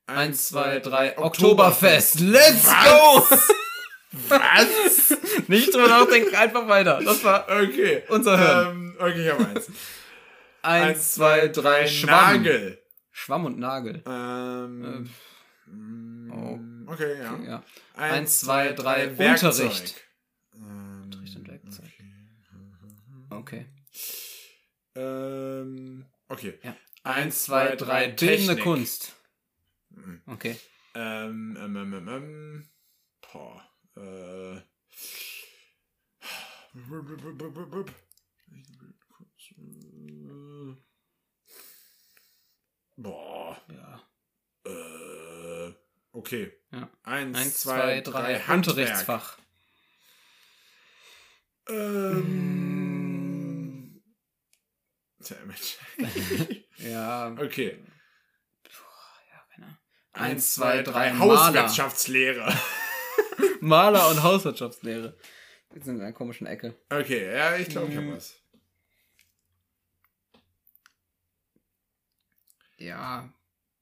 Eins, 0.08 0.48
zwei, 0.50 0.80
drei, 0.80 1.18
Oktoberfest. 1.18 2.20
Let's 2.20 2.66
go! 2.66 3.24
Was? 4.12 5.16
Nicht 5.48 5.74
drüber 5.74 5.88
nachdenken, 5.88 6.36
einfach 6.36 6.68
weiter. 6.68 7.00
Das 7.04 7.24
war 7.24 7.46
Okay. 7.48 8.04
unser 8.10 8.38
Hören. 8.40 8.70
Ähm, 8.72 8.96
okay, 9.00 9.26
ich 9.26 9.32
habe 9.32 9.46
eins. 9.48 9.72
Eins, 10.62 11.14
zwei, 11.16 11.48
drei, 11.48 11.88
Schwamm. 11.88 12.44
Nagel. 12.44 12.82
Schwamm 13.12 13.46
und 13.46 13.60
Nagel. 13.60 14.02
Ähm, 14.08 15.10
mm, 15.68 16.88
okay, 16.90 17.18
ja. 17.22 17.34
Okay, 17.34 17.46
ja. 17.48 17.64
Eins, 17.96 18.14
Eins, 18.14 18.40
zwei, 18.40 18.74
drei, 18.74 19.18
Werkzeug. 19.18 19.52
Unterricht. 19.52 19.96
Ähm, 20.56 21.02
Unterricht 21.04 21.36
und 21.36 21.48
Werkzeug. 21.48 21.86
Okay. 23.30 23.66
Ähm, 24.96 26.06
okay. 26.30 26.60
Ja. 26.64 26.76
Eins, 27.04 27.44
zwei, 27.44 27.76
drei, 27.76 28.08
Bildende. 28.10 28.58
Kunst. 28.58 29.16
Mhm. 29.92 30.22
Okay. 30.26 30.58
Ähm, 30.96 31.58
ähm, 31.62 31.76
ähm, 31.76 31.94
ähm, 31.94 32.08
ähm, 32.08 32.70
boah, 33.32 33.64
äh. 34.00 34.62
Boah, 42.98 43.62
Ja. 43.70 44.02
äh, 44.66 45.74
okay. 46.12 46.52
Ja. 46.72 46.90
Eins, 47.04 47.38
Eins, 47.38 47.60
zwei, 47.60 47.78
zwei, 47.78 48.02
drei, 48.02 48.12
drei, 48.22 48.40
Handwerk. 48.40 48.78
Unterrichtsfach. 48.78 49.38
Ähm. 51.70 52.76
Mensch. 55.46 55.78
Ja. 56.78 57.32
Okay. 57.38 57.78
Ja, 59.30 59.46
keine 59.54 59.66
Ahnung. 59.66 59.78
Eins, 60.14 60.54
zwei, 60.54 60.82
drei. 60.82 61.14
Hauswirtschaftslehre. 61.18 62.58
Maler 63.62 64.10
und 64.10 64.24
Hauswirtschaftslehre. 64.24 65.18
Wir 65.72 65.84
sind 65.84 65.96
in 65.98 66.02
einer 66.02 66.14
komischen 66.14 66.48
Ecke. 66.48 66.76
Okay, 66.90 67.32
ja, 67.34 67.56
ich 67.58 67.70
glaube, 67.70 67.90
ich 67.92 67.96
habe 67.98 68.08
Mhm. 68.08 68.16
was. 68.16 68.36
Ja. 72.78 73.32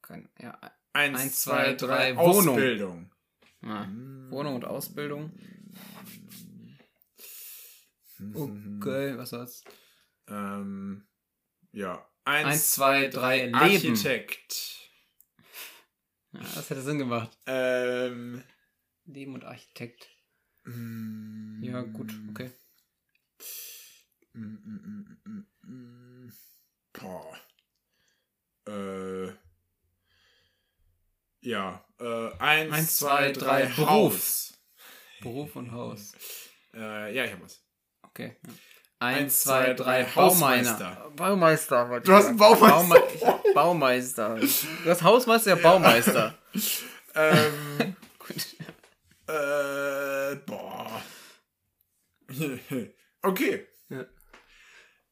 Kein, 0.01 0.29
ja. 0.39 0.59
Eins, 0.93 1.19
Eins, 1.19 1.41
zwei, 1.41 1.75
zwei, 1.75 1.87
drei, 1.87 2.13
drei, 2.13 2.17
Wohnung. 2.17 2.55
Ausbildung. 2.55 3.11
Ah. 3.61 3.87
Wohnung 4.29 4.55
und 4.55 4.65
Ausbildung. 4.65 5.31
Okay, 8.33 9.15
was 9.17 9.31
war's? 9.31 9.63
Ähm, 10.27 11.07
ja. 11.71 12.03
Eins, 12.25 12.47
Eins, 12.47 12.71
zwei, 12.71 13.07
drei, 13.07 13.45
Leben. 13.45 13.55
Architekt. 13.55 14.89
Ja, 16.33 16.39
das 16.39 16.69
hätte 16.69 16.81
Sinn 16.81 16.97
gemacht. 16.97 17.37
Ähm, 17.45 18.43
Leben 19.07 19.33
und 19.33 19.43
Architekt. 19.45 20.07
mm, 20.65 21.63
Ja, 21.63 21.81
gut, 21.81 22.13
okay. 22.29 22.51
mm, 24.33 24.41
mm, 24.43 25.17
mm, 25.25 25.45
mm. 25.63 26.33
Boah. 26.93 27.37
Äh, 28.67 29.31
ja. 31.41 31.85
Äh, 31.99 32.31
eins, 32.39 32.73
Eins, 32.73 32.95
zwei, 32.97 33.31
zwei, 33.31 33.31
drei, 33.31 33.61
drei, 33.65 33.73
Beruf. 33.75 33.89
Haus. 33.89 34.53
Beruf 35.21 35.55
und 35.55 35.71
Haus. 35.71 36.11
Äh, 36.73 37.15
ja, 37.15 37.23
ich 37.25 37.31
hab 37.31 37.41
was. 37.41 37.61
Okay. 38.03 38.35
ja. 38.45 38.53
Eins, 38.99 39.17
Eins, 39.19 39.41
zwei, 39.43 39.63
zwei, 39.65 39.73
drei, 39.73 40.03
drei, 40.03 40.15
Hausmeister. 40.15 40.73
Baumeister. 40.75 41.11
Baumeister. 41.15 41.89
wollte 41.89 42.05
Du 42.07 42.13
hast 42.13 42.25
einen 42.25 42.37
Baumeister. 42.37 43.27
Hab 43.27 43.53
Baumeister. 43.53 44.35
Du 44.39 44.89
hast 44.89 45.03
Hausmeister, 45.03 45.49
ja 45.51 45.55
Baumeister. 45.55 46.37
Ähm, 47.19 47.95
Gut. 48.19 48.55
Äh, 49.27 50.35
boah. 50.45 51.01
Okay. 53.23 53.65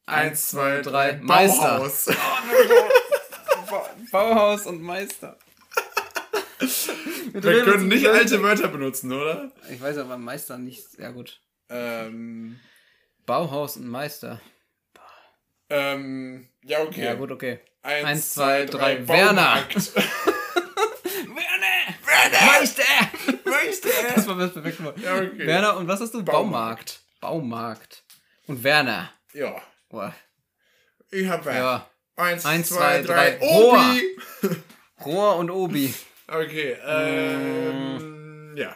Eins, 0.06 0.48
zwei, 0.50 0.80
drei, 0.80 1.14
Meister. 1.20 1.78
Bauhaus. 1.78 2.06
Ba- 3.70 3.90
Bauhaus 4.12 4.66
und 4.66 4.80
Meister. 4.80 5.36
Wir 7.32 7.64
können 7.64 7.88
nicht 7.88 8.06
alte 8.06 8.40
Wörter 8.42 8.68
benutzen, 8.68 9.12
oder? 9.12 9.50
Ich 9.70 9.80
weiß 9.80 9.98
aber 9.98 10.16
Meister 10.16 10.56
nicht. 10.56 10.84
Ja 10.98 11.10
gut. 11.10 11.42
Ähm, 11.68 12.60
Bauhaus 13.26 13.76
und 13.76 13.88
Meister. 13.88 14.40
ähm, 15.68 16.48
ja, 16.62 16.80
okay. 16.82 17.04
Ja 17.04 17.14
gut, 17.14 17.32
okay. 17.32 17.58
Eins, 17.82 18.06
Eins, 18.06 18.34
zwei, 18.34 18.64
drei, 18.66 18.94
drei, 18.96 19.08
Werner. 19.08 19.66
Werner! 21.26 21.94
Werner! 22.04 22.46
Meister! 22.46 22.82
Möchte 23.66 23.88
Das 24.14 24.26
war 24.28 24.36
das 24.36 24.52
perfekt. 24.52 24.80
Ja, 25.02 25.16
okay. 25.16 25.46
Werner 25.46 25.76
und 25.76 25.88
was 25.88 26.00
hast 26.00 26.14
du? 26.14 26.22
Baumarkt. 26.24 27.00
Baumarkt. 27.20 28.04
Und 28.46 28.62
Werner. 28.62 29.10
Ja. 29.32 29.60
Boah. 29.88 30.14
Ich 31.10 31.28
hab 31.28 31.44
Werner. 31.44 31.60
Ja. 31.60 31.90
Eins, 32.16 32.46
Eins, 32.46 32.68
zwei, 32.68 33.02
zwei, 33.02 33.02
drei. 33.02 33.30
drei. 33.32 33.40
Obi! 33.40 34.18
Rohr 35.04 35.36
und 35.38 35.50
Obi. 35.50 35.92
Okay, 36.28 36.76
ähm, 36.84 38.54
ja. 38.56 38.74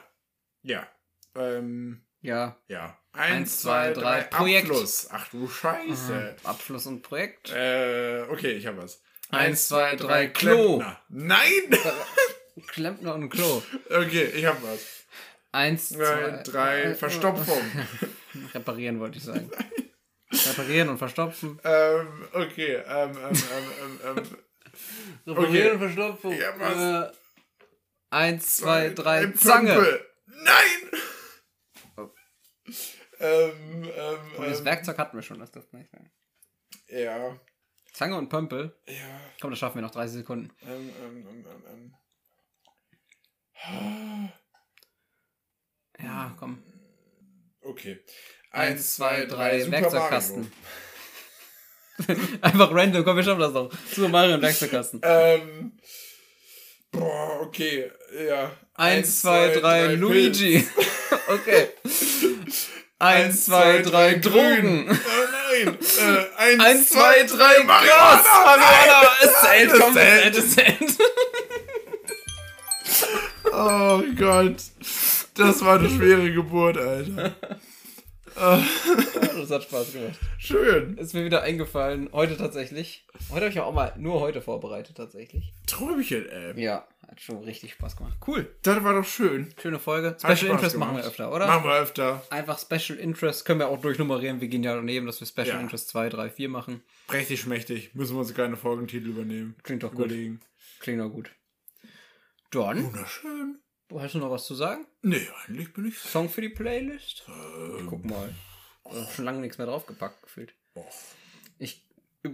Ja. 0.62 0.86
Ähm, 1.34 2.04
Ja. 2.20 2.56
ja. 2.68 2.96
Eins, 3.12 3.62
zwei, 3.62 3.92
drei, 3.92 4.22
Projekt. 4.22 4.70
Abfluss. 4.70 5.08
Ach 5.10 5.28
du 5.30 5.48
Scheiße. 5.48 6.36
Abschluss 6.44 6.86
und 6.86 7.02
Projekt. 7.02 7.50
Äh, 7.50 8.22
okay, 8.28 8.52
ich 8.52 8.66
hab 8.66 8.76
was. 8.76 9.02
Eins, 9.30 9.68
zwei, 9.68 9.96
drei, 9.96 10.28
Klo. 10.28 10.76
Klempner. 10.78 11.00
Nein! 11.08 11.62
Klempner 12.60 13.14
und 13.14 13.28
Klo. 13.30 13.62
okay, 13.90 14.24
ich 14.34 14.44
hab 14.44 14.62
was. 14.62 15.04
Eins, 15.52 15.88
Zwei, 15.90 16.42
zwei, 16.42 16.42
drei, 16.44 16.94
Verstopfung. 16.94 17.60
Reparieren 18.54 19.00
wollte 19.00 19.18
ich 19.18 19.24
sagen. 19.24 19.50
Reparieren 20.32 20.88
und 20.90 20.98
verstopfen. 20.98 21.58
ähm, 21.64 22.28
okay, 22.32 22.74
ähm, 22.86 23.10
ähm, 23.16 23.32
ähm, 23.32 23.98
ähm, 24.04 24.16
ähm, 24.16 24.36
Reparieren 25.26 25.72
und 25.72 25.78
verstopfen. 25.80 26.30
Ja, 26.38 26.54
was? 26.58 27.10
Äh, 27.10 27.16
eins, 28.10 28.56
zwei, 28.58 28.90
drei, 28.90 29.22
Ein 29.22 29.34
Zange. 29.34 30.00
Nein! 30.26 31.00
Ähm, 33.18 33.84
ähm, 33.94 34.18
Und 34.38 34.46
das 34.48 34.60
ähm, 34.60 34.64
Werkzeug 34.64 34.96
hatten 34.98 35.16
wir 35.16 35.22
schon, 35.22 35.38
das 35.40 35.50
dürfte 35.50 35.70
man 35.72 35.82
nicht 35.82 35.92
sagen. 35.92 36.10
ja, 36.88 37.38
Zange 37.92 38.16
und 38.16 38.28
Pömpel. 38.30 38.74
ja, 38.86 39.20
Komm, 39.40 39.50
das 39.50 39.58
schaffen 39.58 39.74
wir 39.76 39.82
noch 39.82 39.90
30 39.90 40.18
Sekunden. 40.18 40.50
ähm, 40.62 40.90
ähm, 41.02 41.26
ähm, 41.28 41.44
ähm, 41.46 41.64
ähm. 41.68 41.94
Ja, 46.02 46.34
komm. 46.38 46.62
Okay. 47.62 48.00
Eins, 48.52 48.96
zwei, 48.96 49.26
drei, 49.26 49.60
Super 49.60 49.80
Werkzeugkasten. 49.82 50.52
Einfach 52.40 52.72
random, 52.72 53.04
komm, 53.04 53.16
wir 53.16 53.22
schaffen 53.22 53.40
das 53.40 53.52
noch. 53.52 53.70
Super 53.94 54.08
Mario 54.08 54.34
und 54.34 54.42
Werkzeugkasten. 54.42 55.00
Mario. 55.00 55.34
Ähm, 55.42 55.72
boah, 56.90 57.40
okay, 57.42 57.90
ja. 58.26 58.50
Eins, 58.74 59.20
zwei, 59.20 59.48
drei, 59.50 59.94
Luigi. 59.94 60.66
okay. 61.28 61.68
Eins, 62.98 63.44
zwei, 63.46 63.82
drei, 63.82 64.14
Drogen. 64.16 64.88
Oh 64.90 64.94
nein. 64.94 65.78
Äh, 66.00 66.36
eins, 66.36 66.64
Eins, 66.64 66.88
zwei, 66.90 67.24
drei, 67.24 67.64
Marihuana! 67.64 67.82
Gras! 67.84 68.24
Marihuana! 68.24 69.02
Nein! 69.02 69.10
Es 69.20 69.40
zählt, 69.40 69.72
Es 69.72 69.78
komm, 69.80 69.96
es 69.96 70.02
zählt. 70.02 70.34
zählt, 70.34 70.36
es 70.36 70.54
zählt. 70.54 70.98
Oh 73.52 74.02
Gott. 74.16 74.62
Das 75.34 75.64
war 75.64 75.78
eine 75.78 75.88
schwere 75.88 76.32
Geburt, 76.32 76.76
Alter. 76.76 77.34
Das 78.34 79.50
hat 79.50 79.64
Spaß 79.64 79.92
gemacht. 79.92 80.18
Schön. 80.38 80.96
Ist 80.96 81.14
mir 81.14 81.24
wieder 81.24 81.42
eingefallen, 81.42 82.08
heute 82.12 82.36
tatsächlich. 82.36 83.04
Heute 83.30 83.46
habe 83.46 83.52
ich 83.52 83.60
auch 83.60 83.72
mal 83.72 83.92
nur 83.98 84.20
heute 84.20 84.40
vorbereitet, 84.40 84.96
tatsächlich. 84.96 85.52
Träumchen, 85.66 86.28
ey. 86.28 86.62
Ja, 86.62 86.86
hat 87.06 87.20
schon 87.20 87.42
richtig 87.44 87.72
Spaß 87.72 87.96
gemacht. 87.96 88.16
Cool. 88.26 88.48
Das 88.62 88.82
war 88.84 88.94
doch 88.94 89.04
schön. 89.04 89.52
Schöne 89.60 89.78
Folge. 89.78 90.16
Special 90.18 90.36
Spaß 90.36 90.48
Interest 90.50 90.72
gemacht. 90.74 90.92
machen 90.92 91.02
wir 91.02 91.08
öfter, 91.08 91.34
oder? 91.34 91.46
Machen 91.46 91.64
wir 91.64 91.74
öfter. 91.74 92.22
Einfach 92.30 92.58
Special 92.58 92.98
Interest 92.98 93.44
können 93.44 93.60
wir 93.60 93.68
auch 93.68 93.80
durchnummerieren. 93.80 94.40
Wir 94.40 94.48
gehen 94.48 94.62
ja 94.62 94.74
daneben, 94.74 95.06
dass 95.06 95.20
wir 95.20 95.26
Special 95.26 95.48
Ja. 95.48 95.60
Interest 95.60 95.88
2, 95.88 96.08
3, 96.08 96.30
4 96.30 96.48
machen. 96.48 96.82
Prächtig 97.08 97.40
schmächtig. 97.40 97.94
Müssen 97.94 98.14
wir 98.14 98.20
uns 98.20 98.32
keine 98.34 98.56
Folgentitel 98.56 99.08
übernehmen. 99.08 99.56
Klingt 99.64 99.82
doch 99.82 99.90
gut. 99.90 100.06
Überlegen. 100.06 100.40
Klingt 100.78 101.02
auch 101.02 101.10
gut. 101.10 101.30
Dann, 102.50 102.84
Wunderschön. 102.84 103.58
hast 103.96 104.14
du 104.14 104.18
noch 104.18 104.30
was 104.30 104.46
zu 104.46 104.54
sagen? 104.54 104.86
Nee, 105.02 105.26
eigentlich 105.46 105.72
bin 105.72 105.86
ich. 105.86 105.98
Song 105.98 106.28
für 106.28 106.40
die 106.40 106.48
Playlist? 106.48 107.24
Ähm, 107.28 107.86
Guck 107.88 108.04
mal. 108.04 108.34
Ist 108.92 109.12
schon 109.14 109.24
lange 109.24 109.40
nichts 109.40 109.58
mehr 109.58 109.66
draufgepackt 109.66 110.22
gefühlt. 110.22 110.52
och, 110.74 110.84
Ich 111.58 111.86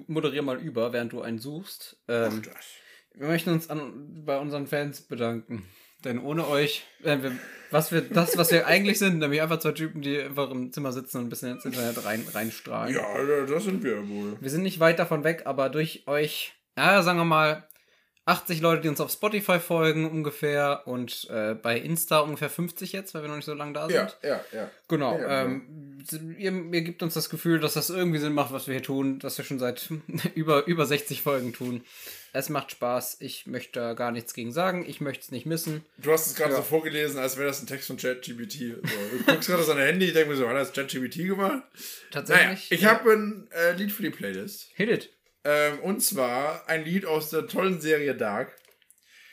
moderiere 0.06 0.42
mal 0.42 0.58
über, 0.58 0.92
während 0.92 1.12
du 1.12 1.20
einen 1.20 1.38
suchst. 1.38 1.98
Ähm, 2.08 2.42
das. 2.42 2.54
wir 3.14 3.26
möchten 3.26 3.50
uns 3.50 3.68
an, 3.68 4.24
bei 4.24 4.38
unseren 4.38 4.66
Fans 4.66 5.02
bedanken. 5.02 5.68
Denn 6.04 6.18
ohne 6.18 6.46
euch, 6.48 6.84
äh, 7.02 7.20
wir, 7.22 7.32
was 7.70 7.90
wir, 7.92 8.00
das, 8.02 8.36
was 8.38 8.52
wir 8.52 8.66
eigentlich 8.66 8.98
sind, 8.98 9.18
nämlich 9.18 9.42
einfach 9.42 9.58
zwei 9.58 9.72
Typen, 9.72 10.02
die 10.02 10.20
einfach 10.20 10.50
im 10.50 10.72
Zimmer 10.72 10.92
sitzen 10.92 11.18
und 11.18 11.24
ein 11.24 11.28
bisschen 11.30 11.52
ins 11.52 11.64
Internet 11.64 12.04
rein, 12.04 12.24
reinstrahlen. 12.32 12.94
Ja, 12.94 13.22
ja, 13.22 13.44
das 13.46 13.64
sind 13.64 13.82
wir 13.82 14.08
wohl. 14.08 14.36
Wir 14.40 14.50
sind 14.50 14.62
nicht 14.62 14.78
weit 14.80 14.98
davon 14.98 15.24
weg, 15.24 15.42
aber 15.46 15.68
durch 15.68 16.06
euch, 16.06 16.54
ja, 16.76 17.02
sagen 17.02 17.18
wir 17.18 17.24
mal, 17.24 17.68
80 18.27 18.61
Leute, 18.61 18.83
die 18.83 18.89
uns 18.89 19.01
auf 19.01 19.11
Spotify 19.12 19.61
folgen 19.61 20.11
ungefähr 20.11 20.83
und 20.87 21.29
äh, 21.31 21.55
bei 21.55 21.79
Insta 21.79 22.18
ungefähr 22.20 22.51
50 22.51 22.93
jetzt, 22.93 23.14
weil 23.14 23.22
wir 23.22 23.29
noch 23.29 23.37
nicht 23.37 23.45
so 23.45 23.55
lange 23.55 23.72
da 23.72 23.87
sind. 23.87 23.95
Ja, 23.95 24.29
ja, 24.29 24.41
ja. 24.53 24.70
Genau. 24.89 25.16
Ja, 25.18 25.45
ähm, 25.45 25.99
ihr, 26.37 26.53
ihr 26.53 26.83
gebt 26.83 27.03
uns 27.05 27.14
das 27.14 27.31
Gefühl, 27.31 27.61
dass 27.61 27.74
das 27.74 27.89
irgendwie 27.89 28.18
Sinn 28.18 28.33
macht, 28.35 28.53
was 28.53 28.66
wir 28.66 28.74
hier 28.74 28.83
tun, 28.83 29.20
dass 29.20 29.39
wir 29.39 29.45
schon 29.45 29.61
seit 29.61 29.89
über, 30.35 30.66
über 30.66 30.87
60 30.87 31.22
Folgen 31.22 31.53
tun. 31.53 31.85
Es 32.33 32.49
macht 32.51 32.72
Spaß. 32.72 33.18
Ich 33.20 33.47
möchte 33.47 33.79
da 33.81 33.95
gar 33.95 34.11
nichts 34.11 34.35
gegen 34.35 34.53
sagen. 34.53 34.85
Ich 34.87 35.01
möchte 35.01 35.22
es 35.22 35.31
nicht 35.31 35.47
missen. 35.47 35.87
Du 35.97 36.11
hast 36.12 36.27
es 36.27 36.35
gerade 36.35 36.51
Ja. 36.51 36.57
so 36.59 36.62
vorgelesen, 36.64 37.18
als 37.18 37.37
wäre 37.39 37.47
das 37.47 37.62
ein 37.62 37.66
Text 37.66 37.87
von 37.87 37.97
ChatGPT. 37.97 38.53
So, 38.53 39.16
du 39.18 39.24
guckst 39.24 39.49
gerade 39.49 39.62
auf 39.62 39.68
dein 39.68 39.79
Handy, 39.79 40.07
ich 40.07 40.12
denke 40.12 40.31
mir 40.31 40.37
so, 40.37 40.47
hat 40.49 40.57
das 40.57 40.72
ChatGPT 40.72 41.18
gemacht? 41.29 41.62
Tatsächlich. 42.11 42.70
Naja, 42.70 42.81
ich 42.81 42.85
habe 42.85 43.11
ein 43.12 43.49
äh, 43.53 43.72
Lied 43.72 43.93
für 43.93 44.03
die 44.03 44.11
Playlist. 44.11 44.68
Hit 44.74 44.91
it. 44.91 45.15
Ähm, 45.49 45.78
und 45.80 46.01
zwar 46.01 46.68
ein 46.68 46.84
Lied 46.84 47.07
aus 47.07 47.30
der 47.30 47.47
tollen 47.47 47.80
Serie 47.80 48.14
Dark, 48.16 48.55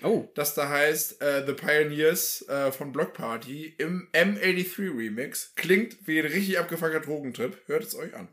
Oh, 0.06 0.30
das 0.36 0.54
da 0.54 0.68
heißt 0.68 1.22
äh, 1.22 1.46
The 1.46 1.54
Pioneers 1.54 2.46
äh, 2.50 2.74
von 2.74 2.92
Block 2.92 3.14
Party 3.14 3.74
im 3.78 4.10
M83 4.12 4.98
Remix. 4.98 5.56
Klingt 5.56 6.06
wie 6.06 6.20
ein 6.20 6.26
richtig 6.26 6.60
abgefuckter 6.60 7.00
Drogentrip. 7.00 7.62
Hört 7.68 7.84
es 7.84 7.96
euch 7.96 8.14
an. 8.14 8.28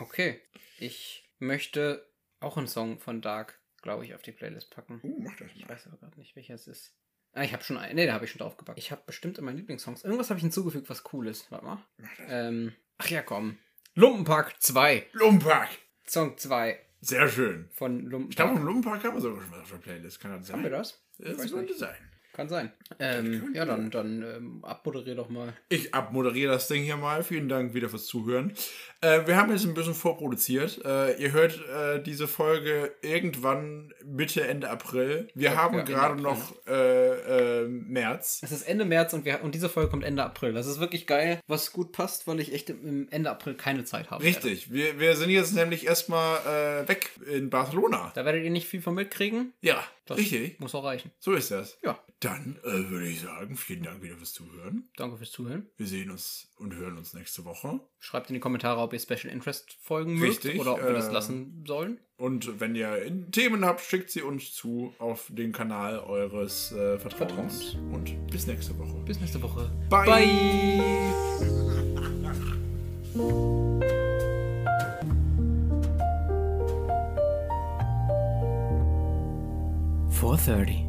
okay. 0.00 0.40
Ich 0.80 1.24
möchte 1.38 2.04
auch 2.40 2.56
einen 2.56 2.66
Song 2.66 2.98
von 2.98 3.20
Dark, 3.22 3.60
glaube 3.80 4.04
ich, 4.04 4.14
auf 4.16 4.22
die 4.22 4.32
Playlist 4.32 4.70
packen. 4.70 4.98
Uh, 5.04 5.20
mach 5.22 5.36
das 5.36 5.48
Ich 5.54 5.62
mal. 5.62 5.68
weiß 5.74 5.86
aber 5.86 5.98
gerade 5.98 6.18
nicht, 6.18 6.34
welcher 6.34 6.54
es 6.54 6.66
ist. 6.66 6.92
Ah, 7.32 7.44
ich 7.44 7.52
habe 7.52 7.62
schon 7.62 7.76
einen. 7.76 7.94
Ne, 7.94 8.06
da 8.06 8.14
habe 8.14 8.24
ich 8.24 8.32
schon 8.32 8.40
draufgepackt. 8.40 8.78
Ich 8.78 8.90
habe 8.90 9.02
bestimmt 9.06 9.38
in 9.38 9.44
meinen 9.44 9.56
Lieblingssongs. 9.58 10.02
Irgendwas 10.02 10.30
habe 10.30 10.38
ich 10.38 10.42
hinzugefügt, 10.42 10.90
was 10.90 11.04
cool 11.12 11.28
ist. 11.28 11.48
Warte 11.52 11.64
mal. 11.64 11.84
Mach 11.98 12.16
das. 12.16 12.26
Ähm, 12.28 12.74
ach 12.96 13.08
ja, 13.08 13.22
komm. 13.22 13.58
Lumpenpack 13.94 14.60
2. 14.60 15.06
Lumpak. 15.12 15.68
Song 16.06 16.36
2 16.36 16.80
Sehr 17.00 17.28
schön. 17.28 17.68
von 17.72 18.00
Ich 18.00 18.06
Lumpenpack. 18.10 18.36
glaube, 18.36 18.60
Lumpak 18.60 19.04
haben 19.04 19.14
wir 19.14 19.20
sogar 19.20 19.40
schon 19.40 19.50
mal 19.50 19.60
auf 19.60 19.70
der 19.70 19.76
Playlist. 19.78 20.20
Kann 20.20 20.32
das 20.32 20.46
sein? 20.46 20.56
Haben 20.56 20.62
wir 20.64 20.70
das? 20.70 21.00
Das 21.18 21.50
könnte 21.52 21.74
sein. 21.74 21.96
Kann 22.38 22.48
sein. 22.48 22.70
Ähm, 23.00 23.50
ja, 23.52 23.64
dann, 23.64 23.90
dann 23.90 24.22
ähm, 24.22 24.64
abmoderier 24.64 25.16
doch 25.16 25.28
mal. 25.28 25.54
Ich 25.70 25.92
abmoderiere 25.92 26.52
das 26.52 26.68
Ding 26.68 26.84
hier 26.84 26.96
mal. 26.96 27.24
Vielen 27.24 27.48
Dank 27.48 27.74
wieder 27.74 27.88
fürs 27.88 28.06
Zuhören. 28.06 28.52
Äh, 29.00 29.26
wir 29.26 29.36
haben 29.36 29.50
jetzt 29.50 29.64
ein 29.66 29.74
bisschen 29.74 29.92
vorproduziert. 29.94 30.80
Äh, 30.84 31.20
ihr 31.20 31.32
hört 31.32 31.60
äh, 31.68 32.00
diese 32.00 32.28
Folge 32.28 32.92
irgendwann 33.02 33.92
Mitte, 34.04 34.46
Ende 34.46 34.70
April. 34.70 35.26
Wir 35.34 35.56
haben 35.56 35.78
ja, 35.78 35.82
gerade 35.82 36.22
noch 36.22 36.54
äh, 36.68 37.62
äh, 37.62 37.66
März. 37.66 38.38
Es 38.44 38.52
ist 38.52 38.62
Ende 38.68 38.84
März 38.84 39.12
und, 39.14 39.24
wir, 39.24 39.42
und 39.42 39.56
diese 39.56 39.68
Folge 39.68 39.90
kommt 39.90 40.04
Ende 40.04 40.22
April. 40.22 40.52
Das 40.52 40.68
ist 40.68 40.78
wirklich 40.78 41.08
geil, 41.08 41.40
was 41.48 41.72
gut 41.72 41.90
passt, 41.90 42.28
weil 42.28 42.38
ich 42.38 42.52
echt 42.54 42.70
im- 42.70 43.08
Ende 43.10 43.30
April 43.30 43.54
keine 43.54 43.84
Zeit 43.84 44.12
habe. 44.12 44.22
werde. 44.22 44.36
Richtig. 44.36 44.72
Wir, 44.72 45.00
wir 45.00 45.16
sind 45.16 45.30
jetzt 45.30 45.54
nämlich 45.56 45.86
erstmal 45.86 46.84
äh, 46.84 46.88
weg 46.88 47.10
in 47.28 47.50
Barcelona. 47.50 48.12
Da 48.14 48.24
werdet 48.24 48.44
ihr 48.44 48.50
nicht 48.50 48.68
viel 48.68 48.80
von 48.80 48.94
mitkriegen. 48.94 49.54
Ja, 49.60 49.82
Das 50.08 50.18
richtig. 50.18 50.58
muss 50.58 50.74
auch 50.74 50.84
reichen. 50.84 51.10
So 51.18 51.34
ist 51.34 51.50
das. 51.50 51.78
Ja, 51.82 51.98
Dann 52.20 52.58
äh, 52.64 52.88
würde 52.88 53.06
ich 53.06 53.20
sagen, 53.20 53.56
vielen 53.56 53.82
Dank 53.82 54.02
wieder 54.02 54.16
fürs 54.16 54.32
Zuhören. 54.32 54.88
danke 54.96 55.18
fürs 55.18 55.30
Zuhören. 55.30 55.66
Wir 55.76 55.86
sehen 55.86 56.10
uns 56.10 56.50
und 56.56 56.74
hören 56.74 56.96
uns 56.96 57.12
nächste 57.12 57.44
Woche. 57.44 57.78
Schreibt 57.98 58.30
in 58.30 58.34
die 58.34 58.40
Kommentare, 58.40 58.80
ob 58.80 58.94
ihr 58.94 59.00
Special 59.00 59.30
Interest 59.30 59.76
Folgen 59.82 60.14
mögt 60.14 60.44
Richtig, 60.44 60.60
oder 60.60 60.74
ob 60.74 60.82
wir 60.82 60.92
das 60.94 61.08
äh, 61.08 61.12
lassen 61.12 61.62
sollen. 61.66 61.98
Und 62.16 62.58
wenn 62.58 62.74
ihr 62.74 63.30
Themen 63.30 63.64
habt, 63.64 63.82
schickt 63.82 64.10
sie 64.10 64.22
uns 64.22 64.52
zu 64.54 64.94
auf 64.98 65.26
den 65.28 65.52
Kanal 65.52 65.98
eures 66.00 66.72
äh, 66.72 66.98
Vertrauens. 66.98 67.18
Vertrauens. 67.18 67.76
Und 67.92 68.30
bis 68.30 68.46
nächste 68.46 68.76
Woche. 68.78 69.04
Bis 69.04 69.20
nächste 69.20 69.42
Woche. 69.42 69.70
Bye. 69.90 70.06
Bye. 73.14 73.54
4.30 80.18 80.87